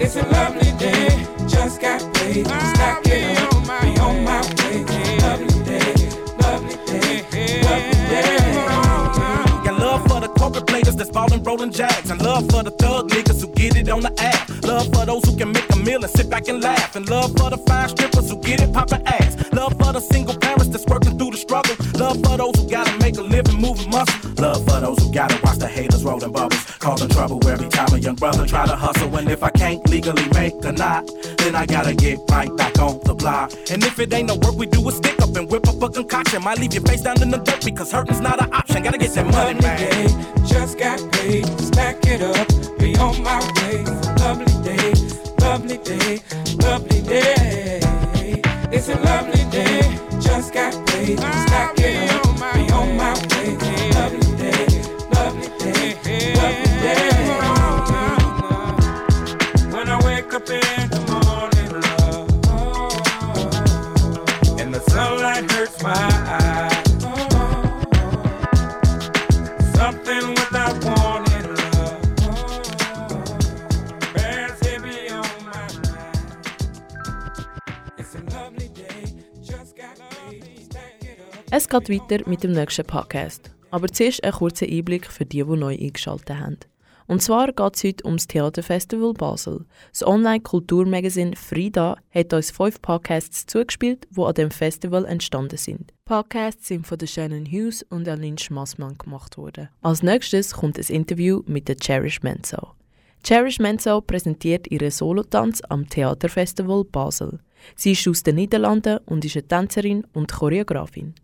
It's 0.00 0.16
a 0.16 0.22
lovely 0.28 0.72
day, 0.78 1.26
just 1.48 1.80
got 1.80 2.00
paid, 2.14 2.46
stack 2.46 3.07
that's 11.48 11.56
ballin' 11.56 11.58
rollin' 11.58 11.72
jacks. 11.72 12.10
And 12.10 12.20
love 12.22 12.50
for 12.50 12.62
the 12.62 12.70
thug 12.70 13.10
niggas 13.10 13.40
who 13.40 13.48
get 13.54 13.76
it 13.76 13.88
on 13.88 14.00
the 14.00 14.12
app. 14.20 14.48
Love 14.64 14.86
for 14.92 15.06
those 15.06 15.24
who 15.24 15.36
can 15.36 15.52
make 15.52 15.70
a 15.72 15.76
meal 15.76 16.02
and 16.02 16.10
sit 16.10 16.28
back 16.30 16.48
and 16.48 16.62
laugh. 16.62 16.96
And 16.96 17.08
love 17.08 17.36
for 17.36 17.50
the 17.50 17.58
fine 17.58 17.88
strippers 17.88 18.30
who 18.30 18.40
get 18.40 18.60
it 18.60 18.72
poppin' 18.72 19.06
ass. 19.06 19.36
Love 19.52 19.72
for 19.78 19.92
the 19.92 20.00
single 20.00 20.36
parents 20.36 20.68
that's 20.68 20.86
working 20.86 21.18
through 21.18 21.30
the 21.30 21.36
struggle. 21.36 21.74
Love 21.94 22.16
for 22.24 22.36
those 22.36 22.54
who 22.56 22.68
gotta 22.68 22.96
make 22.98 23.16
a 23.16 23.22
living 23.22 23.60
moving 23.60 23.90
muscle. 23.90 24.30
Love 24.38 24.64
for 24.64 24.80
those 24.80 24.98
who 24.98 25.12
gotta 25.12 25.38
watch 25.42 25.58
the 25.58 25.68
haters 25.68 26.04
rollin' 26.04 26.32
bubbles. 26.32 26.64
Causing 26.78 27.08
trouble 27.08 27.46
every 27.48 27.68
time 27.68 27.88
a 27.92 27.98
young 27.98 28.14
brother 28.14 28.46
try 28.46 28.66
to 28.66 28.76
hustle. 28.76 29.14
And 29.16 29.30
if 29.30 29.42
I 29.42 29.50
can't 29.50 29.86
legally 29.88 30.28
make 30.34 30.54
a 30.64 30.72
knot, 30.72 31.10
then 31.38 31.54
I 31.54 31.66
gotta 31.66 31.94
get 31.94 32.18
right 32.30 32.54
back 32.56 32.78
on 32.78 33.00
the 33.04 33.14
block. 33.14 33.52
And 33.70 33.82
if 33.84 33.98
it 33.98 34.12
ain't 34.12 34.28
no 34.28 34.36
work, 34.36 34.56
we 34.56 34.66
do 34.66 34.86
a 34.88 34.92
stick 34.92 35.20
up 35.20 35.34
and 35.36 35.50
whip 35.50 35.68
up 35.68 35.82
a 35.82 35.88
concoction. 35.88 36.42
Might 36.42 36.58
leave 36.58 36.74
your 36.74 36.82
face 36.82 37.02
down 37.02 37.20
in 37.22 37.30
the 37.30 37.38
dirt 37.38 37.64
because 37.64 37.90
hurting's 37.90 38.20
not 38.20 38.40
an 38.42 38.52
option. 38.52 38.82
Gotta 38.82 38.98
get 38.98 39.12
that 39.14 39.26
money, 39.26 39.60
man. 39.60 39.78
Day, 39.78 40.28
just 40.46 40.78
got 40.78 40.98
paid, 41.12 41.37
stack 41.58 42.06
it 42.06 42.22
up, 42.22 42.48
be 42.78 42.96
on 42.96 43.22
my 43.22 43.38
way. 43.56 43.84
Lovely 44.18 44.46
day, 44.62 44.92
lovely 45.40 45.78
day, 45.78 46.20
lovely 46.62 47.02
day. 47.02 47.80
It's 48.70 48.88
a 48.88 48.98
lovely 49.00 49.44
day, 49.50 49.80
just 50.20 50.52
got 50.52 50.74
paid, 50.86 51.18
stack 51.18 51.77
it 51.77 51.77
Es 81.70 81.84
geht 81.84 82.00
weiter 82.00 82.26
mit 82.26 82.42
dem 82.42 82.52
nächsten 82.52 82.86
Podcast. 82.86 83.50
Aber 83.70 83.88
zuerst 83.88 84.24
ein 84.24 84.32
kurzer 84.32 84.64
Einblick 84.64 85.06
für 85.06 85.26
die, 85.26 85.44
die 85.44 85.56
neu 85.56 85.76
eingeschaltet 85.78 86.30
haben. 86.30 86.56
Und 87.06 87.20
zwar 87.20 87.52
geht 87.52 87.76
es 87.76 87.84
heute 87.84 88.06
ums 88.06 88.26
Theaterfestival 88.26 89.12
Basel. 89.12 89.66
Das 89.90 90.06
Online-Kulturmagazin 90.06 91.36
Frida 91.36 91.98
hat 92.10 92.32
uns 92.32 92.52
fünf 92.52 92.80
Podcasts 92.80 93.44
zugespielt, 93.44 94.08
die 94.10 94.22
an 94.22 94.32
dem 94.32 94.50
Festival 94.50 95.04
entstanden 95.04 95.58
sind. 95.58 95.92
Podcasts 96.06 96.68
sind 96.68 96.86
von 96.86 96.98
Shannon 97.06 97.44
Hughes 97.44 97.82
und 97.90 98.08
Aline 98.08 98.38
Schmassmann 98.38 98.96
gemacht 98.96 99.36
worden. 99.36 99.68
Als 99.82 100.02
nächstes 100.02 100.54
kommt 100.54 100.78
ein 100.78 100.94
Interview 100.94 101.42
mit 101.44 101.68
der 101.68 101.76
Cherish 101.76 102.22
Menzo. 102.22 102.68
Cherish 103.22 103.58
Menzo 103.58 104.00
präsentiert 104.00 104.70
ihre 104.70 104.90
Solotanz 104.90 105.60
am 105.68 105.86
Theaterfestival 105.86 106.84
Basel. 106.84 107.40
Sie 107.76 107.92
ist 107.92 108.08
aus 108.08 108.22
den 108.22 108.36
Niederlanden 108.36 109.00
und 109.04 109.26
ist 109.26 109.36
eine 109.36 109.46
Tänzerin 109.46 110.06
und 110.14 110.32
Choreografin. 110.32 111.14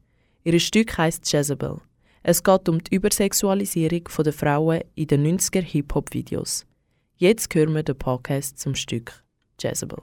Ihr 0.47 0.61
Stück 0.61 0.99
heißt 0.99 1.33
Jezebel. 1.33 1.81
Es 2.23 2.43
geht 2.43 2.69
um 2.69 2.85
die 2.85 2.95
Übersexualisierung 2.95 4.05
der 4.19 4.33
Frauen 4.35 4.83
in 4.95 5.07
den 5.07 5.39
90er 5.39 5.63
Hip-Hop-Videos. 5.63 6.67
Jetzt 7.17 7.55
hören 7.55 7.75
wir 7.75 7.83
den 7.83 7.97
Podcast 7.97 8.59
zum 8.59 8.75
Stück 8.75 9.25
Jezebel. 9.59 10.03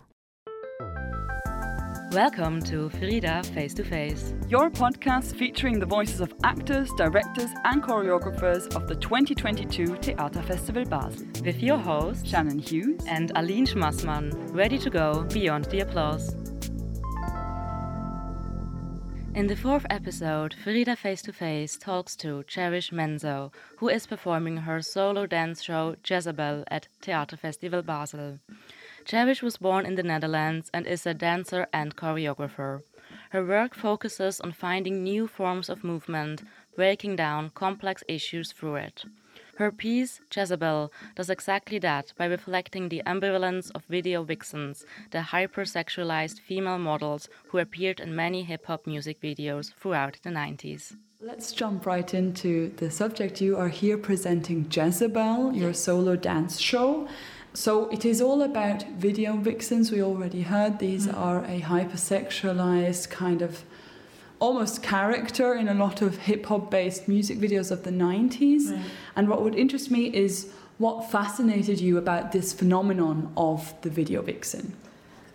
Welcome 2.12 2.60
to 2.64 2.90
Frida 2.90 3.44
Face 3.54 3.76
to 3.76 3.84
Face, 3.84 4.34
your 4.52 4.72
podcast 4.72 5.36
featuring 5.38 5.80
the 5.80 5.86
voices 5.86 6.20
of 6.22 6.34
actors, 6.42 6.90
directors, 6.98 7.52
and 7.64 7.84
choreographers 7.84 8.66
of 8.76 8.88
the 8.88 8.96
2022 8.96 9.96
Theater 10.02 10.42
Festival 10.42 10.86
Basel. 10.86 11.28
With 11.46 11.62
your 11.62 11.78
host, 11.78 12.26
Shannon 12.26 12.58
Hughes 12.58 13.00
and 13.08 13.32
Aline 13.36 13.68
Schmassmann, 13.68 14.34
ready 14.56 14.80
to 14.80 14.90
go 14.90 15.24
beyond 15.32 15.66
the 15.66 15.82
applause. 15.82 16.51
In 19.34 19.48
the 19.48 19.56
fourth 19.56 19.86
episode, 19.90 20.54
Frida 20.54 20.98
Face 20.98 21.22
to 21.22 21.32
Face 21.32 21.78
talks 21.78 22.18
to 22.18 22.44
Cherish 22.44 22.92
Menzo, 22.92 23.54
who 23.78 23.88
is 23.88 24.06
performing 24.06 24.58
her 24.58 24.82
solo 24.82 25.26
dance 25.26 25.64
show 25.64 25.96
Jezebel 26.06 26.66
at 26.68 26.90
Theater 27.02 27.38
Festival 27.38 27.82
Basel. 27.82 28.40
Cherish 29.06 29.42
was 29.42 29.56
born 29.56 29.86
in 29.86 29.96
the 29.96 30.04
Netherlands 30.04 30.70
and 30.74 30.86
is 30.86 31.06
a 31.06 31.14
dancer 31.14 31.66
and 31.72 31.96
choreographer. 31.96 32.82
Her 33.30 33.46
work 33.46 33.74
focuses 33.74 34.42
on 34.42 34.52
finding 34.52 35.02
new 35.02 35.28
forms 35.28 35.70
of 35.70 35.86
movement, 35.86 36.44
breaking 36.76 37.16
down 37.16 37.52
complex 37.52 38.04
issues 38.10 38.52
through 38.52 38.76
it. 38.76 39.06
Her 39.62 39.72
piece, 39.72 40.22
Jezebel, 40.36 40.92
does 41.14 41.30
exactly 41.30 41.78
that 41.78 42.14
by 42.18 42.26
reflecting 42.26 42.90
the 42.90 43.04
ambivalence 43.06 43.70
of 43.76 43.84
video 43.86 44.24
vixens, 44.24 44.88
the 45.12 45.20
hypersexualized 45.20 46.40
female 46.40 46.80
models 46.80 47.30
who 47.50 47.60
appeared 47.60 48.00
in 48.00 48.16
many 48.16 48.42
hip 48.42 48.66
hop 48.66 48.88
music 48.88 49.22
videos 49.22 49.72
throughout 49.76 50.18
the 50.24 50.32
90s. 50.32 50.96
Let's 51.20 51.52
jump 51.52 51.86
right 51.86 52.12
into 52.12 52.72
the 52.78 52.90
subject. 52.90 53.40
You 53.40 53.56
are 53.56 53.70
here 53.70 54.00
presenting 54.00 54.66
Jezebel, 54.68 55.54
your 55.54 55.76
solo 55.76 56.16
dance 56.16 56.60
show. 56.60 57.08
So 57.54 57.88
it 57.90 58.04
is 58.04 58.20
all 58.20 58.42
about 58.42 58.82
video 58.94 59.38
vixens. 59.38 59.92
We 59.92 60.02
already 60.02 60.42
heard 60.42 60.80
these 60.80 61.06
mm. 61.06 61.16
are 61.16 61.46
a 61.46 61.62
hypersexualized 61.62 63.12
kind 63.12 63.44
of 63.44 63.64
almost 64.42 64.84
character 64.84 65.54
in 65.54 65.70
a 65.70 65.74
lot 65.74 66.02
of 66.02 66.18
hip 66.18 66.46
hop 66.48 66.70
based 66.70 67.08
music 67.08 67.38
videos 67.38 67.72
of 67.72 67.84
the 67.84 67.92
90s. 67.92 68.72
Right. 68.72 68.82
And 69.16 69.30
what 69.30 69.42
would 69.44 69.56
interest 69.56 69.90
me 69.90 70.14
is 70.14 70.52
what 70.78 71.10
fascinated 71.10 71.80
you 71.80 71.98
about 71.98 72.32
this 72.32 72.52
phenomenon 72.52 73.32
of 73.38 73.74
the 73.84 73.90
video 73.90 74.22
vixen? 74.22 74.74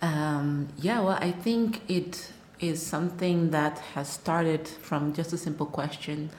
Um, 0.03 0.69
yeah, 0.79 1.01
well, 1.01 1.19
I 1.21 1.33
think 1.33 1.81
it 1.89 2.33
is 2.61 2.85
something 2.85 3.51
that 3.53 3.79
has 3.95 4.09
started 4.09 4.67
from 4.67 5.15
just 5.15 5.33
a 5.33 5.39
simple 5.39 5.67
question 5.67 6.31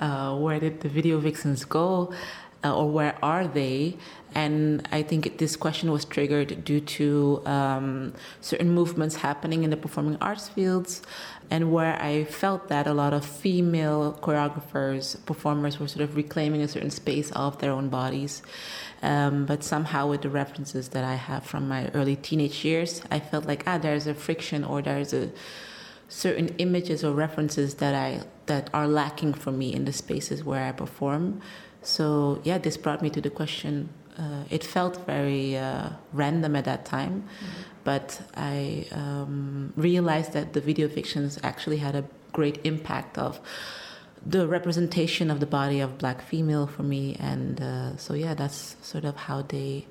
uh, 0.00 0.34
where 0.36 0.58
did 0.58 0.80
the 0.80 0.88
video 0.88 1.18
vixens 1.18 1.64
go? 1.64 2.12
Uh, 2.62 2.76
or 2.76 2.90
where 2.90 3.16
are 3.22 3.46
they? 3.46 3.96
And 4.34 4.86
I 4.92 5.02
think 5.02 5.38
this 5.38 5.56
question 5.56 5.90
was 5.90 6.04
triggered 6.04 6.62
due 6.62 6.80
to 6.80 7.42
um, 7.46 8.12
certain 8.42 8.70
movements 8.70 9.16
happening 9.16 9.64
in 9.64 9.70
the 9.70 9.78
performing 9.78 10.18
arts 10.20 10.48
fields, 10.48 11.00
and 11.50 11.72
where 11.72 12.00
I 12.00 12.24
felt 12.24 12.68
that 12.68 12.86
a 12.86 12.94
lot 12.94 13.12
of 13.12 13.24
female 13.24 14.16
choreographers, 14.22 15.24
performers 15.26 15.80
were 15.80 15.88
sort 15.88 16.02
of 16.02 16.16
reclaiming 16.16 16.62
a 16.62 16.68
certain 16.68 16.90
space 16.90 17.32
of 17.32 17.58
their 17.58 17.72
own 17.72 17.88
bodies. 17.88 18.42
Um, 19.02 19.46
but 19.46 19.64
somehow, 19.64 20.08
with 20.08 20.22
the 20.22 20.30
references 20.30 20.90
that 20.90 21.04
I 21.04 21.14
have 21.14 21.44
from 21.44 21.68
my 21.68 21.88
early 21.88 22.16
teenage 22.16 22.64
years, 22.64 23.02
I 23.10 23.18
felt 23.18 23.46
like 23.46 23.64
ah, 23.66 23.78
there's 23.78 24.06
a 24.06 24.14
friction 24.14 24.62
or 24.62 24.82
there's 24.82 25.12
a 25.12 25.30
certain 26.08 26.48
images 26.58 27.02
or 27.04 27.12
references 27.12 27.74
that 27.76 27.94
I 27.94 28.22
that 28.46 28.70
are 28.72 28.86
lacking 28.86 29.34
for 29.34 29.52
me 29.52 29.72
in 29.72 29.84
the 29.86 29.92
spaces 29.92 30.44
where 30.44 30.64
I 30.64 30.72
perform. 30.72 31.40
So 31.82 32.40
yeah, 32.44 32.58
this 32.58 32.76
brought 32.76 33.00
me 33.00 33.10
to 33.10 33.20
the 33.20 33.30
question 33.30 33.88
uh, 34.20 34.44
it 34.50 34.62
felt 34.62 35.06
very 35.06 35.56
uh, 35.56 35.88
random 36.12 36.56
at 36.56 36.64
that 36.64 36.84
time, 36.84 37.22
mm-hmm. 37.22 37.62
But 37.84 38.20
I 38.36 38.86
um, 38.92 39.72
realized 39.76 40.32
that 40.32 40.52
the 40.52 40.60
video 40.60 40.88
vixens 40.88 41.38
actually 41.42 41.78
had 41.78 41.94
a 41.94 42.04
great 42.32 42.60
impact 42.64 43.18
of 43.18 43.40
the 44.24 44.46
representation 44.46 45.30
of 45.30 45.40
the 45.40 45.46
body 45.46 45.80
of 45.80 45.98
black 45.98 46.20
female 46.22 46.66
for 46.66 46.82
me, 46.82 47.16
and 47.18 47.60
uh, 47.60 47.96
so 47.96 48.14
yeah, 48.14 48.34
that's 48.34 48.76
sort 48.82 49.04
of 49.04 49.16
how 49.16 49.42
they 49.42 49.86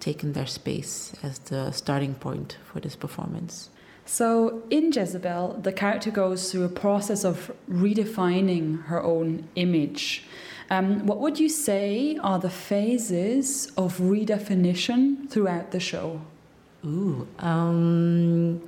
taken 0.00 0.32
their 0.32 0.46
space 0.46 1.14
as 1.22 1.38
the 1.38 1.70
starting 1.70 2.14
point 2.14 2.56
for 2.64 2.80
this 2.80 2.96
performance. 2.96 3.70
So, 4.06 4.62
in 4.68 4.92
Jezebel, 4.92 5.60
the 5.62 5.72
character 5.72 6.10
goes 6.10 6.52
through 6.52 6.64
a 6.64 6.68
process 6.68 7.24
of 7.24 7.50
redefining 7.70 8.84
her 8.84 9.02
own 9.02 9.48
image. 9.54 10.24
Um, 10.70 11.06
what 11.06 11.20
would 11.20 11.38
you 11.38 11.48
say 11.48 12.18
are 12.22 12.38
the 12.38 12.50
phases 12.50 13.72
of 13.76 13.98
redefinition 13.98 15.30
throughout 15.30 15.70
the 15.70 15.80
show? 15.80 16.20
Ooh, 16.84 17.26
um, 17.38 18.60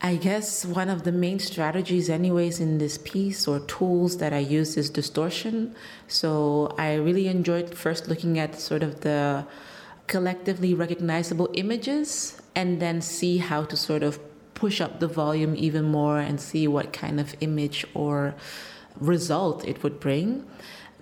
I 0.00 0.16
guess 0.16 0.64
one 0.64 0.88
of 0.88 1.04
the 1.04 1.12
main 1.12 1.38
strategies, 1.38 2.10
anyways, 2.10 2.58
in 2.58 2.78
this 2.78 2.98
piece 2.98 3.46
or 3.46 3.60
tools 3.60 4.18
that 4.18 4.32
I 4.32 4.38
use 4.38 4.76
is 4.76 4.90
distortion. 4.90 5.76
So 6.08 6.74
I 6.76 6.94
really 6.94 7.28
enjoyed 7.28 7.74
first 7.74 8.08
looking 8.08 8.38
at 8.38 8.58
sort 8.58 8.82
of 8.82 9.02
the 9.02 9.46
collectively 10.08 10.74
recognizable 10.74 11.50
images 11.54 12.40
and 12.54 12.80
then 12.80 13.00
see 13.00 13.38
how 13.38 13.64
to 13.64 13.76
sort 13.76 14.02
of 14.02 14.18
push 14.54 14.80
up 14.80 14.98
the 14.98 15.06
volume 15.06 15.54
even 15.56 15.84
more 15.84 16.18
and 16.18 16.40
see 16.40 16.66
what 16.66 16.92
kind 16.92 17.20
of 17.20 17.36
image 17.40 17.86
or 17.94 18.34
result 18.98 19.64
it 19.64 19.84
would 19.84 20.00
bring. 20.00 20.44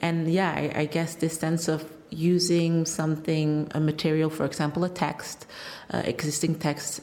And 0.03 0.31
yeah, 0.31 0.53
I, 0.53 0.81
I 0.81 0.85
guess 0.85 1.15
this 1.15 1.39
sense 1.39 1.69
of 1.69 1.91
using 2.17 2.87
something, 2.87 3.71
a 3.75 3.81
material, 3.81 4.31
for 4.31 4.45
example, 4.45 4.85
a 4.85 4.89
text, 4.89 5.47
uh, 5.93 6.03
existing 6.05 6.55
text, 6.55 7.01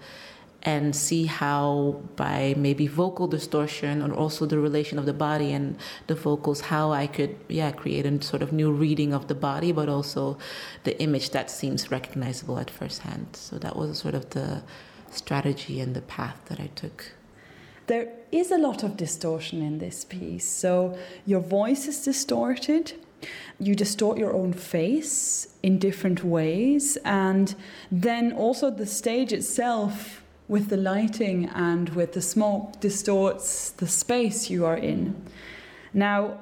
and 0.64 0.96
see 0.96 1.26
how 1.26 2.02
by 2.16 2.56
maybe 2.58 2.88
vocal 2.88 3.28
distortion 3.28 4.02
or 4.02 4.14
also 4.14 4.46
the 4.46 4.58
relation 4.58 4.98
of 4.98 5.06
the 5.06 5.14
body 5.14 5.52
and 5.52 5.78
the 6.08 6.16
vocals, 6.16 6.62
how 6.62 6.92
I 6.92 7.06
could, 7.06 7.36
yeah, 7.50 7.72
create 7.72 8.06
a 8.06 8.22
sort 8.24 8.42
of 8.42 8.54
new 8.54 8.72
reading 8.72 9.14
of 9.14 9.28
the 9.28 9.36
body, 9.36 9.72
but 9.74 9.90
also 9.90 10.38
the 10.86 11.00
image 11.02 11.32
that 11.32 11.52
seems 11.52 11.92
recognizable 11.92 12.58
at 12.58 12.70
first 12.70 13.02
hand. 13.02 13.28
So 13.34 13.58
that 13.58 13.76
was 13.76 14.00
sort 14.00 14.16
of 14.16 14.30
the 14.30 14.64
strategy 15.12 15.82
and 15.82 15.94
the 15.96 16.02
path 16.02 16.40
that 16.46 16.60
I 16.60 16.68
took. 16.76 17.12
There 17.88 18.08
is 18.32 18.50
a 18.50 18.58
lot 18.58 18.84
of 18.84 18.96
distortion 18.96 19.62
in 19.62 19.80
this 19.80 20.06
piece. 20.06 20.50
So 20.50 20.98
your 21.26 21.42
voice 21.42 21.88
is 21.88 22.04
distorted. 22.06 22.94
You 23.60 23.76
distort 23.76 24.18
your 24.18 24.34
own 24.34 24.54
face 24.54 25.56
in 25.64 25.80
different 25.80 26.24
ways. 26.24 26.98
And 27.06 27.56
then 27.92 28.34
also 28.34 28.70
the 28.70 28.86
stage 28.86 29.32
itself, 29.34 30.24
with 30.48 30.68
the 30.68 30.78
lighting 30.78 31.50
and 31.50 31.90
with 31.90 32.14
the 32.14 32.22
smoke, 32.22 32.80
distorts 32.80 33.72
the 33.72 33.88
space 33.88 34.50
you 34.50 34.66
are 34.66 34.78
in. 34.78 35.16
Now, 35.94 36.40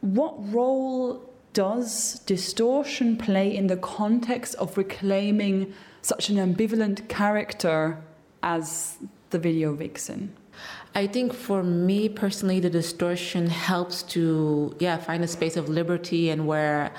what 0.00 0.34
role 0.52 1.28
does 1.52 2.20
distortion 2.20 3.16
play 3.16 3.54
in 3.54 3.66
the 3.66 3.76
context 3.76 4.54
of 4.56 4.76
reclaiming 4.78 5.74
such 6.00 6.30
an 6.30 6.36
ambivalent 6.36 7.08
character 7.08 8.02
as 8.42 8.96
the 9.30 9.38
video 9.38 9.74
vixen? 9.74 10.34
I 10.94 11.06
think 11.06 11.32
for 11.32 11.62
me 11.62 12.08
personally, 12.08 12.60
the 12.60 12.70
distortion 12.70 13.46
helps 13.46 14.02
to 14.14 14.76
yeah 14.78 14.98
find 14.98 15.24
a 15.24 15.28
space 15.28 15.56
of 15.56 15.68
liberty 15.68 16.28
and 16.30 16.46
where 16.46 16.92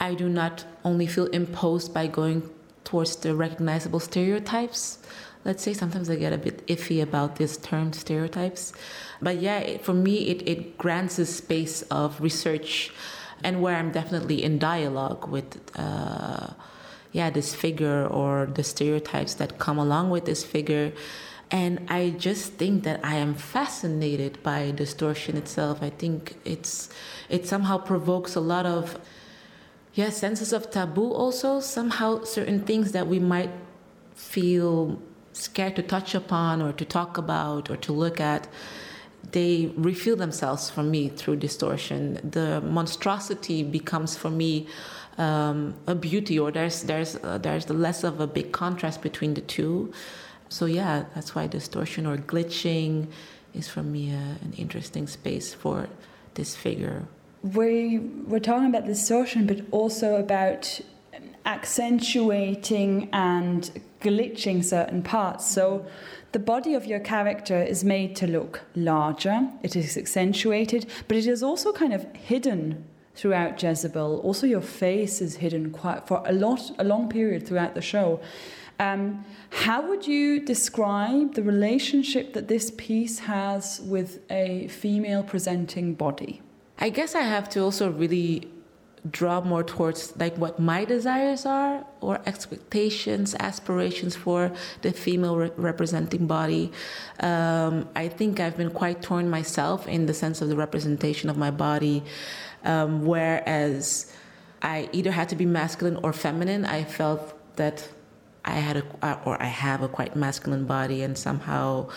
I 0.00 0.14
do 0.14 0.28
not 0.28 0.64
only 0.84 1.06
feel 1.06 1.26
imposed 1.26 1.94
by 1.94 2.08
going 2.08 2.50
towards 2.84 3.14
the 3.16 3.34
recognizable 3.34 4.00
stereotypes. 4.00 4.98
Let's 5.44 5.62
say 5.62 5.72
sometimes 5.72 6.10
I 6.10 6.16
get 6.16 6.32
a 6.32 6.38
bit 6.38 6.66
iffy 6.66 7.02
about 7.02 7.36
this 7.36 7.56
term 7.56 7.92
stereotypes, 7.92 8.72
but 9.20 9.40
yeah, 9.40 9.58
it, 9.58 9.84
for 9.84 9.94
me 9.94 10.28
it 10.28 10.48
it 10.48 10.78
grants 10.78 11.18
a 11.18 11.26
space 11.26 11.82
of 11.82 12.20
research 12.20 12.90
and 13.44 13.62
where 13.62 13.76
I'm 13.76 13.92
definitely 13.92 14.42
in 14.42 14.58
dialogue 14.58 15.28
with. 15.28 15.60
Uh, 15.76 16.48
yeah, 17.14 17.28
this 17.28 17.54
figure 17.54 18.06
or 18.06 18.46
the 18.46 18.64
stereotypes 18.64 19.34
that 19.34 19.58
come 19.58 19.76
along 19.76 20.08
with 20.08 20.24
this 20.24 20.42
figure 20.44 20.92
and 21.52 21.86
I 21.90 22.10
just 22.10 22.54
think 22.54 22.84
that 22.84 23.04
I 23.04 23.16
am 23.16 23.34
fascinated 23.34 24.42
by 24.42 24.70
distortion 24.70 25.36
itself. 25.36 25.82
I 25.82 25.90
think 25.90 26.38
it's 26.46 26.88
it 27.28 27.46
somehow 27.46 27.76
provokes 27.76 28.34
a 28.34 28.40
lot 28.40 28.64
of 28.64 28.98
yeah 29.92 30.08
senses 30.08 30.54
of 30.54 30.70
taboo. 30.70 31.12
Also, 31.12 31.60
somehow 31.60 32.24
certain 32.24 32.60
things 32.62 32.92
that 32.92 33.06
we 33.06 33.18
might 33.18 33.50
feel 34.14 35.00
scared 35.34 35.76
to 35.76 35.82
touch 35.82 36.14
upon 36.14 36.62
or 36.62 36.72
to 36.72 36.84
talk 36.86 37.18
about 37.18 37.70
or 37.70 37.76
to 37.76 37.92
look 37.92 38.18
at 38.20 38.48
they 39.30 39.72
reveal 39.76 40.16
themselves 40.16 40.68
for 40.68 40.82
me 40.82 41.08
through 41.08 41.36
distortion. 41.36 42.18
The 42.28 42.60
monstrosity 42.60 43.62
becomes 43.62 44.16
for 44.16 44.30
me 44.30 44.66
um, 45.18 45.74
a 45.86 45.94
beauty, 45.94 46.38
or 46.38 46.50
there's 46.50 46.82
there's 46.84 47.16
uh, 47.16 47.38
there's 47.38 47.68
less 47.68 48.04
of 48.04 48.20
a 48.20 48.26
big 48.26 48.52
contrast 48.52 49.02
between 49.02 49.34
the 49.34 49.42
two. 49.42 49.92
So 50.52 50.66
yeah, 50.66 51.06
that's 51.14 51.34
why 51.34 51.46
distortion 51.46 52.06
or 52.06 52.18
glitching 52.18 53.06
is 53.54 53.68
for 53.68 53.82
me 53.82 54.10
a, 54.10 54.36
an 54.44 54.52
interesting 54.58 55.06
space 55.06 55.54
for 55.54 55.88
this 56.34 56.54
figure. 56.54 57.04
We 57.42 57.98
we're 57.98 58.38
talking 58.38 58.68
about 58.68 58.84
distortion, 58.84 59.46
but 59.46 59.62
also 59.70 60.16
about 60.16 60.80
accentuating 61.46 63.08
and 63.12 63.80
glitching 64.00 64.62
certain 64.62 65.02
parts. 65.02 65.50
So 65.50 65.86
the 66.32 66.38
body 66.38 66.74
of 66.74 66.84
your 66.84 67.00
character 67.00 67.60
is 67.62 67.82
made 67.82 68.14
to 68.16 68.26
look 68.26 68.60
larger, 68.74 69.50
it 69.62 69.74
is 69.74 69.96
accentuated, 69.96 70.86
but 71.08 71.16
it 71.16 71.26
is 71.26 71.42
also 71.42 71.72
kind 71.72 71.94
of 71.94 72.06
hidden 72.14 72.84
throughout 73.14 73.62
Jezebel. 73.62 74.20
Also, 74.20 74.46
your 74.46 74.62
face 74.62 75.20
is 75.20 75.36
hidden 75.36 75.70
quite 75.70 76.06
for 76.06 76.22
a 76.26 76.32
lot, 76.32 76.70
a 76.78 76.84
long 76.84 77.08
period 77.08 77.46
throughout 77.46 77.74
the 77.74 77.82
show. 77.82 78.20
Um, 78.78 79.24
how 79.50 79.86
would 79.88 80.06
you 80.06 80.40
describe 80.40 81.34
the 81.34 81.42
relationship 81.42 82.32
that 82.32 82.48
this 82.48 82.72
piece 82.76 83.20
has 83.20 83.80
with 83.80 84.20
a 84.30 84.68
female 84.68 85.22
presenting 85.22 85.94
body? 85.94 86.42
I 86.78 86.88
guess 86.88 87.14
I 87.14 87.22
have 87.22 87.48
to 87.50 87.60
also 87.60 87.90
really 87.92 88.48
draw 89.10 89.40
more 89.40 89.64
towards 89.64 90.16
like 90.16 90.36
what 90.38 90.60
my 90.60 90.84
desires 90.84 91.44
are 91.44 91.84
or 92.00 92.20
expectations 92.24 93.34
aspirations 93.40 94.14
for 94.14 94.52
the 94.82 94.92
female 94.92 95.36
re- 95.36 95.50
representing 95.56 96.24
body 96.24 96.70
um, 97.18 97.88
i 97.96 98.06
think 98.06 98.38
i've 98.38 98.56
been 98.56 98.70
quite 98.70 99.02
torn 99.02 99.28
myself 99.28 99.88
in 99.88 100.06
the 100.06 100.14
sense 100.14 100.40
of 100.40 100.48
the 100.48 100.54
representation 100.54 101.28
of 101.28 101.36
my 101.36 101.50
body 101.50 102.00
um, 102.64 103.04
whereas 103.04 104.12
i 104.62 104.88
either 104.92 105.10
had 105.10 105.28
to 105.28 105.34
be 105.34 105.46
masculine 105.46 105.98
or 106.04 106.12
feminine 106.12 106.64
i 106.64 106.84
felt 106.84 107.34
that 107.56 107.88
i 108.44 108.52
had 108.52 108.76
a 108.76 109.18
or 109.24 109.40
i 109.42 109.46
have 109.46 109.82
a 109.82 109.88
quite 109.88 110.14
masculine 110.16 110.64
body 110.64 111.02
and 111.02 111.16
somehow 111.16 111.88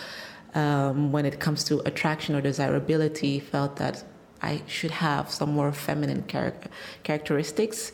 um, 0.54 1.12
when 1.12 1.26
it 1.26 1.38
comes 1.38 1.64
to 1.64 1.80
attraction 1.80 2.34
or 2.34 2.40
desirability 2.40 3.38
felt 3.38 3.76
that 3.76 4.02
I 4.42 4.62
should 4.66 4.90
have 4.90 5.30
some 5.30 5.50
more 5.50 5.72
feminine 5.72 6.26
char- 6.26 6.54
characteristics. 7.02 7.92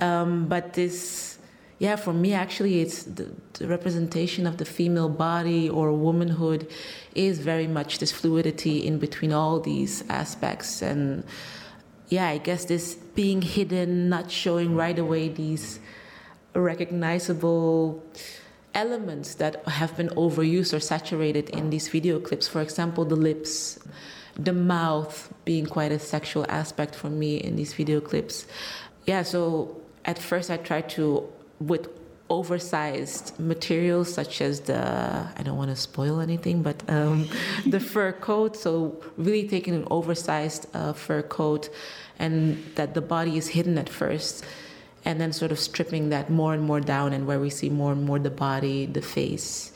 Um, 0.00 0.46
but 0.46 0.74
this, 0.74 1.38
yeah, 1.78 1.96
for 1.96 2.12
me, 2.12 2.34
actually, 2.34 2.80
it's 2.80 3.04
the, 3.04 3.30
the, 3.54 3.66
representation 3.66 4.46
of 4.46 4.56
the 4.56 4.64
female 4.64 5.08
body 5.08 5.68
or 5.68 5.92
womanhood 5.92 6.68
is 7.14 7.38
very 7.38 7.66
much 7.66 7.98
this 7.98 8.12
fluidity 8.12 8.86
in 8.86 8.98
between 8.98 9.32
all 9.32 9.60
these 9.60 10.04
aspects. 10.08 10.82
And 10.82 11.24
yeah, 12.08 12.28
I 12.28 12.38
guess 12.38 12.64
this 12.64 12.94
being 13.14 13.42
hidden, 13.42 14.08
not 14.08 14.30
showing 14.30 14.74
right 14.74 14.98
away 14.98 15.28
these 15.28 15.78
recognizable 16.54 18.02
elements 18.74 19.34
that 19.36 19.66
have 19.66 19.96
been 19.96 20.08
overused 20.10 20.72
or 20.74 20.80
saturated 20.80 21.50
in 21.50 21.70
these 21.70 21.88
video 21.88 22.18
clips. 22.18 22.48
For 22.48 22.60
example, 22.60 23.04
the 23.04 23.16
lips 23.16 23.78
the 24.36 24.52
mouth 24.52 25.32
being 25.44 25.66
quite 25.66 25.92
a 25.92 25.98
sexual 25.98 26.46
aspect 26.48 26.94
for 26.94 27.10
me 27.10 27.36
in 27.36 27.56
these 27.56 27.74
video 27.74 28.00
clips. 28.00 28.46
Yeah, 29.06 29.22
so 29.22 29.80
at 30.04 30.18
first 30.18 30.50
I 30.50 30.56
tried 30.56 30.88
to, 30.90 31.28
with 31.60 31.88
oversized 32.30 33.38
materials 33.38 34.12
such 34.12 34.40
as 34.40 34.60
the 34.60 34.82
I 35.36 35.42
don't 35.42 35.58
want 35.58 35.70
to 35.70 35.76
spoil 35.76 36.20
anything, 36.20 36.62
but 36.62 36.82
um, 36.88 37.28
the 37.66 37.80
fur 37.80 38.12
coat. 38.12 38.56
So 38.56 39.02
really 39.16 39.46
taking 39.48 39.74
an 39.74 39.86
oversized 39.90 40.66
uh, 40.74 40.94
fur 40.94 41.22
coat, 41.22 41.68
and 42.18 42.64
that 42.76 42.94
the 42.94 43.02
body 43.02 43.36
is 43.36 43.48
hidden 43.48 43.76
at 43.76 43.88
first, 43.88 44.44
and 45.04 45.20
then 45.20 45.32
sort 45.32 45.52
of 45.52 45.58
stripping 45.58 46.10
that 46.10 46.30
more 46.30 46.54
and 46.54 46.62
more 46.62 46.80
down, 46.80 47.12
and 47.12 47.26
where 47.26 47.40
we 47.40 47.50
see 47.50 47.70
more 47.70 47.92
and 47.92 48.04
more 48.04 48.18
the 48.18 48.30
body, 48.30 48.86
the 48.86 49.02
face. 49.02 49.72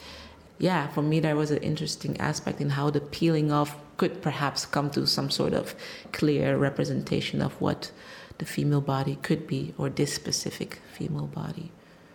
Yeah, 0.59 0.89
for 0.89 1.03
me 1.03 1.21
there 1.21 1.37
was 1.37 1.51
an 1.51 1.59
interesting 1.59 2.19
aspect 2.19 2.61
in 2.61 2.71
how 2.71 2.91
the 2.91 3.01
peeling 3.01 3.53
off 3.53 3.77
could 3.97 4.23
perhaps 4.23 4.65
come 4.67 4.91
to 4.91 5.07
some 5.07 5.31
sort 5.31 5.53
of 5.53 5.75
clear 6.13 6.57
representation 6.57 7.43
of 7.43 7.61
what 7.61 7.91
the 8.39 8.45
female 8.45 8.81
body 8.81 9.17
could 9.23 9.47
be 9.47 9.75
or 9.79 9.89
this 9.89 10.15
specific 10.15 10.81
female 10.93 11.27
body. 11.27 11.71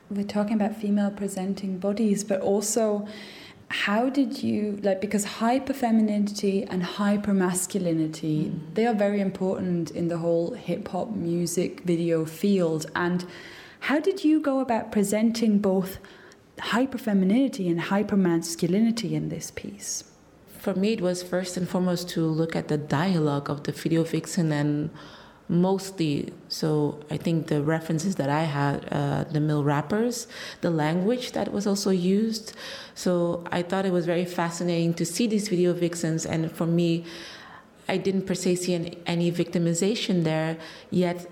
We're 0.09 0.23
talking 0.23 0.55
about 0.55 0.75
female 0.75 1.11
presenting 1.11 1.77
bodies, 1.77 2.23
but 2.23 2.41
also 2.41 3.07
how 3.71 4.09
did 4.09 4.43
you 4.43 4.77
like 4.83 4.99
because 4.99 5.23
hyper 5.23 5.73
femininity 5.73 6.63
and 6.63 6.83
hypermasculinity 6.83 8.51
mm. 8.51 8.59
they 8.73 8.85
are 8.85 8.93
very 8.93 9.21
important 9.21 9.91
in 9.91 10.07
the 10.09 10.17
whole 10.17 10.51
hip 10.53 10.87
hop 10.89 11.09
music 11.11 11.81
video 11.81 12.25
field 12.25 12.85
and 12.95 13.25
how 13.81 13.99
did 13.99 14.23
you 14.23 14.39
go 14.39 14.59
about 14.59 14.91
presenting 14.91 15.57
both 15.57 15.99
hyper 16.59 16.97
femininity 16.97 17.69
and 17.69 17.81
hyper 17.81 18.17
masculinity 18.17 19.15
in 19.15 19.29
this 19.29 19.51
piece 19.51 20.03
for 20.61 20.75
me, 20.75 20.93
it 20.93 21.01
was 21.01 21.23
first 21.23 21.57
and 21.57 21.67
foremost 21.67 22.07
to 22.09 22.21
look 22.21 22.55
at 22.55 22.67
the 22.67 22.77
dialogue 22.77 23.49
of 23.49 23.63
the 23.63 23.71
video 23.71 24.03
vixen 24.03 24.51
and 24.51 24.91
mostly 25.51 26.31
so 26.47 26.97
i 27.11 27.17
think 27.17 27.47
the 27.47 27.61
references 27.61 28.15
that 28.15 28.29
i 28.29 28.43
had 28.43 28.87
uh, 28.91 29.23
the 29.25 29.39
mill 29.39 29.63
rappers 29.63 30.27
the 30.61 30.69
language 30.69 31.33
that 31.33 31.51
was 31.51 31.67
also 31.67 31.91
used. 31.91 32.53
So 32.95 33.43
i 33.51 33.61
thought 33.61 33.85
it 33.85 33.91
was 33.91 34.05
very 34.05 34.25
fascinating 34.25 34.93
to 34.95 35.05
see 35.05 35.27
these 35.27 35.49
video 35.49 35.73
vixens 35.73 36.25
and 36.25 36.51
for 36.51 36.65
me 36.65 37.05
i 37.87 37.97
didn't 37.97 38.25
per 38.27 38.33
se 38.33 38.55
see 38.55 38.73
any, 38.73 38.97
any 39.05 39.31
victimization 39.31 40.23
there 40.23 40.57
yet 40.89 41.27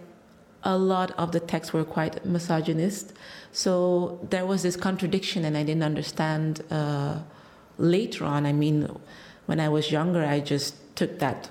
a 0.64 0.78
lot 0.78 1.12
of 1.12 1.32
the 1.32 1.40
texts 1.40 1.72
were 1.72 1.86
quite 1.86 2.26
misogynist. 2.26 3.14
So 3.54 4.20
there 4.30 4.46
was 4.46 4.64
this 4.64 4.76
contradiction 4.76 5.46
and 5.46 5.56
i 5.56 5.64
didn't 5.64 5.84
understand 5.84 6.64
uh, 6.70 7.20
later 7.80 8.26
on, 8.26 8.46
I 8.46 8.52
mean, 8.52 8.90
when 9.46 9.60
I 9.60 9.70
was 9.70 9.92
younger, 9.92 10.24
I 10.24 10.42
just 10.42 10.76
took 10.96 11.20
that 11.20 11.50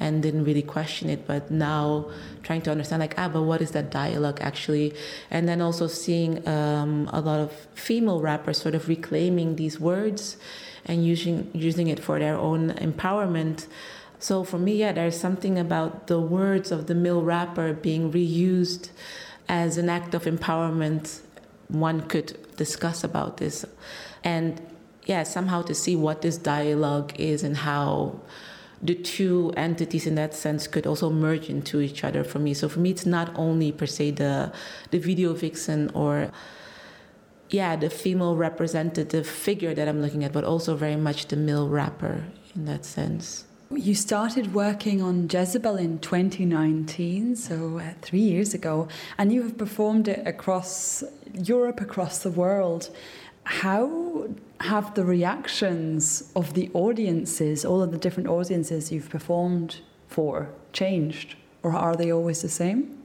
and 0.00 0.22
didn't 0.22 0.44
really 0.44 0.62
question 0.62 1.08
it. 1.08 1.26
But 1.26 1.50
now, 1.50 2.10
trying 2.42 2.62
to 2.62 2.70
understand, 2.70 3.00
like, 3.00 3.14
ah, 3.18 3.28
but 3.28 3.42
what 3.42 3.60
is 3.62 3.72
that 3.72 3.90
dialogue 3.90 4.38
actually? 4.40 4.94
And 5.30 5.48
then 5.48 5.60
also 5.60 5.86
seeing 5.86 6.46
um, 6.48 7.08
a 7.12 7.20
lot 7.20 7.40
of 7.40 7.52
female 7.74 8.20
rappers 8.20 8.58
sort 8.58 8.74
of 8.74 8.88
reclaiming 8.88 9.56
these 9.56 9.78
words 9.78 10.36
and 10.84 11.04
using 11.04 11.50
using 11.54 11.88
it 11.88 12.00
for 12.00 12.18
their 12.18 12.36
own 12.36 12.70
empowerment. 12.74 13.66
So 14.18 14.44
for 14.44 14.58
me, 14.58 14.76
yeah, 14.76 14.92
there's 14.92 15.18
something 15.18 15.58
about 15.58 16.06
the 16.06 16.20
words 16.20 16.70
of 16.70 16.86
the 16.86 16.94
mill 16.94 17.22
rapper 17.22 17.72
being 17.72 18.12
reused 18.12 18.90
as 19.48 19.78
an 19.78 19.88
act 19.88 20.14
of 20.14 20.24
empowerment. 20.24 21.20
One 21.68 22.02
could 22.02 22.36
discuss 22.56 23.02
about 23.02 23.38
this, 23.38 23.64
and 24.22 24.60
yeah, 25.04 25.22
somehow 25.24 25.62
to 25.62 25.74
see 25.74 25.96
what 25.96 26.22
this 26.22 26.36
dialogue 26.36 27.12
is 27.18 27.42
and 27.42 27.56
how 27.56 28.20
the 28.82 28.94
two 28.94 29.52
entities 29.56 30.06
in 30.06 30.16
that 30.16 30.34
sense 30.34 30.66
could 30.66 30.86
also 30.86 31.08
merge 31.08 31.48
into 31.48 31.80
each 31.80 32.02
other 32.02 32.24
for 32.24 32.40
me. 32.40 32.52
So 32.52 32.68
for 32.68 32.80
me, 32.80 32.90
it's 32.90 33.06
not 33.06 33.30
only 33.36 33.70
per 33.72 33.86
se 33.86 34.12
the 34.12 34.52
the 34.90 34.98
video 34.98 35.34
vixen 35.34 35.90
or 35.94 36.30
yeah 37.50 37.76
the 37.76 37.90
female 37.90 38.36
representative 38.36 39.26
figure 39.26 39.74
that 39.74 39.88
I'm 39.88 40.02
looking 40.02 40.24
at, 40.24 40.32
but 40.32 40.44
also 40.44 40.74
very 40.74 40.96
much 40.96 41.28
the 41.28 41.36
male 41.36 41.68
rapper 41.68 42.24
in 42.56 42.64
that 42.66 42.84
sense. 42.84 43.44
You 43.70 43.94
started 43.94 44.52
working 44.52 45.00
on 45.00 45.28
Jezebel 45.32 45.76
in 45.76 45.98
2019, 46.00 47.36
so 47.36 47.78
uh, 47.78 47.94
three 48.02 48.20
years 48.20 48.52
ago, 48.52 48.86
and 49.16 49.32
you 49.32 49.42
have 49.44 49.56
performed 49.56 50.08
it 50.08 50.26
across 50.26 51.02
Europe, 51.32 51.80
across 51.80 52.18
the 52.18 52.30
world. 52.30 52.90
How 53.44 54.28
have 54.60 54.94
the 54.94 55.04
reactions 55.04 56.30
of 56.36 56.54
the 56.54 56.70
audiences, 56.74 57.64
all 57.64 57.82
of 57.82 57.90
the 57.90 57.98
different 57.98 58.28
audiences 58.28 58.92
you've 58.92 59.10
performed 59.10 59.80
for, 60.08 60.48
changed? 60.72 61.36
Or 61.62 61.74
are 61.74 61.96
they 61.96 62.12
always 62.12 62.42
the 62.42 62.48
same? 62.48 63.02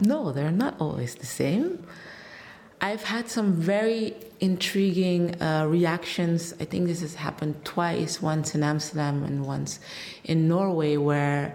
No, 0.00 0.32
they're 0.32 0.50
not 0.50 0.80
always 0.80 1.14
the 1.14 1.26
same. 1.26 1.84
I've 2.80 3.04
had 3.04 3.28
some 3.28 3.52
very 3.52 4.14
intriguing 4.40 5.40
uh, 5.42 5.66
reactions. 5.68 6.54
I 6.58 6.64
think 6.64 6.86
this 6.86 7.02
has 7.02 7.14
happened 7.14 7.62
twice 7.64 8.22
once 8.22 8.54
in 8.54 8.62
Amsterdam 8.62 9.22
and 9.22 9.44
once 9.44 9.80
in 10.24 10.48
Norway, 10.48 10.96
where 10.96 11.54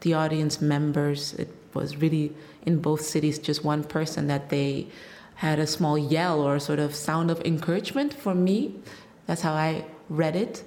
the 0.00 0.12
audience 0.14 0.60
members, 0.60 1.32
it 1.34 1.48
was 1.72 1.96
really 1.96 2.34
in 2.66 2.80
both 2.80 3.00
cities, 3.00 3.38
just 3.38 3.64
one 3.64 3.84
person 3.84 4.26
that 4.26 4.50
they 4.50 4.88
had 5.36 5.58
a 5.58 5.66
small 5.66 5.96
yell 5.96 6.40
or 6.40 6.58
sort 6.58 6.78
of 6.78 6.94
sound 6.94 7.30
of 7.30 7.40
encouragement 7.44 8.12
for 8.12 8.34
me. 8.34 8.74
That's 9.26 9.42
how 9.42 9.52
I 9.52 9.84
read 10.08 10.36
it. 10.36 10.64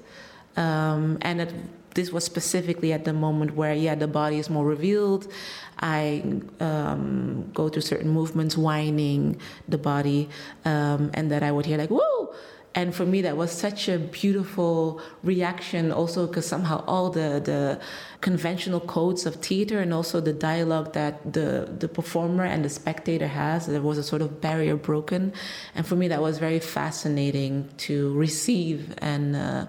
Um, 0.55 1.17
and 1.21 1.41
it, 1.41 1.53
this 1.95 2.11
was 2.11 2.23
specifically 2.23 2.93
at 2.93 3.03
the 3.03 3.13
moment 3.13 3.55
where, 3.55 3.73
yeah, 3.73 3.95
the 3.95 4.07
body 4.07 4.37
is 4.37 4.49
more 4.49 4.65
revealed. 4.65 5.31
I 5.79 6.23
um, 6.59 7.49
go 7.53 7.69
through 7.69 7.81
certain 7.81 8.09
movements, 8.09 8.57
whining 8.57 9.39
the 9.67 9.77
body, 9.77 10.29
um, 10.65 11.11
and 11.13 11.31
that 11.31 11.41
I 11.41 11.51
would 11.51 11.65
hear 11.65 11.77
like, 11.77 11.89
whoa! 11.89 12.33
And 12.75 12.93
for 12.93 13.05
me, 13.05 13.21
that 13.23 13.35
was 13.35 13.51
such 13.51 13.89
a 13.89 13.97
beautiful 13.97 15.01
reaction, 15.23 15.91
also 15.91 16.27
because 16.27 16.45
somehow 16.45 16.83
all 16.85 17.09
the, 17.09 17.41
the 17.43 17.79
conventional 18.21 18.79
codes 18.79 19.25
of 19.25 19.35
theater 19.35 19.79
and 19.79 19.91
also 19.91 20.21
the 20.21 20.33
dialogue 20.33 20.93
that 20.93 21.33
the, 21.33 21.67
the 21.79 21.87
performer 21.87 22.43
and 22.43 22.63
the 22.63 22.69
spectator 22.69 23.27
has, 23.27 23.65
there 23.65 23.81
was 23.81 23.97
a 23.97 24.03
sort 24.03 24.21
of 24.21 24.39
barrier 24.39 24.75
broken. 24.75 25.33
And 25.73 25.85
for 25.85 25.95
me, 25.95 26.07
that 26.09 26.21
was 26.21 26.37
very 26.37 26.59
fascinating 26.59 27.69
to 27.77 28.13
receive 28.13 28.93
and 28.99 29.35
uh, 29.35 29.65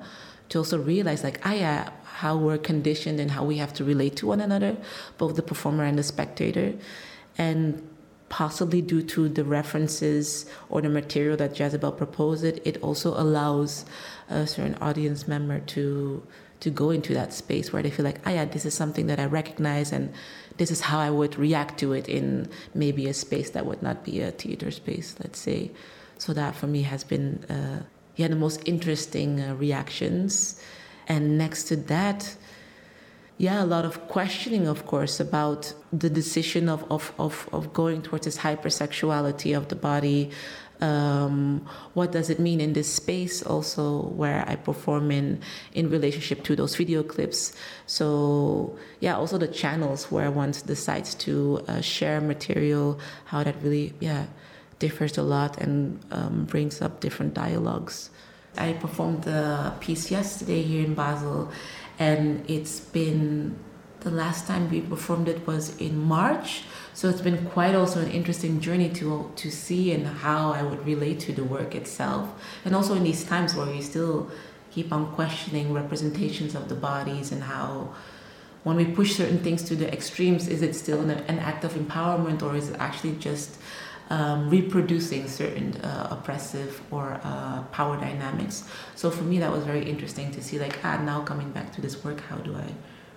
to 0.51 0.59
also 0.59 0.79
realize, 0.79 1.25
like, 1.25 1.41
ah, 1.45 1.55
yeah, 1.55 1.91
how 2.05 2.37
we're 2.37 2.59
conditioned 2.59 3.19
and 3.19 3.31
how 3.31 3.45
we 3.45 3.57
have 3.57 3.73
to 3.73 3.85
relate 3.85 4.17
to 4.17 4.27
one 4.27 4.43
another, 4.43 4.77
both 5.17 5.37
the 5.37 5.43
performer 5.43 5.85
and 5.85 5.99
the 5.99 6.03
spectator. 6.03 6.75
And 7.39 7.90
possibly 8.31 8.81
due 8.81 9.03
to 9.03 9.29
the 9.29 9.45
references 9.45 10.47
or 10.71 10.81
the 10.81 10.89
material 10.89 11.37
that 11.37 11.59
Jezebel 11.59 11.93
proposed, 11.93 12.45
it, 12.45 12.63
it 12.65 12.81
also 12.81 13.11
allows 13.21 13.85
a 14.31 14.47
certain 14.47 14.77
audience 14.81 15.29
member 15.29 15.61
to 15.61 16.23
to 16.61 16.71
go 16.71 16.91
into 16.91 17.15
that 17.15 17.33
space 17.33 17.73
where 17.73 17.83
they 17.83 17.91
feel 17.91 18.05
like, 18.05 18.21
ah, 18.27 18.31
yeah, 18.31 18.45
this 18.45 18.67
is 18.67 18.75
something 18.75 19.07
that 19.07 19.19
I 19.19 19.25
recognize, 19.25 19.93
and 19.93 20.13
this 20.59 20.71
is 20.71 20.83
how 20.83 20.99
I 20.99 21.09
would 21.09 21.37
react 21.39 21.79
to 21.81 21.95
it 21.95 22.07
in 22.07 22.51
maybe 22.75 23.09
a 23.09 23.15
space 23.15 23.51
that 23.51 23.65
would 23.65 23.83
not 23.83 24.05
be 24.05 24.21
a 24.21 24.31
theater 24.31 24.71
space, 24.71 25.17
let's 25.21 25.39
say. 25.39 25.71
So 26.19 26.35
that 26.35 26.55
for 26.55 26.67
me 26.67 26.83
has 26.83 27.03
been, 27.03 27.43
uh, 27.49 27.85
yeah, 28.17 28.29
the 28.29 28.37
most 28.37 28.61
interesting 28.67 29.41
uh, 29.41 29.55
reactions. 29.55 30.61
And 31.09 31.39
next 31.39 31.65
to 31.69 31.77
that, 31.77 32.37
yeah, 33.41 33.65
a 33.65 33.65
lot 33.65 33.87
of 33.87 34.07
questioning, 34.09 34.69
of 34.69 34.85
course, 34.85 35.19
about 35.19 35.73
the 35.95 36.11
decision 36.11 36.69
of, 36.69 36.85
of, 36.91 37.15
of, 37.19 37.49
of 37.53 37.73
going 37.73 38.03
towards 38.03 38.27
this 38.27 38.37
hypersexuality 38.37 39.57
of 39.57 39.69
the 39.69 39.77
body. 39.77 40.31
Um, 40.83 41.67
what 41.95 42.13
does 42.13 42.29
it 42.29 42.39
mean 42.39 42.61
in 42.61 42.75
this 42.75 42.93
space 42.93 43.43
also 43.43 44.03
where 44.09 44.45
I 44.47 44.57
perform 44.57 45.11
in 45.11 45.41
in 45.73 45.89
relationship 45.89 46.45
to 46.45 46.55
those 46.55 46.77
video 46.77 47.03
clips? 47.03 47.55
So 47.87 48.77
yeah, 49.01 49.17
also 49.17 49.39
the 49.39 49.49
channels 49.49 50.11
where 50.11 50.31
one 50.31 50.53
decides 50.67 51.15
to 51.27 51.65
uh, 51.67 51.81
share 51.81 52.21
material, 52.21 53.01
how 53.25 53.43
that 53.43 53.57
really 53.63 53.95
yeah 54.01 54.27
differs 54.81 55.17
a 55.17 55.23
lot 55.23 55.57
and 55.57 55.99
um, 56.11 56.45
brings 56.45 56.83
up 56.83 57.01
different 57.01 57.33
dialogues. 57.33 58.11
I 58.59 58.75
performed 58.75 59.23
the 59.23 59.73
piece 59.81 60.11
yesterday 60.11 60.63
here 60.63 60.85
in 60.85 60.95
Basel 60.95 61.51
and 62.01 62.43
it's 62.51 62.81
been 62.81 63.57
the 64.01 64.11
last 64.11 64.47
time 64.47 64.71
we 64.71 64.81
performed 64.81 65.29
it 65.29 65.47
was 65.47 65.77
in 65.77 65.99
March. 65.99 66.63
So 66.95 67.09
it's 67.11 67.21
been 67.21 67.45
quite 67.47 67.75
also 67.75 68.01
an 68.01 68.11
interesting 68.11 68.61
journey 68.61 68.89
to 68.95 69.31
to 69.37 69.51
see 69.51 69.93
and 69.93 70.07
how 70.07 70.53
I 70.53 70.63
would 70.63 70.85
relate 70.85 71.21
to 71.21 71.33
the 71.33 71.45
work 71.45 71.75
itself, 71.75 72.25
and 72.65 72.75
also 72.75 72.95
in 72.95 73.05
these 73.05 73.23
times 73.23 73.55
where 73.55 73.67
we 73.67 73.81
still 73.83 74.31
keep 74.71 74.93
on 74.93 75.13
questioning 75.13 75.73
representations 75.73 76.55
of 76.55 76.69
the 76.69 76.75
bodies 76.75 77.33
and 77.33 77.43
how 77.43 77.93
when 78.63 78.77
we 78.77 78.85
push 78.85 79.17
certain 79.17 79.39
things 79.39 79.63
to 79.65 79.75
the 79.75 79.91
extremes, 79.93 80.47
is 80.47 80.63
it 80.63 80.75
still 80.75 81.01
an, 81.01 81.11
an 81.11 81.39
act 81.39 81.65
of 81.65 81.73
empowerment 81.73 82.43
or 82.43 82.55
is 82.55 82.69
it 82.69 82.77
actually 82.79 83.17
just 83.17 83.59
um, 84.11 84.51
reproducing 84.51 85.29
certain 85.29 85.77
uh, 85.77 86.09
oppressive 86.11 86.83
or 86.91 87.21
uh, 87.25 87.63
power 87.73 87.97
dynamics. 87.97 88.65
So 88.97 89.11
for 89.11 89.23
me, 89.25 89.39
that 89.39 89.51
was 89.51 89.65
very 89.65 89.89
interesting 89.89 90.31
to 90.33 90.43
see, 90.43 90.59
like, 90.59 90.79
ah, 90.85 91.01
now 91.03 91.23
coming 91.23 91.51
back 91.51 91.73
to 91.75 91.81
this 91.81 92.05
work, 92.05 92.21
how 92.21 92.37
do 92.37 92.55
I 92.55 92.75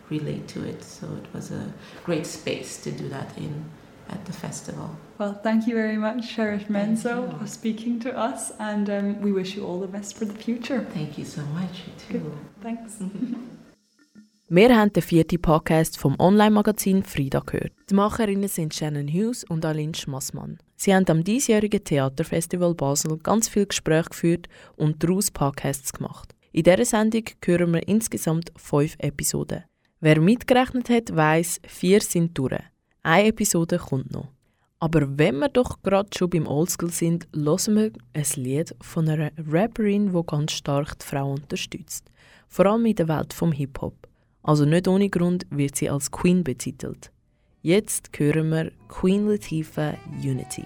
relate 0.09 0.47
to 0.49 0.63
it? 0.63 0.83
So 0.83 1.07
it 1.07 1.33
was 1.33 1.51
a 1.51 1.73
great 2.03 2.25
space 2.25 2.81
to 2.83 2.91
do 2.91 3.09
that 3.09 3.37
in 3.37 3.65
at 4.09 4.25
the 4.25 4.33
festival. 4.33 4.95
Well, 5.17 5.33
thank 5.33 5.65
you 5.65 5.75
very 5.75 5.97
much, 5.97 6.35
Cherish 6.35 6.63
Menzo, 6.63 7.39
for 7.39 7.47
speaking 7.47 7.99
to 8.01 8.15
us, 8.15 8.51
and 8.59 8.89
um, 8.89 9.21
we 9.21 9.31
wish 9.31 9.55
you 9.55 9.65
all 9.65 9.79
the 9.79 9.87
best 9.87 10.17
for 10.17 10.25
the 10.25 10.33
future. 10.33 10.85
Thank 10.93 11.17
you 11.17 11.25
so 11.25 11.41
much. 11.41 11.83
You 11.87 11.93
too. 11.97 12.19
Good. 12.19 12.37
Thanks. 12.61 13.01
Wir 14.56 14.78
haben 14.78 14.93
den 14.93 15.01
vierten 15.01 15.41
Podcast 15.41 15.97
vom 15.97 16.16
Online-Magazin 16.20 17.01
Frida 17.01 17.39
gehört. 17.39 17.74
Die 17.89 17.95
Macherinnen 17.95 18.47
sind 18.47 18.72
Shannon 18.72 19.08
Hughes 19.08 19.43
und 19.43 19.66
Aline 19.66 19.95
Schmassmann. 19.95 20.60
Sie 20.76 20.93
haben 20.93 21.10
am 21.10 21.24
diesjährigen 21.24 21.84
Theaterfestival 21.84 22.76
Basel 22.76 23.18
ganz 23.18 23.49
viel 23.49 23.66
Gespräche 23.66 24.10
geführt 24.10 24.47
und 24.76 25.04
daraus 25.04 25.32
Podcasts 25.32 25.91
gemacht. 25.91 26.36
In 26.51 26.62
dieser 26.62 26.86
Sendung 26.86 27.24
hören 27.43 27.74
wir 27.74 27.88
insgesamt 27.88 28.51
fünf 28.56 28.93
Episoden. 28.99 29.64
Wer 30.01 30.22
mitgerechnet 30.22 30.88
hat, 30.88 31.16
weiss, 31.16 31.60
vier 31.66 32.01
sind 32.01 32.38
durch. 32.38 32.62
Eine 33.01 33.30
Episode 33.30 33.80
kommt 33.80 34.12
noch. 34.12 34.28
Aber 34.80 35.18
wenn 35.18 35.39
wir 35.39 35.49
doch 35.49 35.82
gerade 35.82 36.16
schon 36.16 36.30
beim 36.30 36.45
Oldschool 36.45 36.91
sind, 36.91 37.28
hören 37.34 37.76
wir 37.76 37.91
ein 38.14 38.26
Lied 38.36 38.76
von 38.82 39.10
einer 39.10 39.32
Rapperin, 39.49 40.14
die 40.14 40.26
ganz 40.28 40.51
stark 40.51 40.99
die 40.99 41.06
Frau 41.08 41.32
unterstützt. 41.32 42.12
Vor 42.47 42.68
allem 42.68 42.86
in 42.86 42.95
der 42.95 43.08
Welt 43.08 43.34
vom 43.34 43.51
Hip-Hop. 43.51 44.12
Also 44.43 44.65
nicht 44.65 44.87
ohne 44.87 45.09
Grund 45.09 45.45
wird 45.49 45.75
sie 45.75 45.89
als 45.89 46.11
Queen 46.11 46.43
betitelt. 46.43 47.11
Jetzt 47.61 48.09
hören 48.17 48.49
wir 48.49 48.71
Queen 48.89 49.27
Latifah 49.27 49.93
Unity. 50.21 50.65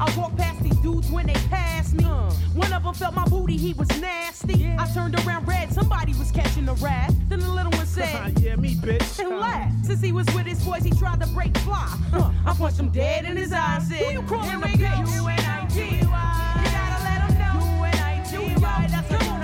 I 0.00 0.12
walk 0.16 0.36
past 0.36 0.62
these 0.62 0.76
dudes 0.76 1.10
when 1.10 1.26
they 1.26 1.34
pass 1.50 1.92
me. 1.92 2.04
Uh. 2.04 2.30
One 2.54 2.72
of 2.72 2.82
them 2.82 2.94
felt 2.94 3.14
my 3.14 3.24
booty, 3.26 3.56
he 3.56 3.72
was 3.74 3.88
nasty. 4.00 4.54
Yeah. 4.54 4.76
I 4.80 4.86
turned 4.92 5.14
around 5.26 5.46
red, 5.46 5.72
somebody 5.72 6.12
was 6.14 6.30
catching 6.30 6.68
a 6.68 6.74
rat. 6.74 7.12
Then 7.28 7.40
the 7.40 7.48
little 7.48 7.72
one 7.72 7.86
said, 7.86 8.38
Yeah, 8.40 8.56
me, 8.56 8.74
bitch. 8.74 9.18
And 9.18 9.38
laughed. 9.40 9.86
Since 9.86 10.00
he 10.02 10.12
was 10.12 10.26
with 10.34 10.46
his 10.46 10.62
boys, 10.64 10.82
he 10.82 10.90
tried 10.90 11.20
to 11.20 11.26
break 11.28 11.56
fly. 11.58 11.96
Uh. 12.12 12.32
I 12.46 12.54
punched 12.54 12.78
him 12.78 12.90
dead 12.90 13.24
in 13.24 13.36
his 13.36 13.52
eyes. 13.52 13.88
Said, 13.88 13.98
Who 13.98 14.12
you 14.12 14.22
calling 14.22 14.50
a 14.62 14.66
bitch? 14.66 15.14
U-N-I-T-Y. 15.16 16.00
You 16.00 16.70
gotta 16.70 17.04
let 17.04 17.30
him 17.30 17.38
know. 17.38 17.76
U-N-I-T-Y. 17.78 18.86
That's 18.90 19.10
a 19.10 19.24
Here 19.24 19.32
we 19.32 19.38
go. 19.38 19.43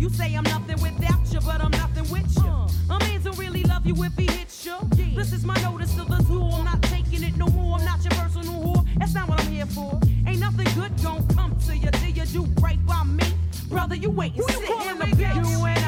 You 0.00 0.08
say 0.08 0.34
I'm 0.34 0.44
nothing 0.44 0.80
without 0.80 1.30
you, 1.30 1.40
but 1.40 1.60
I'm 1.60 1.70
nothing 1.72 2.10
with 2.10 2.34
you. 2.38 2.50
A 2.88 2.98
man 3.00 3.20
don't 3.22 3.36
really 3.36 3.62
love 3.64 3.84
you 3.84 3.94
if 4.02 4.16
he 4.16 4.24
hits 4.32 4.64
you. 4.64 4.78
This 5.14 5.34
is 5.34 5.44
my 5.44 5.54
notice 5.60 5.94
to 5.94 6.04
the 6.06 6.22
zoo. 6.22 6.42
I'm 6.42 6.64
not 6.64 6.80
taking 6.84 7.22
it 7.22 7.36
no 7.36 7.48
more. 7.48 7.78
I'm 7.78 7.84
not 7.84 8.02
your 8.02 8.12
personal 8.12 8.54
whore. 8.54 8.86
That's 8.96 9.12
not 9.12 9.28
what 9.28 9.38
I'm 9.40 9.52
here 9.52 9.66
for. 9.66 10.00
Ain't 10.26 10.40
nothing 10.40 10.68
good 10.74 10.92
gon' 11.02 11.28
come 11.36 11.54
to 11.66 11.76
you. 11.76 11.90
till 11.90 12.08
you 12.08 12.24
do 12.24 12.46
right 12.62 12.82
by 12.86 13.04
me? 13.04 13.24
Brother, 13.68 13.94
you 13.94 14.08
wait 14.08 14.36
and 14.36 14.44
sit 14.48 14.70
in 14.70 14.98
the 15.00 15.04
bitch. 15.04 15.79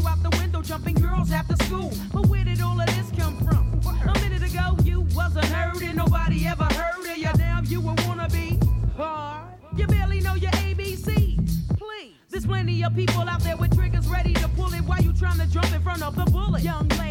You 0.00 0.08
out 0.08 0.22
the 0.22 0.30
window, 0.38 0.62
jumping 0.62 0.94
girls 0.94 1.30
after 1.32 1.56
school. 1.64 1.92
But 2.12 2.26
where 2.26 2.44
did 2.44 2.60
all 2.60 2.80
of 2.80 2.86
this 2.86 3.10
come 3.18 3.36
from? 3.38 3.80
A 4.08 4.18
minute 4.20 4.42
ago, 4.42 4.76
you 4.84 5.02
wasn't 5.14 5.46
heard, 5.46 5.82
and 5.82 5.96
nobody 5.96 6.46
ever 6.46 6.64
heard 6.64 7.06
of 7.10 7.16
you. 7.16 7.30
Now 7.36 7.60
you 7.64 7.80
a 7.80 7.94
wannabe. 7.94 8.96
Hard. 8.96 9.54
You 9.76 9.86
barely 9.86 10.20
know 10.20 10.34
your 10.34 10.52
ABC. 10.52 11.36
Please. 11.76 12.14
There's 12.30 12.46
plenty 12.46 12.82
of 12.84 12.94
people 12.94 13.28
out 13.28 13.42
there 13.42 13.56
with 13.56 13.74
triggers 13.76 14.06
ready 14.08 14.34
to 14.34 14.48
pull 14.48 14.72
it 14.72 14.82
while 14.82 15.02
you 15.02 15.12
trying 15.12 15.38
to 15.38 15.46
jump 15.46 15.72
in 15.74 15.82
front 15.82 16.02
of 16.02 16.16
the 16.16 16.24
bullet. 16.30 16.62
Young 16.62 16.88
lady, 16.90 17.09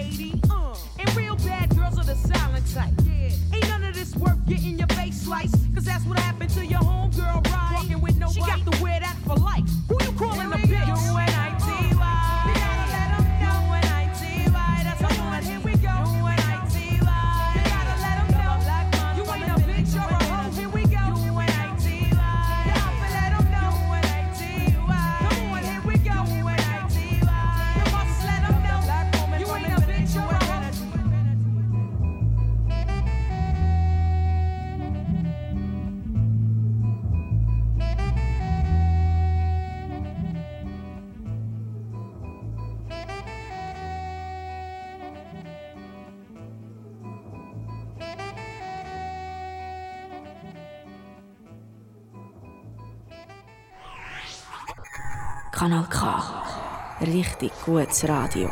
Richtig 57.41 57.61
gutes 57.63 58.05
Radio. 58.09 58.49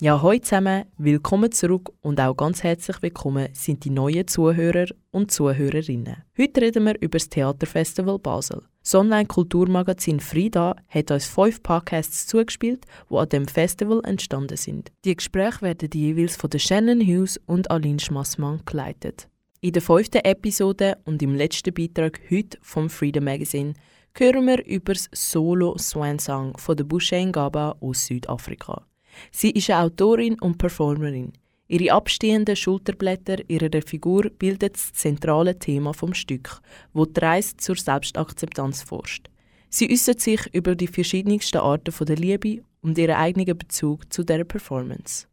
Ja, 0.00 0.22
hallo 0.22 0.38
zusammen, 0.38 0.84
willkommen 0.96 1.52
zurück 1.52 1.92
und 2.00 2.18
auch 2.20 2.34
ganz 2.34 2.62
herzlich 2.62 3.02
willkommen 3.02 3.48
sind 3.52 3.84
die 3.84 3.90
neuen 3.90 4.26
Zuhörer 4.26 4.86
und 5.10 5.30
Zuhörerinnen. 5.30 6.16
Heute 6.38 6.62
reden 6.62 6.84
wir 6.84 6.94
über 7.02 7.18
das 7.18 7.28
Theaterfestival 7.28 8.18
Basel. 8.18 8.62
Das 8.82 8.94
Online-Kulturmagazin 8.94 10.20
Frida 10.20 10.74
hat 10.88 11.10
uns 11.10 11.26
fünf 11.26 11.62
Podcasts 11.62 12.26
zugespielt, 12.26 12.86
die 13.10 13.14
an 13.14 13.28
dem 13.28 13.46
Festival 13.46 14.00
entstanden 14.04 14.56
sind. 14.56 14.90
Die 15.04 15.14
Gespräche 15.14 15.60
werden 15.60 15.90
jeweils 15.92 16.36
von 16.36 16.50
Shannon 16.56 17.02
Hughes 17.02 17.38
und 17.44 17.70
Aline 17.70 18.00
Schmassmann 18.00 18.62
geleitet. 18.64 19.28
In 19.60 19.72
der 19.72 19.82
fünften 19.82 20.24
Episode 20.24 20.96
und 21.04 21.20
im 21.20 21.34
letzten 21.34 21.74
Beitrag 21.74 22.20
heute 22.30 22.56
vom 22.62 22.88
Freedom 22.88 23.24
Magazine 23.24 23.74
hören 24.14 24.46
wir 24.46 24.64
über 24.66 24.92
das 24.92 25.08
Solo 25.12 25.76
Swan 25.78 26.18
Song 26.18 26.56
von 26.58 26.76
der 26.76 26.84
Bushe 26.84 27.16
Ngaba 27.16 27.76
aus 27.80 28.06
Südafrika. 28.06 28.86
Sie 29.30 29.50
ist 29.50 29.70
eine 29.70 29.84
Autorin 29.84 30.38
und 30.40 30.58
Performerin. 30.58 31.32
Ihre 31.68 31.94
abstehenden 31.94 32.56
Schulterblätter 32.56 33.38
ihrer 33.48 33.82
Figur 33.82 34.30
bilden 34.38 34.70
das 34.72 34.92
zentrale 34.92 35.58
Thema 35.58 35.94
vom 35.94 36.12
Stück, 36.12 36.60
wo 36.92 37.06
die 37.06 37.20
Reise 37.20 37.56
zur 37.56 37.76
Selbstakzeptanz 37.76 38.82
forscht. 38.82 39.30
Sie 39.70 39.90
äußert 39.90 40.20
sich 40.20 40.40
über 40.52 40.74
die 40.74 40.86
verschiedensten 40.86 41.58
Arten 41.58 41.94
der 42.04 42.16
Liebe 42.16 42.62
und 42.82 42.98
ihren 42.98 43.16
eigenen 43.16 43.56
Bezug 43.56 44.12
zu 44.12 44.22
der 44.22 44.44
Performance. 44.44 45.26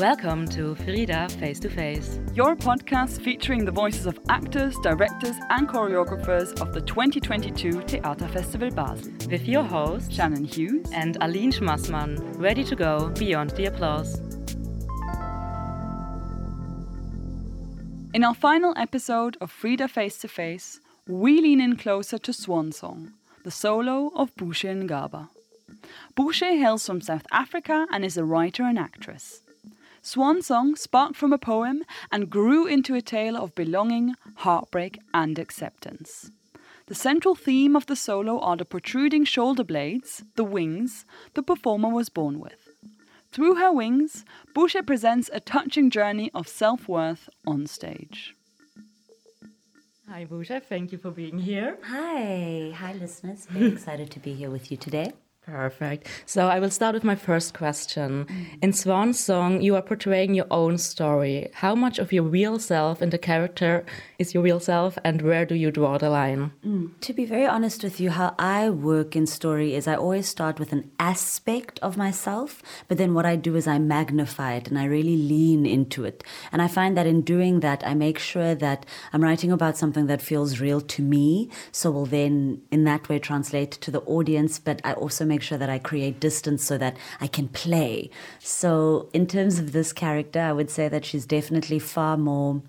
Welcome 0.00 0.48
to 0.52 0.74
Frida 0.76 1.28
Face 1.28 1.60
to 1.60 1.68
Face, 1.68 2.20
your 2.32 2.56
podcast 2.56 3.20
featuring 3.20 3.66
the 3.66 3.70
voices 3.70 4.06
of 4.06 4.18
actors, 4.30 4.74
directors, 4.82 5.36
and 5.50 5.68
choreographers 5.68 6.58
of 6.58 6.72
the 6.72 6.80
2022 6.80 7.82
Theater 7.82 8.26
Festival 8.28 8.70
Basel. 8.70 9.12
With 9.30 9.46
your 9.46 9.62
host, 9.62 10.10
Shannon 10.10 10.44
Hughes 10.44 10.88
and 10.94 11.18
Aline 11.20 11.52
Schmassmann, 11.52 12.18
ready 12.40 12.64
to 12.64 12.74
go 12.74 13.10
beyond 13.10 13.50
the 13.50 13.66
applause. 13.66 14.20
In 18.14 18.24
our 18.24 18.34
final 18.34 18.72
episode 18.78 19.36
of 19.42 19.50
Frida 19.50 19.86
Face 19.88 20.16
to 20.22 20.28
Face, 20.28 20.80
we 21.06 21.42
lean 21.42 21.60
in 21.60 21.76
closer 21.76 22.16
to 22.16 22.32
Swan 22.32 22.72
Song, 22.72 23.12
the 23.44 23.50
solo 23.50 24.12
of 24.16 24.34
Buhle 24.34 24.82
Ngaba. 24.82 25.28
Buhle 26.16 26.58
hails 26.58 26.86
from 26.86 27.02
South 27.02 27.26
Africa 27.30 27.86
and 27.92 28.02
is 28.02 28.16
a 28.16 28.24
writer 28.24 28.62
and 28.62 28.78
actress. 28.78 29.42
Swan 30.02 30.40
Song 30.40 30.76
sparked 30.76 31.16
from 31.16 31.32
a 31.32 31.38
poem 31.38 31.82
and 32.10 32.30
grew 32.30 32.66
into 32.66 32.94
a 32.94 33.02
tale 33.02 33.36
of 33.36 33.54
belonging, 33.54 34.14
heartbreak, 34.36 34.98
and 35.12 35.38
acceptance. 35.38 36.30
The 36.86 36.94
central 36.94 37.34
theme 37.34 37.76
of 37.76 37.86
the 37.86 37.94
solo 37.94 38.40
are 38.40 38.56
the 38.56 38.64
protruding 38.64 39.24
shoulder 39.24 39.62
blades, 39.62 40.24
the 40.36 40.44
wings, 40.44 41.04
the 41.34 41.42
performer 41.42 41.88
was 41.88 42.08
born 42.08 42.40
with. 42.40 42.68
Through 43.30 43.56
her 43.56 43.70
wings, 43.70 44.24
Buhle 44.54 44.84
presents 44.84 45.30
a 45.32 45.38
touching 45.38 45.90
journey 45.90 46.30
of 46.34 46.48
self 46.48 46.88
worth 46.88 47.28
on 47.46 47.66
stage. 47.66 48.34
Hi, 50.08 50.24
Buhle. 50.24 50.60
Thank 50.60 50.90
you 50.90 50.98
for 50.98 51.12
being 51.12 51.38
here. 51.38 51.78
Hi. 51.84 52.72
Hi, 52.74 52.94
listeners. 52.94 53.46
Very 53.46 53.68
excited 53.74 54.10
to 54.10 54.18
be 54.18 54.34
here 54.34 54.50
with 54.50 54.72
you 54.72 54.76
today. 54.76 55.12
Perfect. 55.46 56.06
So 56.26 56.48
I 56.48 56.60
will 56.60 56.70
start 56.70 56.94
with 56.94 57.02
my 57.02 57.16
first 57.16 57.54
question. 57.54 58.26
In 58.62 58.72
Swan 58.72 59.12
Song, 59.14 59.62
you 59.62 59.74
are 59.74 59.82
portraying 59.82 60.34
your 60.34 60.46
own 60.50 60.78
story. 60.78 61.48
How 61.54 61.74
much 61.74 61.98
of 61.98 62.12
your 62.12 62.22
real 62.22 62.58
self 62.58 63.02
in 63.02 63.10
the 63.10 63.18
character 63.18 63.84
is 64.18 64.32
your 64.32 64.42
real 64.42 64.60
self, 64.60 64.98
and 65.02 65.22
where 65.22 65.44
do 65.46 65.54
you 65.54 65.70
draw 65.70 65.98
the 65.98 66.10
line? 66.10 66.52
Mm. 66.64 66.90
To 67.00 67.12
be 67.12 67.24
very 67.24 67.46
honest 67.46 67.82
with 67.82 67.98
you, 67.98 68.10
how 68.10 68.34
I 68.38 68.70
work 68.70 69.16
in 69.16 69.26
story 69.26 69.74
is 69.74 69.88
I 69.88 69.96
always 69.96 70.28
start 70.28 70.60
with 70.60 70.72
an 70.72 70.90
aspect 71.00 71.78
of 71.80 71.96
myself, 71.96 72.62
but 72.86 72.98
then 72.98 73.14
what 73.14 73.26
I 73.26 73.34
do 73.36 73.56
is 73.56 73.66
I 73.66 73.78
magnify 73.78 74.52
it 74.54 74.68
and 74.68 74.78
I 74.78 74.84
really 74.84 75.16
lean 75.16 75.64
into 75.66 76.04
it. 76.04 76.22
And 76.52 76.60
I 76.60 76.68
find 76.68 76.96
that 76.96 77.06
in 77.06 77.22
doing 77.22 77.60
that, 77.60 77.82
I 77.84 77.94
make 77.94 78.18
sure 78.18 78.54
that 78.54 78.86
I'm 79.12 79.24
writing 79.24 79.50
about 79.50 79.78
something 79.78 80.06
that 80.06 80.22
feels 80.22 80.60
real 80.60 80.80
to 80.82 81.02
me, 81.02 81.50
so 81.72 81.90
will 81.90 82.06
then 82.06 82.60
in 82.70 82.84
that 82.84 83.08
way 83.08 83.18
translate 83.18 83.72
to 83.72 83.90
the 83.90 84.02
audience, 84.02 84.58
but 84.58 84.80
I 84.84 84.92
also 84.92 85.24
make 85.24 85.39
sure 85.42 85.58
that 85.58 85.70
I 85.70 85.78
create 85.78 86.20
distance 86.20 86.64
so 86.64 86.78
that 86.78 86.96
I 87.20 87.26
can 87.26 87.48
play. 87.48 88.10
So, 88.38 89.08
in 89.12 89.26
terms 89.26 89.58
of 89.58 89.72
this 89.72 89.92
character, 89.92 90.40
I 90.40 90.52
would 90.52 90.70
say 90.70 90.88
that 90.88 91.04
she's 91.04 91.26
definitely 91.26 91.78
far 91.78 92.16
more. 92.16 92.62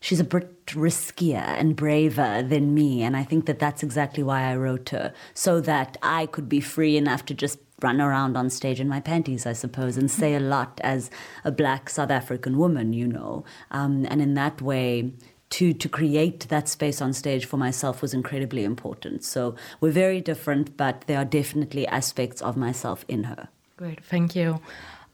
She's 0.00 0.20
a 0.20 0.24
bit 0.24 0.66
riskier 0.66 1.42
and 1.42 1.74
braver 1.74 2.42
than 2.42 2.72
me. 2.72 3.02
And 3.02 3.16
I 3.16 3.24
think 3.24 3.46
that 3.46 3.58
that's 3.58 3.82
exactly 3.82 4.22
why 4.22 4.42
I 4.42 4.56
wrote 4.56 4.90
her, 4.90 5.12
so 5.34 5.60
that 5.62 5.96
I 6.02 6.26
could 6.26 6.48
be 6.48 6.60
free 6.60 6.96
enough 6.96 7.24
to 7.26 7.34
just 7.34 7.58
run 7.80 8.00
around 8.00 8.36
on 8.36 8.50
stage 8.50 8.80
in 8.80 8.88
my 8.88 9.00
panties, 9.00 9.46
I 9.46 9.52
suppose, 9.52 9.96
and 9.96 10.10
say 10.10 10.34
a 10.34 10.40
lot 10.40 10.80
as 10.82 11.10
a 11.44 11.52
black 11.52 11.88
South 11.88 12.10
African 12.10 12.58
woman, 12.58 12.92
you 12.92 13.06
know. 13.06 13.44
Um, 13.70 14.06
and 14.10 14.20
in 14.20 14.34
that 14.34 14.60
way, 14.60 15.12
to 15.50 15.72
to 15.72 15.88
create 15.88 16.48
that 16.48 16.68
space 16.68 17.00
on 17.00 17.12
stage 17.12 17.46
for 17.46 17.56
myself 17.56 18.02
was 18.02 18.14
incredibly 18.14 18.64
important. 18.64 19.24
So 19.24 19.54
we're 19.80 19.92
very 19.92 20.20
different, 20.20 20.76
but 20.76 21.04
there 21.06 21.18
are 21.18 21.24
definitely 21.24 21.86
aspects 21.86 22.42
of 22.42 22.56
myself 22.56 23.04
in 23.08 23.24
her. 23.24 23.48
Great, 23.76 24.04
thank 24.04 24.34
you. 24.34 24.60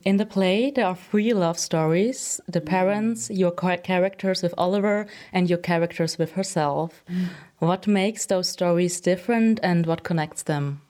In 0.05 0.19
the 0.19 0.27
play, 0.27 0.71
there 0.71 0.87
are 0.87 0.97
three 0.97 1.33
love 1.33 1.59
stories 1.59 2.41
the 2.47 2.61
parents, 2.61 3.31
your 3.31 3.51
characters 3.51 4.43
with 4.43 4.55
Oliver, 4.59 5.07
and 5.33 5.49
your 5.49 5.59
characters 5.59 6.19
with 6.19 6.33
herself. 6.33 7.03
Mm. 7.11 7.29
What 7.59 7.87
makes 7.87 8.27
those 8.27 8.49
stories 8.49 9.01
different 9.01 9.61
and 9.63 9.87
what 9.87 10.03
connects 10.03 10.43
them? 10.43 10.83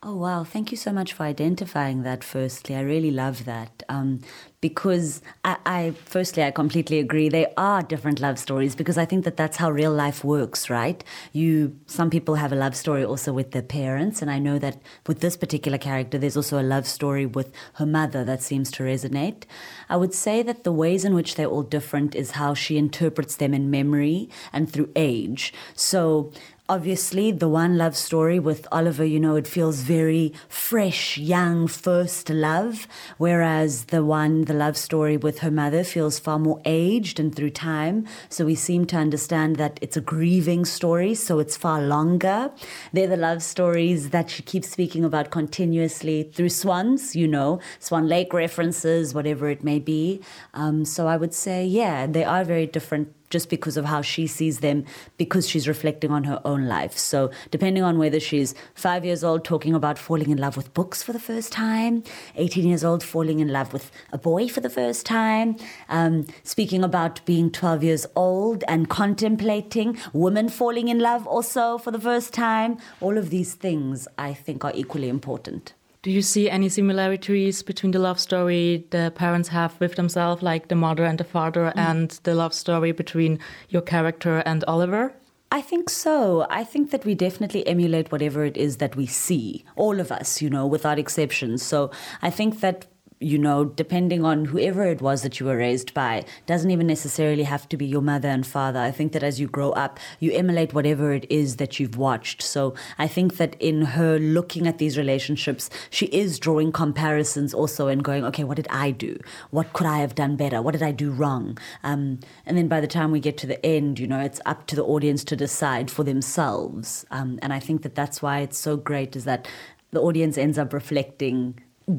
Oh, 0.00 0.14
wow. 0.14 0.44
Thank 0.44 0.70
you 0.70 0.76
so 0.76 0.92
much 0.92 1.12
for 1.12 1.24
identifying 1.24 2.04
that, 2.04 2.22
firstly. 2.22 2.76
I 2.76 2.82
really 2.82 3.10
love 3.10 3.44
that. 3.46 3.82
Um, 3.88 4.20
because 4.60 5.22
I, 5.44 5.56
I, 5.66 5.90
firstly, 6.04 6.44
I 6.44 6.52
completely 6.52 7.00
agree. 7.00 7.28
They 7.28 7.52
are 7.56 7.82
different 7.82 8.20
love 8.20 8.38
stories 8.38 8.76
because 8.76 8.96
I 8.96 9.04
think 9.04 9.24
that 9.24 9.36
that's 9.36 9.56
how 9.56 9.72
real 9.72 9.92
life 9.92 10.22
works, 10.22 10.70
right? 10.70 11.02
You, 11.32 11.76
some 11.86 12.10
people 12.10 12.36
have 12.36 12.52
a 12.52 12.56
love 12.56 12.76
story 12.76 13.04
also 13.04 13.32
with 13.32 13.50
their 13.50 13.62
parents. 13.62 14.22
And 14.22 14.30
I 14.30 14.38
know 14.38 14.60
that 14.60 14.80
with 15.08 15.18
this 15.18 15.36
particular 15.36 15.78
character, 15.78 16.16
there's 16.16 16.36
also 16.36 16.60
a 16.60 16.62
love 16.62 16.86
story 16.86 17.26
with 17.26 17.52
her 17.74 17.86
mother 17.86 18.24
that 18.24 18.40
seems 18.40 18.70
to 18.72 18.84
resonate. 18.84 19.44
I 19.88 19.96
would 19.96 20.14
say 20.14 20.44
that 20.44 20.62
the 20.62 20.72
ways 20.72 21.04
in 21.04 21.12
which 21.14 21.34
they're 21.34 21.46
all 21.46 21.64
different 21.64 22.14
is 22.14 22.32
how 22.32 22.54
she 22.54 22.78
interprets 22.78 23.34
them 23.34 23.52
in 23.52 23.68
memory 23.68 24.28
and 24.52 24.70
through 24.72 24.90
age. 24.94 25.52
So 25.74 26.32
obviously 26.68 27.32
the 27.32 27.48
one 27.48 27.78
love 27.78 27.96
story 27.96 28.38
with 28.38 28.68
Oliver, 28.70 29.04
you 29.04 29.18
know, 29.18 29.36
it 29.36 29.46
feels 29.46 29.80
very 29.80 30.34
fresh, 30.48 31.16
young, 31.16 31.66
first 31.66 32.28
love, 32.28 32.86
whereas 33.16 33.86
the 33.86 34.04
one, 34.04 34.42
the 34.44 34.52
love 34.52 34.76
story 34.76 35.16
with 35.16 35.38
her 35.38 35.50
mother 35.50 35.82
feels 35.82 36.18
far 36.18 36.38
more 36.38 36.60
aged 36.66 37.18
and 37.18 37.34
through 37.34 37.50
time. 37.50 38.06
So 38.28 38.44
we 38.44 38.54
seem 38.54 38.84
to 38.86 38.96
understand 38.96 39.56
that 39.56 39.78
it's 39.80 39.96
a 39.96 40.02
grieving 40.02 40.66
story, 40.66 41.14
so 41.14 41.38
it's 41.38 41.56
far 41.56 41.80
longer. 41.80 42.50
They're 42.92 43.06
the 43.06 43.16
love 43.16 43.42
stories 43.42 44.10
that 44.10 44.28
she 44.28 44.42
keeps 44.42 44.68
speaking 44.68 45.04
about 45.04 45.30
continuously 45.30 46.30
through 46.34 46.50
swans, 46.50 47.16
you 47.16 47.26
know, 47.26 47.60
Swan 47.78 48.08
Lake 48.08 48.34
references, 48.34 49.14
whatever 49.14 49.48
it 49.48 49.64
may 49.64 49.78
be. 49.78 50.20
Um, 50.52 50.84
so 50.84 51.06
I 51.06 51.16
would 51.16 51.32
say, 51.32 51.64
yeah, 51.64 52.06
they 52.06 52.24
are 52.24 52.44
very 52.44 52.66
different 52.66 53.14
just 53.30 53.50
because 53.50 53.76
of 53.76 53.84
how 53.84 54.02
she 54.02 54.26
sees 54.26 54.60
them, 54.60 54.84
because 55.16 55.48
she's 55.48 55.68
reflecting 55.68 56.10
on 56.10 56.24
her 56.24 56.40
own 56.44 56.66
life. 56.66 56.96
So, 56.96 57.30
depending 57.50 57.82
on 57.82 57.98
whether 57.98 58.20
she's 58.20 58.54
five 58.74 59.04
years 59.04 59.22
old 59.24 59.44
talking 59.44 59.74
about 59.74 59.98
falling 59.98 60.30
in 60.30 60.38
love 60.38 60.56
with 60.56 60.72
books 60.74 61.02
for 61.02 61.12
the 61.12 61.18
first 61.18 61.52
time, 61.52 62.02
18 62.36 62.66
years 62.66 62.84
old 62.84 63.02
falling 63.02 63.40
in 63.40 63.48
love 63.48 63.72
with 63.72 63.90
a 64.12 64.18
boy 64.18 64.48
for 64.48 64.60
the 64.60 64.70
first 64.70 65.06
time, 65.06 65.56
um, 65.88 66.26
speaking 66.42 66.82
about 66.82 67.24
being 67.24 67.50
12 67.50 67.84
years 67.84 68.06
old 68.16 68.64
and 68.68 68.88
contemplating 68.88 69.98
women 70.12 70.48
falling 70.48 70.88
in 70.88 70.98
love 70.98 71.26
also 71.26 71.78
for 71.78 71.90
the 71.90 72.00
first 72.00 72.32
time, 72.32 72.78
all 73.00 73.18
of 73.18 73.30
these 73.30 73.54
things 73.54 74.08
I 74.16 74.34
think 74.34 74.64
are 74.64 74.72
equally 74.74 75.08
important. 75.08 75.74
Do 76.08 76.14
you 76.14 76.22
see 76.22 76.48
any 76.48 76.70
similarities 76.70 77.62
between 77.62 77.90
the 77.90 77.98
love 77.98 78.18
story 78.18 78.86
the 78.88 79.12
parents 79.14 79.50
have 79.50 79.78
with 79.78 79.96
themselves, 79.96 80.42
like 80.42 80.68
the 80.68 80.74
mother 80.74 81.04
and 81.04 81.18
the 81.18 81.24
father, 81.24 81.64
mm. 81.66 81.76
and 81.76 82.08
the 82.22 82.34
love 82.34 82.54
story 82.54 82.92
between 82.92 83.38
your 83.68 83.82
character 83.82 84.38
and 84.46 84.64
Oliver? 84.64 85.12
I 85.52 85.60
think 85.60 85.90
so. 85.90 86.46
I 86.48 86.64
think 86.64 86.92
that 86.92 87.04
we 87.04 87.14
definitely 87.14 87.66
emulate 87.66 88.10
whatever 88.10 88.42
it 88.42 88.56
is 88.56 88.78
that 88.78 88.96
we 88.96 89.04
see, 89.04 89.66
all 89.76 90.00
of 90.00 90.10
us, 90.10 90.40
you 90.40 90.48
know, 90.48 90.66
without 90.66 90.98
exception. 90.98 91.58
So 91.58 91.90
I 92.22 92.30
think 92.30 92.60
that 92.60 92.86
you 93.20 93.38
know, 93.38 93.64
depending 93.64 94.24
on 94.24 94.44
whoever 94.44 94.84
it 94.84 95.02
was 95.02 95.22
that 95.22 95.40
you 95.40 95.46
were 95.46 95.56
raised 95.56 95.92
by, 95.92 96.24
doesn't 96.46 96.70
even 96.70 96.86
necessarily 96.86 97.42
have 97.42 97.68
to 97.68 97.76
be 97.76 97.86
your 97.86 98.00
mother 98.00 98.28
and 98.28 98.46
father. 98.46 98.78
I 98.78 98.90
think 98.90 99.12
that 99.12 99.22
as 99.22 99.40
you 99.40 99.48
grow 99.48 99.70
up, 99.72 99.98
you 100.20 100.32
emulate 100.32 100.72
whatever 100.72 101.12
it 101.12 101.26
is 101.28 101.56
that 101.56 101.80
you've 101.80 101.96
watched. 101.96 102.42
So 102.42 102.74
I 102.96 103.08
think 103.08 103.36
that 103.38 103.56
in 103.60 103.82
her 103.82 104.18
looking 104.18 104.66
at 104.66 104.78
these 104.78 104.96
relationships, 104.96 105.68
she 105.90 106.06
is 106.06 106.38
drawing 106.38 106.70
comparisons 106.70 107.52
also 107.52 107.88
and 107.88 108.04
going, 108.04 108.24
okay, 108.24 108.44
what 108.44 108.56
did 108.56 108.68
I 108.70 108.92
do? 108.92 109.18
What 109.50 109.72
could 109.72 109.86
I 109.86 109.98
have 109.98 110.14
done 110.14 110.36
better? 110.36 110.62
What 110.62 110.72
did 110.72 110.82
I 110.82 110.92
do 110.92 111.10
wrong? 111.10 111.58
Um, 111.82 112.20
and 112.46 112.56
then 112.56 112.68
by 112.68 112.80
the 112.80 112.86
time 112.86 113.10
we 113.10 113.20
get 113.20 113.36
to 113.38 113.46
the 113.46 113.64
end, 113.66 113.98
you 113.98 114.06
know, 114.06 114.20
it's 114.20 114.40
up 114.46 114.66
to 114.68 114.76
the 114.76 114.84
audience 114.84 115.24
to 115.24 115.36
decide 115.36 115.90
for 115.90 116.04
themselves. 116.04 117.04
Um, 117.10 117.38
and 117.42 117.52
I 117.52 117.58
think 117.58 117.82
that 117.82 117.94
that's 117.96 118.22
why 118.22 118.40
it's 118.40 118.58
so 118.58 118.76
great 118.76 119.16
is 119.16 119.24
that 119.24 119.48
the 119.90 120.00
audience 120.00 120.38
ends 120.38 120.58
up 120.58 120.72
reflecting 120.72 121.58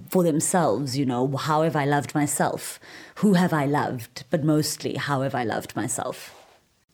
for 0.10 0.24
themselves, 0.24 0.98
you 0.98 1.06
know, 1.06 1.28
how 1.36 1.64
have 1.64 1.76
I 1.76 1.86
loved 1.86 2.14
myself? 2.14 2.80
Who 3.16 3.34
have 3.34 3.54
I 3.54 3.66
loved? 3.66 4.26
But 4.30 4.44
mostly, 4.44 4.96
how 4.96 5.22
have 5.22 5.36
I 5.36 5.44
loved 5.44 5.76
myself? 5.76 6.36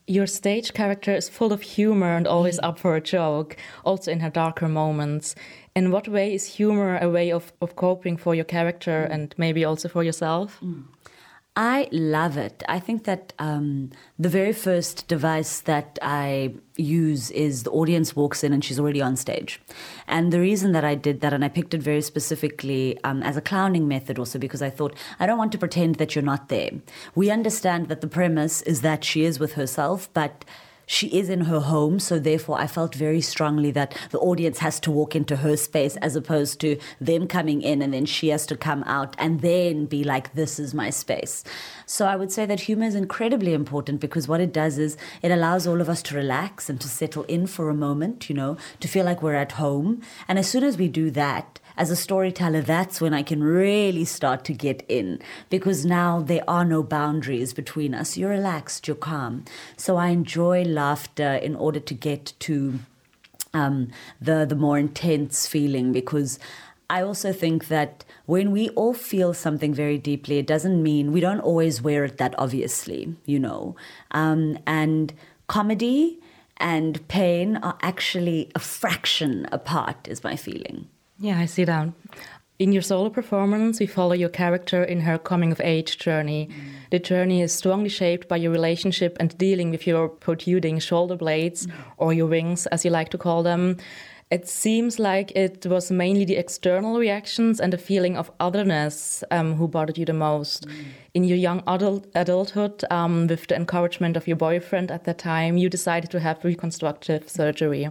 Your 0.08 0.28
stage 0.28 0.74
character 0.74 1.16
is 1.16 1.30
full 1.30 1.52
of 1.52 1.62
humor 1.62 2.16
and 2.16 2.28
always 2.28 2.60
up 2.60 2.78
for 2.78 2.96
a 2.96 3.02
joke, 3.02 3.58
also 3.84 4.12
in 4.12 4.20
her 4.20 4.30
darker 4.30 4.68
moments. 4.68 5.36
In 5.76 5.92
what 5.92 6.08
way 6.08 6.34
is 6.34 6.46
humor 6.46 7.00
a 7.02 7.10
way 7.10 7.32
of, 7.32 7.52
of 7.62 7.76
coping 7.76 8.16
for 8.16 8.36
your 8.36 8.46
character 8.46 9.04
and 9.04 9.34
maybe 9.38 9.66
also 9.66 9.90
for 9.90 10.04
yourself? 10.04 10.60
Mm. 10.62 10.86
I 11.58 11.88
love 11.94 12.36
it. 12.36 12.64
I 12.68 12.80
think 12.82 13.06
that 13.06 13.32
um, 13.40 13.92
the 14.20 14.28
very 14.28 14.52
first 14.52 15.08
device 15.08 15.62
that 15.62 15.98
I 16.02 16.54
use 16.76 17.32
is 17.32 17.64
the 17.64 17.72
audience 17.72 18.14
walks 18.14 18.44
in 18.44 18.52
and 18.52 18.62
she's 18.62 18.78
already 18.78 19.02
on 19.02 19.16
stage. 19.16 19.62
And 20.06 20.34
the 20.34 20.42
reason 20.42 20.74
that 20.74 20.84
I 20.84 20.96
did 20.96 21.22
that, 21.22 21.32
and 21.32 21.46
I 21.46 21.48
picked 21.48 21.74
it 21.74 21.82
very 21.82 22.02
specifically 22.02 23.00
um, 23.06 23.24
as 23.24 23.38
a 23.38 23.42
clowning 23.42 23.88
method 23.88 24.20
also 24.20 24.38
because 24.38 24.62
I 24.62 24.70
thought, 24.70 24.98
I 25.18 25.26
don't 25.26 25.38
want 25.38 25.54
to 25.54 25.58
pretend 25.58 25.96
that 25.96 26.14
you're 26.14 26.24
not 26.24 26.50
there. 26.50 26.72
We 27.16 27.32
understand 27.32 27.88
that 27.88 28.02
the 28.02 28.08
premise 28.08 28.62
is 28.64 28.82
that 28.82 29.06
she 29.06 29.24
is 29.24 29.40
with 29.40 29.54
herself, 29.54 30.10
but 30.14 30.44
she 30.86 31.08
is 31.08 31.30
in 31.30 31.42
her 31.42 31.60
home, 31.60 32.00
so 32.00 32.20
therefore 32.20 32.60
I 32.60 32.68
felt 32.68 32.96
very 32.96 33.22
strongly 33.22 33.72
that 33.72 33.98
the 34.12 34.20
audience 34.20 34.60
has 34.60 34.80
to 34.82 34.92
walk 34.92 35.16
into 35.16 35.38
her 35.38 35.58
space 35.58 35.96
as 35.98 36.16
opposed 36.16 36.60
to 36.62 36.78
them 37.02 37.28
coming 37.28 37.62
in 37.62 37.82
and 37.82 37.94
then 37.94 38.06
she 38.06 38.30
has 38.30 38.46
to 38.48 38.56
come 38.56 38.84
out 38.84 39.16
and 39.18 39.42
then 39.42 39.86
be 39.86 40.04
like, 40.04 40.34
this 40.34 40.60
is 40.60 40.74
my 40.74 40.90
space. 40.90 41.44
So 41.86 42.06
I 42.06 42.16
would 42.16 42.32
say 42.32 42.46
that 42.46 42.62
humor 42.62 42.86
is 42.86 42.96
incredibly 42.96 43.54
important 43.54 44.00
because 44.00 44.28
what 44.28 44.42
it 44.42 44.54
does 44.54 44.78
is 44.78 44.98
it 45.22 45.32
allows 45.32 45.68
all 45.68 45.82
of 45.82 45.90
us 45.90 46.02
to 46.04 46.16
relax 46.16 46.70
and 46.70 46.80
to 46.82 46.88
settle 46.88 47.24
in 47.24 47.48
for 47.48 47.70
a 47.70 47.74
moment, 47.74 48.30
you 48.30 48.36
know, 48.36 48.58
to 48.80 48.88
feel 48.88 49.06
like 49.06 49.22
we're 49.22 49.36
at 49.36 49.54
home. 49.54 50.02
And 50.28 50.40
as 50.40 50.50
soon 50.50 50.64
as 50.64 50.78
we 50.78 50.88
do 50.88 51.12
that, 51.12 51.60
as 51.78 51.92
a 51.92 51.96
storyteller, 51.96 52.62
that's 52.62 53.02
when 53.02 53.14
I 53.14 53.24
can 53.24 53.44
really 53.44 54.06
start 54.06 54.44
to 54.46 54.54
get 54.54 54.84
in 54.88 55.20
because 55.50 55.86
now 55.86 56.22
there 56.22 56.44
are 56.48 56.66
no 56.66 56.84
boundaries 56.84 57.54
between 57.54 57.94
us. 57.94 58.18
You're 58.18 58.30
relaxed, 58.30 58.88
you're 58.88 58.96
calm. 58.96 59.46
So 59.78 59.98
I 59.98 60.08
enjoy 60.10 60.64
laughter 60.64 61.34
in 61.34 61.56
order 61.56 61.80
to 61.80 61.94
get 61.94 62.34
to 62.40 62.80
um, 63.54 63.90
the 64.22 64.46
the 64.46 64.56
more 64.56 64.78
intense 64.78 65.48
feeling 65.48 65.92
because 65.92 66.40
I 66.90 67.02
also 67.02 67.34
think 67.34 67.68
that 67.70 68.06
when 68.26 68.52
we 68.52 68.70
all 68.70 68.94
feel 68.94 69.34
something 69.34 69.74
very 69.74 69.98
deeply, 69.98 70.38
it 70.38 70.48
doesn't 70.48 70.82
mean 70.84 71.12
we 71.12 71.20
don't 71.20 71.40
always 71.40 71.82
wear 71.82 72.06
it 72.06 72.18
that 72.18 72.36
obviously, 72.38 73.16
you 73.26 73.40
know. 73.40 73.76
Um, 74.12 74.60
and 74.68 75.14
comedy 75.48 76.20
and 76.58 77.06
pain 77.08 77.58
are 77.58 77.78
actually 77.82 78.52
a 78.54 78.60
fraction 78.60 79.48
apart, 79.52 80.08
is 80.08 80.24
my 80.24 80.36
feeling. 80.36 80.88
Yeah, 81.20 81.40
I 81.40 81.46
see 81.46 81.64
that. 81.66 81.90
In 82.58 82.72
your 82.72 82.82
solo 82.82 83.10
performance, 83.10 83.82
we 83.82 83.86
follow 83.86 84.14
your 84.14 84.30
character 84.30 84.82
in 84.82 85.02
her 85.02 85.18
coming 85.18 85.52
of 85.52 85.60
age 85.60 85.98
journey. 85.98 86.48
Mm. 86.48 86.90
The 86.92 87.00
journey 87.00 87.42
is 87.42 87.52
strongly 87.52 87.90
shaped 87.90 88.30
by 88.30 88.38
your 88.38 88.52
relationship 88.52 89.18
and 89.20 89.38
dealing 89.38 89.72
with 89.72 89.86
your 89.86 90.08
protruding 90.08 90.80
shoulder 90.80 91.18
blades, 91.18 91.68
mm. 91.68 91.74
or 91.98 92.14
your 92.14 92.28
wings, 92.28 92.66
as 92.68 92.86
you 92.86 92.92
like 92.92 93.10
to 93.10 93.18
call 93.18 93.44
them. 93.44 93.76
It 94.32 94.48
seems 94.48 95.00
like 95.00 95.32
it 95.36 95.66
was 95.66 95.92
mainly 95.92 96.26
the 96.26 96.38
external 96.38 96.98
reactions 96.98 97.60
and 97.60 97.74
the 97.74 97.78
feeling 97.78 98.18
of 98.18 98.32
otherness 98.40 99.24
um, 99.32 99.56
who 99.56 99.68
bothered 99.68 99.98
you 99.98 100.06
the 100.06 100.14
most. 100.14 100.66
Mm. 100.66 100.86
In 101.14 101.24
your 101.26 101.38
young 101.38 101.62
adult, 101.68 102.08
adulthood, 102.16 102.86
um, 102.90 103.28
with 103.28 103.48
the 103.48 103.56
encouragement 103.56 104.16
of 104.16 104.28
your 104.28 104.38
boyfriend 104.38 104.92
at 104.92 105.04
that 105.04 105.18
time, 105.18 105.58
you 105.58 105.70
decided 105.70 106.10
to 106.12 106.22
have 106.22 106.44
reconstructive 106.44 107.30
surgery. 107.30 107.90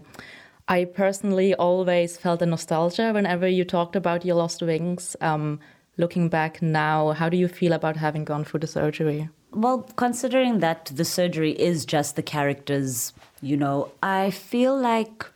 I 0.68 0.86
personally 0.86 1.54
always 1.54 2.16
felt 2.16 2.40
a 2.40 2.46
nostalgia 2.46 3.12
whenever 3.12 3.46
you 3.46 3.64
talked 3.64 3.96
about 3.96 4.24
your 4.24 4.36
lost 4.36 4.62
wings. 4.62 5.14
Um, 5.20 5.60
looking 5.98 6.28
back 6.28 6.62
now, 6.62 7.12
how 7.12 7.28
do 7.28 7.36
you 7.36 7.48
feel 7.48 7.72
about 7.72 7.96
having 7.96 8.24
gone 8.24 8.44
through 8.44 8.60
the 8.60 8.66
surgery? 8.66 9.28
Well, 9.52 9.82
considering 9.96 10.60
that 10.60 10.86
the 10.94 11.04
surgery 11.04 11.52
is 11.52 11.84
just 11.84 12.16
the 12.16 12.22
characters, 12.22 13.12
you 13.40 13.56
know, 13.56 13.92
I 14.02 14.30
feel 14.30 14.76
like 14.76 15.26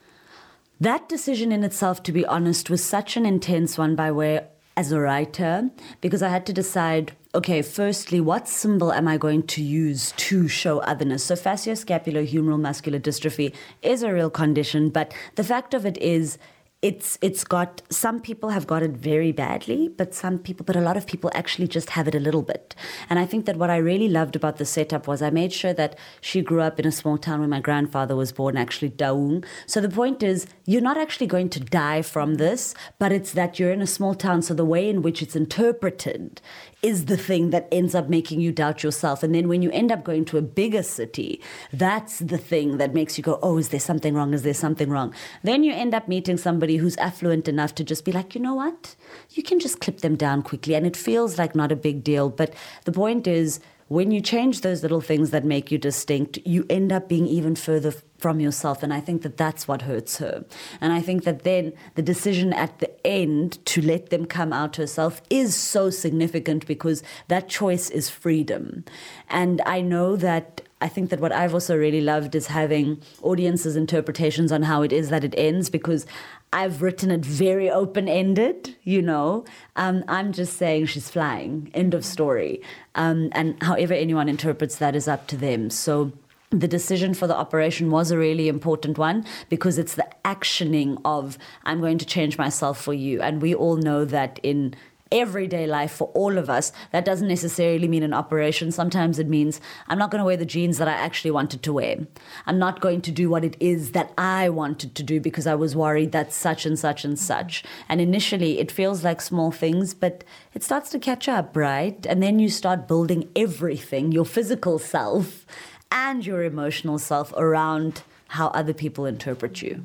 that 0.80 1.08
decision 1.08 1.52
in 1.52 1.62
itself, 1.62 2.02
to 2.04 2.12
be 2.12 2.24
honest, 2.24 2.70
was 2.70 2.82
such 2.82 3.16
an 3.16 3.26
intense 3.26 3.76
one 3.76 3.94
by 3.94 4.10
way 4.10 4.46
as 4.78 4.92
a 4.92 5.00
writer 5.00 5.68
because 6.00 6.22
I 6.22 6.28
had 6.28 6.46
to 6.46 6.52
decide 6.52 7.12
okay, 7.34 7.60
firstly, 7.60 8.20
what 8.20 8.48
symbol 8.48 8.90
am 8.90 9.06
I 9.06 9.18
going 9.18 9.42
to 9.48 9.62
use 9.62 10.12
to 10.16 10.48
show 10.48 10.78
otherness? 10.78 11.24
So, 11.24 11.34
facioscapulohumeral 11.34 12.58
muscular 12.58 12.98
dystrophy 12.98 13.52
is 13.82 14.02
a 14.02 14.12
real 14.12 14.30
condition, 14.30 14.88
but 14.88 15.12
the 15.34 15.44
fact 15.44 15.74
of 15.74 15.84
it 15.84 15.98
is, 15.98 16.38
it's 16.80 17.18
it's 17.20 17.42
got 17.42 17.82
some 17.90 18.20
people 18.20 18.50
have 18.50 18.64
got 18.64 18.84
it 18.84 18.92
very 18.92 19.32
badly 19.32 19.88
but 19.88 20.14
some 20.14 20.38
people 20.38 20.64
but 20.64 20.76
a 20.76 20.80
lot 20.80 20.96
of 20.96 21.08
people 21.08 21.28
actually 21.34 21.66
just 21.66 21.90
have 21.90 22.06
it 22.06 22.14
a 22.14 22.20
little 22.20 22.42
bit. 22.42 22.76
And 23.10 23.18
i 23.18 23.26
think 23.26 23.46
that 23.46 23.56
what 23.56 23.68
i 23.68 23.76
really 23.76 24.06
loved 24.08 24.36
about 24.36 24.58
the 24.58 24.64
setup 24.64 25.08
was 25.08 25.20
i 25.20 25.28
made 25.28 25.52
sure 25.52 25.72
that 25.72 25.98
she 26.20 26.40
grew 26.40 26.60
up 26.60 26.78
in 26.78 26.86
a 26.86 26.92
small 26.92 27.18
town 27.18 27.40
where 27.40 27.48
my 27.48 27.58
grandfather 27.58 28.14
was 28.14 28.30
born 28.30 28.56
actually 28.56 28.90
daung. 28.90 29.44
So 29.66 29.80
the 29.80 29.88
point 29.88 30.22
is 30.22 30.46
you're 30.66 30.80
not 30.80 30.96
actually 30.96 31.26
going 31.26 31.48
to 31.50 31.60
die 31.60 32.02
from 32.02 32.36
this 32.36 32.76
but 33.00 33.10
it's 33.10 33.32
that 33.32 33.58
you're 33.58 33.72
in 33.72 33.82
a 33.82 33.86
small 33.86 34.14
town 34.14 34.42
so 34.42 34.54
the 34.54 34.64
way 34.64 34.88
in 34.88 35.02
which 35.02 35.20
it's 35.20 35.34
interpreted 35.34 36.40
is 36.82 37.06
the 37.06 37.16
thing 37.16 37.50
that 37.50 37.66
ends 37.72 37.94
up 37.94 38.08
making 38.08 38.40
you 38.40 38.52
doubt 38.52 38.82
yourself. 38.82 39.22
And 39.22 39.34
then 39.34 39.48
when 39.48 39.62
you 39.62 39.70
end 39.72 39.90
up 39.90 40.04
going 40.04 40.24
to 40.26 40.38
a 40.38 40.42
bigger 40.42 40.82
city, 40.82 41.40
that's 41.72 42.20
the 42.20 42.38
thing 42.38 42.78
that 42.78 42.94
makes 42.94 43.18
you 43.18 43.24
go, 43.24 43.38
oh, 43.42 43.58
is 43.58 43.70
there 43.70 43.80
something 43.80 44.14
wrong? 44.14 44.32
Is 44.32 44.42
there 44.42 44.54
something 44.54 44.88
wrong? 44.88 45.12
Then 45.42 45.64
you 45.64 45.72
end 45.72 45.94
up 45.94 46.06
meeting 46.06 46.36
somebody 46.36 46.76
who's 46.76 46.96
affluent 46.98 47.48
enough 47.48 47.74
to 47.76 47.84
just 47.84 48.04
be 48.04 48.12
like, 48.12 48.34
you 48.34 48.40
know 48.40 48.54
what? 48.54 48.94
You 49.30 49.42
can 49.42 49.58
just 49.58 49.80
clip 49.80 50.00
them 50.00 50.14
down 50.14 50.42
quickly. 50.42 50.74
And 50.74 50.86
it 50.86 50.96
feels 50.96 51.36
like 51.36 51.54
not 51.54 51.72
a 51.72 51.76
big 51.76 52.04
deal. 52.04 52.30
But 52.30 52.54
the 52.84 52.92
point 52.92 53.26
is, 53.26 53.60
when 53.88 54.10
you 54.10 54.20
change 54.20 54.60
those 54.60 54.82
little 54.82 55.00
things 55.00 55.30
that 55.30 55.46
make 55.46 55.72
you 55.72 55.78
distinct, 55.78 56.38
you 56.44 56.66
end 56.68 56.92
up 56.92 57.08
being 57.08 57.26
even 57.26 57.56
further 57.56 57.92
from 58.18 58.40
yourself. 58.40 58.82
And 58.82 58.92
I 58.92 59.00
think 59.00 59.22
that 59.22 59.36
that's 59.36 59.66
what 59.66 59.82
hurts 59.82 60.18
her. 60.18 60.44
And 60.80 60.92
I 60.92 61.00
think 61.00 61.24
that 61.24 61.44
then 61.44 61.72
the 61.94 62.02
decision 62.02 62.52
at 62.52 62.78
the 62.80 63.06
end 63.06 63.64
to 63.66 63.80
let 63.80 64.10
them 64.10 64.26
come 64.26 64.52
out 64.52 64.76
herself 64.76 65.22
is 65.30 65.54
so 65.54 65.88
significant 65.90 66.66
because 66.66 67.02
that 67.28 67.48
choice 67.48 67.90
is 67.90 68.10
freedom. 68.10 68.84
And 69.28 69.62
I 69.64 69.80
know 69.80 70.16
that 70.16 70.62
I 70.80 70.88
think 70.88 71.10
that 71.10 71.20
what 71.20 71.32
I've 71.32 71.54
also 71.54 71.76
really 71.76 72.00
loved 72.00 72.34
is 72.34 72.46
having 72.46 73.02
audiences' 73.22 73.74
interpretations 73.74 74.52
on 74.52 74.62
how 74.62 74.82
it 74.82 74.92
is 74.92 75.08
that 75.08 75.24
it 75.24 75.34
ends 75.36 75.70
because 75.70 76.06
I've 76.52 76.82
written 76.82 77.10
it 77.10 77.24
very 77.24 77.68
open 77.68 78.08
ended, 78.08 78.76
you 78.84 79.02
know. 79.02 79.44
Um, 79.74 80.04
I'm 80.06 80.32
just 80.32 80.56
saying 80.56 80.86
she's 80.86 81.10
flying, 81.10 81.70
end 81.74 81.94
of 81.94 82.04
story. 82.04 82.62
Um, 82.94 83.28
and 83.32 83.60
however 83.62 83.92
anyone 83.92 84.28
interprets 84.28 84.76
that 84.76 84.94
is 84.94 85.08
up 85.08 85.26
to 85.28 85.36
them. 85.36 85.68
So 85.68 86.12
the 86.50 86.68
decision 86.68 87.12
for 87.12 87.26
the 87.26 87.36
operation 87.36 87.90
was 87.90 88.10
a 88.10 88.18
really 88.18 88.48
important 88.48 88.96
one 88.96 89.24
because 89.48 89.78
it's 89.78 89.94
the 89.94 90.08
actioning 90.24 91.00
of 91.04 91.36
I'm 91.64 91.80
going 91.80 91.98
to 91.98 92.06
change 92.06 92.38
myself 92.38 92.80
for 92.80 92.94
you. 92.94 93.20
And 93.20 93.42
we 93.42 93.54
all 93.54 93.76
know 93.76 94.04
that 94.06 94.40
in 94.42 94.74
everyday 95.10 95.66
life 95.66 95.92
for 95.92 96.08
all 96.08 96.36
of 96.38 96.50
us, 96.50 96.72
that 96.92 97.04
doesn't 97.04 97.28
necessarily 97.28 97.88
mean 97.88 98.02
an 98.02 98.12
operation. 98.12 98.70
Sometimes 98.70 99.18
it 99.18 99.28
means 99.28 99.60
I'm 99.88 99.98
not 99.98 100.10
going 100.10 100.20
to 100.20 100.24
wear 100.24 100.36
the 100.36 100.44
jeans 100.44 100.78
that 100.78 100.88
I 100.88 100.92
actually 100.92 101.30
wanted 101.30 101.62
to 101.62 101.72
wear. 101.72 102.06
I'm 102.46 102.58
not 102.58 102.80
going 102.80 103.00
to 103.02 103.10
do 103.10 103.30
what 103.30 103.44
it 103.44 103.56
is 103.60 103.92
that 103.92 104.12
I 104.18 104.48
wanted 104.48 104.94
to 104.94 105.02
do 105.02 105.20
because 105.20 105.46
I 105.46 105.54
was 105.54 105.76
worried 105.76 106.12
that 106.12 106.32
such 106.32 106.66
and 106.66 106.78
such 106.78 107.04
and 107.04 107.18
such. 107.18 107.64
And 107.88 108.00
initially, 108.00 108.58
it 108.58 108.70
feels 108.70 109.04
like 109.04 109.20
small 109.20 109.50
things, 109.50 109.94
but 109.94 110.24
it 110.54 110.62
starts 110.62 110.90
to 110.90 110.98
catch 110.98 111.28
up, 111.28 111.56
right? 111.56 112.04
And 112.06 112.22
then 112.22 112.38
you 112.38 112.48
start 112.48 112.88
building 112.88 113.28
everything, 113.34 114.12
your 114.12 114.26
physical 114.26 114.78
self 114.78 115.46
and 115.90 116.24
your 116.24 116.42
emotional 116.42 116.98
self 116.98 117.32
around 117.36 118.02
how 118.28 118.48
other 118.48 118.72
people 118.72 119.06
interpret 119.06 119.62
you. 119.62 119.84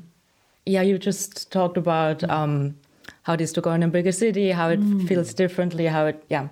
Yeah, 0.66 0.82
you 0.82 0.98
just 0.98 1.50
talked 1.50 1.76
about 1.76 2.28
um, 2.30 2.76
how 3.22 3.34
it 3.34 3.40
is 3.40 3.52
to 3.54 3.60
go 3.60 3.72
in 3.72 3.82
a 3.82 3.88
bigger 3.88 4.12
city, 4.12 4.50
how 4.50 4.70
it 4.70 4.80
mm. 4.80 5.06
feels 5.08 5.34
differently, 5.34 5.86
how 5.86 6.06
it, 6.06 6.24
yeah. 6.28 6.48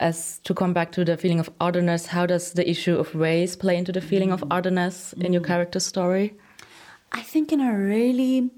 As 0.00 0.38
to 0.44 0.54
come 0.54 0.72
back 0.72 0.92
to 0.92 1.04
the 1.04 1.16
feeling 1.16 1.40
of 1.40 1.50
otherness, 1.60 2.06
how 2.06 2.24
does 2.24 2.52
the 2.52 2.68
issue 2.70 2.96
of 2.96 3.12
race 3.14 3.56
play 3.56 3.76
into 3.76 3.90
the 3.90 4.00
feeling 4.00 4.30
of 4.30 4.44
otherness 4.50 5.12
mm. 5.16 5.24
in 5.24 5.32
your 5.32 5.42
mm. 5.42 5.46
character 5.46 5.80
story? 5.80 6.34
I 7.12 7.22
think 7.22 7.52
in 7.52 7.60
a 7.60 7.76
really, 7.76 8.50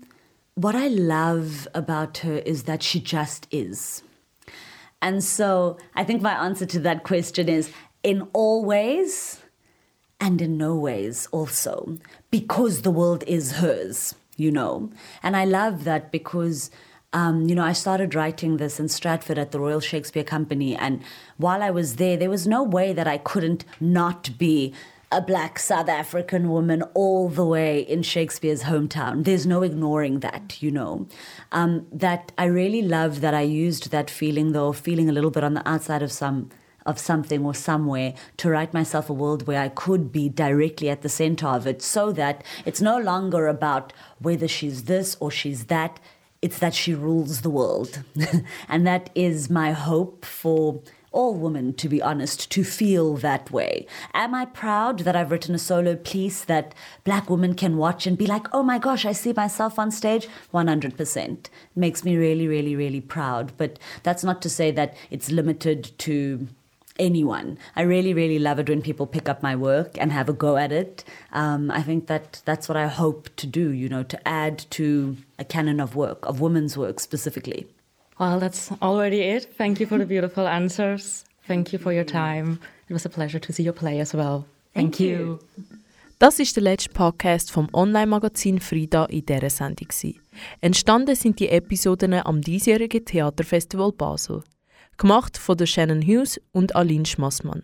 what 0.54 0.74
I 0.74 0.88
love 0.88 1.66
about 1.74 2.18
her 2.18 2.38
is 2.38 2.64
that 2.64 2.82
she 2.82 3.00
just 3.00 3.46
is. 3.50 4.02
And 5.02 5.24
so 5.24 5.78
I 5.94 6.04
think 6.04 6.20
my 6.20 6.34
answer 6.44 6.66
to 6.66 6.80
that 6.80 7.04
question 7.04 7.48
is 7.48 7.72
in 8.02 8.28
all 8.32 8.64
ways 8.64 9.40
and 10.20 10.40
in 10.40 10.56
no 10.56 10.74
ways 10.74 11.26
also, 11.32 11.98
because 12.30 12.82
the 12.82 12.90
world 12.90 13.24
is 13.26 13.52
hers, 13.52 14.14
you 14.36 14.50
know. 14.50 14.90
And 15.22 15.36
I 15.36 15.44
love 15.44 15.84
that 15.84 16.12
because 16.12 16.70
um, 17.12 17.48
you 17.48 17.54
know, 17.54 17.64
I 17.64 17.72
started 17.72 18.14
writing 18.14 18.58
this 18.58 18.78
in 18.78 18.88
Stratford 18.88 19.38
at 19.38 19.50
the 19.50 19.58
Royal 19.58 19.80
Shakespeare 19.80 20.22
Company. 20.22 20.76
And 20.76 21.02
while 21.38 21.62
I 21.62 21.70
was 21.70 21.96
there, 21.96 22.16
there 22.16 22.30
was 22.30 22.46
no 22.46 22.62
way 22.62 22.92
that 22.92 23.08
I 23.08 23.18
couldn't 23.18 23.64
not 23.80 24.38
be 24.38 24.72
a 25.12 25.20
black 25.20 25.58
South 25.58 25.88
African 25.88 26.48
woman 26.50 26.82
all 26.94 27.28
the 27.28 27.44
way 27.44 27.80
in 27.80 28.02
Shakespeare's 28.02 28.62
hometown. 28.62 29.24
There's 29.24 29.44
no 29.44 29.62
ignoring 29.62 30.20
that, 30.20 30.62
you 30.62 30.70
know. 30.70 31.08
Um, 31.50 31.86
that 31.90 32.30
I 32.38 32.44
really 32.44 32.82
love 32.82 33.20
that 33.22 33.34
I 33.34 33.40
used 33.40 33.90
that 33.90 34.08
feeling, 34.08 34.52
though, 34.52 34.72
feeling 34.72 35.08
a 35.08 35.12
little 35.12 35.32
bit 35.32 35.42
on 35.42 35.54
the 35.54 35.68
outside 35.68 36.02
of 36.02 36.12
some 36.12 36.50
of 36.90 36.98
something 36.98 37.44
or 37.44 37.54
somewhere 37.54 38.12
to 38.36 38.50
write 38.50 38.74
myself 38.74 39.08
a 39.08 39.14
world 39.14 39.46
where 39.46 39.62
I 39.62 39.70
could 39.70 40.12
be 40.12 40.28
directly 40.28 40.90
at 40.90 41.00
the 41.00 41.08
center 41.08 41.46
of 41.46 41.66
it 41.66 41.80
so 41.80 42.12
that 42.12 42.44
it's 42.66 42.82
no 42.82 42.98
longer 42.98 43.46
about 43.46 43.94
whether 44.18 44.48
she's 44.48 44.84
this 44.84 45.16
or 45.20 45.30
she's 45.30 45.66
that 45.66 45.98
it's 46.42 46.58
that 46.58 46.74
she 46.74 46.94
rules 46.94 47.42
the 47.42 47.50
world. 47.50 48.02
and 48.68 48.86
that 48.86 49.10
is 49.14 49.50
my 49.50 49.72
hope 49.72 50.24
for 50.24 50.80
all 51.12 51.34
women, 51.34 51.74
to 51.74 51.88
be 51.88 52.00
honest, 52.00 52.50
to 52.52 52.62
feel 52.62 53.16
that 53.16 53.50
way. 53.50 53.86
Am 54.14 54.34
I 54.34 54.44
proud 54.44 55.00
that 55.00 55.16
I've 55.16 55.30
written 55.30 55.54
a 55.54 55.58
solo 55.58 55.96
piece 55.96 56.44
that 56.44 56.74
black 57.04 57.28
women 57.28 57.54
can 57.54 57.76
watch 57.76 58.06
and 58.06 58.16
be 58.16 58.26
like, 58.26 58.46
oh 58.52 58.62
my 58.62 58.78
gosh, 58.78 59.04
I 59.04 59.12
see 59.12 59.32
myself 59.32 59.78
on 59.78 59.90
stage? 59.90 60.28
100%. 60.54 61.28
It 61.28 61.50
makes 61.74 62.04
me 62.04 62.16
really, 62.16 62.46
really, 62.46 62.76
really 62.76 63.00
proud. 63.00 63.52
But 63.56 63.78
that's 64.02 64.22
not 64.22 64.40
to 64.42 64.48
say 64.48 64.70
that 64.70 64.96
it's 65.10 65.30
limited 65.30 65.90
to 65.98 66.46
anyone. 67.00 67.58
I 67.74 67.82
really, 67.82 68.14
really 68.14 68.38
love 68.38 68.60
it 68.60 68.68
when 68.68 68.82
people 68.82 69.06
pick 69.06 69.28
up 69.28 69.42
my 69.42 69.56
work 69.56 69.96
and 69.98 70.12
have 70.12 70.28
a 70.28 70.32
go 70.32 70.56
at 70.56 70.70
it. 70.70 71.04
Um, 71.32 71.70
I 71.70 71.82
think 71.82 72.06
that 72.06 72.42
that's 72.44 72.68
what 72.68 72.76
I 72.76 72.86
hope 72.86 73.30
to 73.36 73.46
do, 73.46 73.70
you 73.70 73.88
know, 73.88 74.04
to 74.04 74.28
add 74.28 74.58
to 74.70 75.16
a 75.38 75.44
canon 75.44 75.80
of 75.80 75.96
work, 75.96 76.26
of 76.26 76.40
women's 76.40 76.76
work 76.76 77.00
specifically. 77.00 77.66
Well, 78.18 78.38
that's 78.38 78.70
already 78.82 79.22
it. 79.22 79.48
Thank 79.56 79.80
you 79.80 79.86
for 79.86 79.98
the 79.98 80.06
beautiful 80.06 80.46
answers. 80.46 81.24
Thank 81.48 81.72
you 81.72 81.78
for 81.78 81.92
your 81.92 82.04
time. 82.04 82.60
It 82.88 82.92
was 82.92 83.06
a 83.06 83.08
pleasure 83.08 83.40
to 83.40 83.52
see 83.52 83.64
your 83.64 83.72
play 83.72 83.98
as 84.00 84.14
well. 84.14 84.44
Thank, 84.74 84.96
Thank 84.96 85.00
you. 85.00 85.16
you. 85.16 85.40
Das 86.18 86.38
ist 86.38 86.54
der 86.54 86.62
letzte 86.62 86.90
Podcast 86.90 87.50
vom 87.50 87.68
Online-Magazin 87.72 88.60
Frida 88.60 89.06
in 89.06 89.24
dieser 89.24 89.48
Sendung. 89.48 89.88
Entstanden 90.60 91.16
sind 91.16 91.40
die 91.40 91.48
Episoden 91.48 92.12
am 92.12 92.42
diesjährigen 92.42 93.06
Theaterfestival 93.06 93.90
Basel. 93.92 94.42
Gemacht 95.00 95.38
von 95.38 95.56
der 95.56 95.64
Shannon 95.64 96.02
Hughes 96.02 96.38
und 96.52 96.76
Aline 96.76 97.06
Schmassmann. 97.06 97.62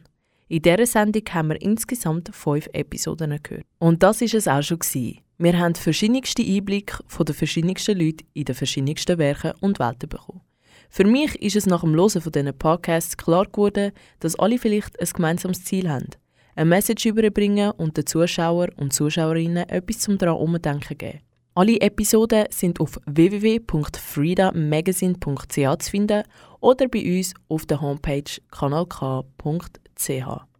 In 0.48 0.62
dieser 0.62 0.86
Sendung 0.86 1.22
haben 1.34 1.50
wir 1.50 1.60
insgesamt 1.60 2.34
fünf 2.34 2.66
Episoden 2.72 3.38
gehört. 3.42 3.66
Und 3.78 4.02
das 4.02 4.22
ist 4.22 4.32
es 4.32 4.48
auch 4.48 4.62
schon. 4.62 4.78
Gewesen. 4.78 5.18
Wir 5.36 5.58
haben 5.58 5.74
verschiedenste 5.74 6.42
Einblicke 6.42 7.04
von 7.06 7.26
den 7.26 7.34
verschiedensten 7.34 7.98
Leuten 7.98 8.26
in 8.32 8.46
den 8.46 8.54
verschiedensten 8.54 9.18
Werken 9.18 9.52
und 9.60 9.78
Welten 9.78 10.08
bekommen. 10.08 10.40
Für 10.88 11.04
mich 11.04 11.34
ist 11.42 11.56
es 11.56 11.66
nach 11.66 11.82
dem 11.82 11.94
Hören 11.94 12.22
von 12.22 12.32
diesen 12.32 12.56
Podcasts 12.56 13.18
klar 13.18 13.44
geworden, 13.44 13.92
dass 14.20 14.38
alle 14.38 14.58
vielleicht 14.58 14.98
ein 14.98 15.08
gemeinsames 15.14 15.62
Ziel 15.62 15.90
haben. 15.90 16.08
Eine 16.54 16.70
Message 16.70 17.04
überbringen 17.04 17.72
und 17.72 17.98
den 17.98 18.06
Zuschauer 18.06 18.68
und 18.76 18.94
Zuschauerinnen 18.94 19.68
etwas 19.68 19.98
zum 19.98 20.16
daran 20.16 20.38
umdenken 20.38 20.96
geben. 20.96 21.20
Alle 21.56 21.80
Episoden 21.80 22.44
sind 22.50 22.78
auf 22.80 23.00
www.freedomagazine.ch 23.06 25.78
zu 25.78 25.90
finden 25.90 26.22
oder 26.60 26.88
bei 26.88 27.18
uns 27.18 27.34
auf 27.48 27.66
der 27.66 27.80
Homepage 27.80 28.40
kanalk.ch. 28.50 30.10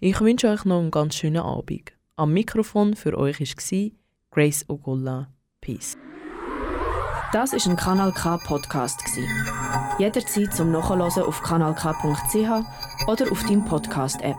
Ich 0.00 0.20
wünsche 0.20 0.48
euch 0.48 0.64
noch 0.64 0.80
einen 0.80 0.90
ganz 0.90 1.14
schönen 1.16 1.42
Abend. 1.42 1.92
Am 2.16 2.32
Mikrofon 2.32 2.96
für 2.96 3.16
euch 3.18 3.40
war 3.40 3.90
Grace 4.30 4.64
Ogolla. 4.68 5.28
Peace. 5.60 5.96
Das 7.32 7.52
ist 7.52 7.66
ein 7.66 7.76
Kanal 7.76 8.12
K 8.12 8.38
Podcast 8.38 9.02
Jederzeit 9.98 10.54
zum 10.54 10.70
Nachhören 10.70 11.02
auf 11.02 11.42
kanalk.ch 11.42 13.08
oder 13.08 13.32
auf 13.32 13.42
deinem 13.44 13.64
Podcast 13.64 14.22
App. 14.22 14.36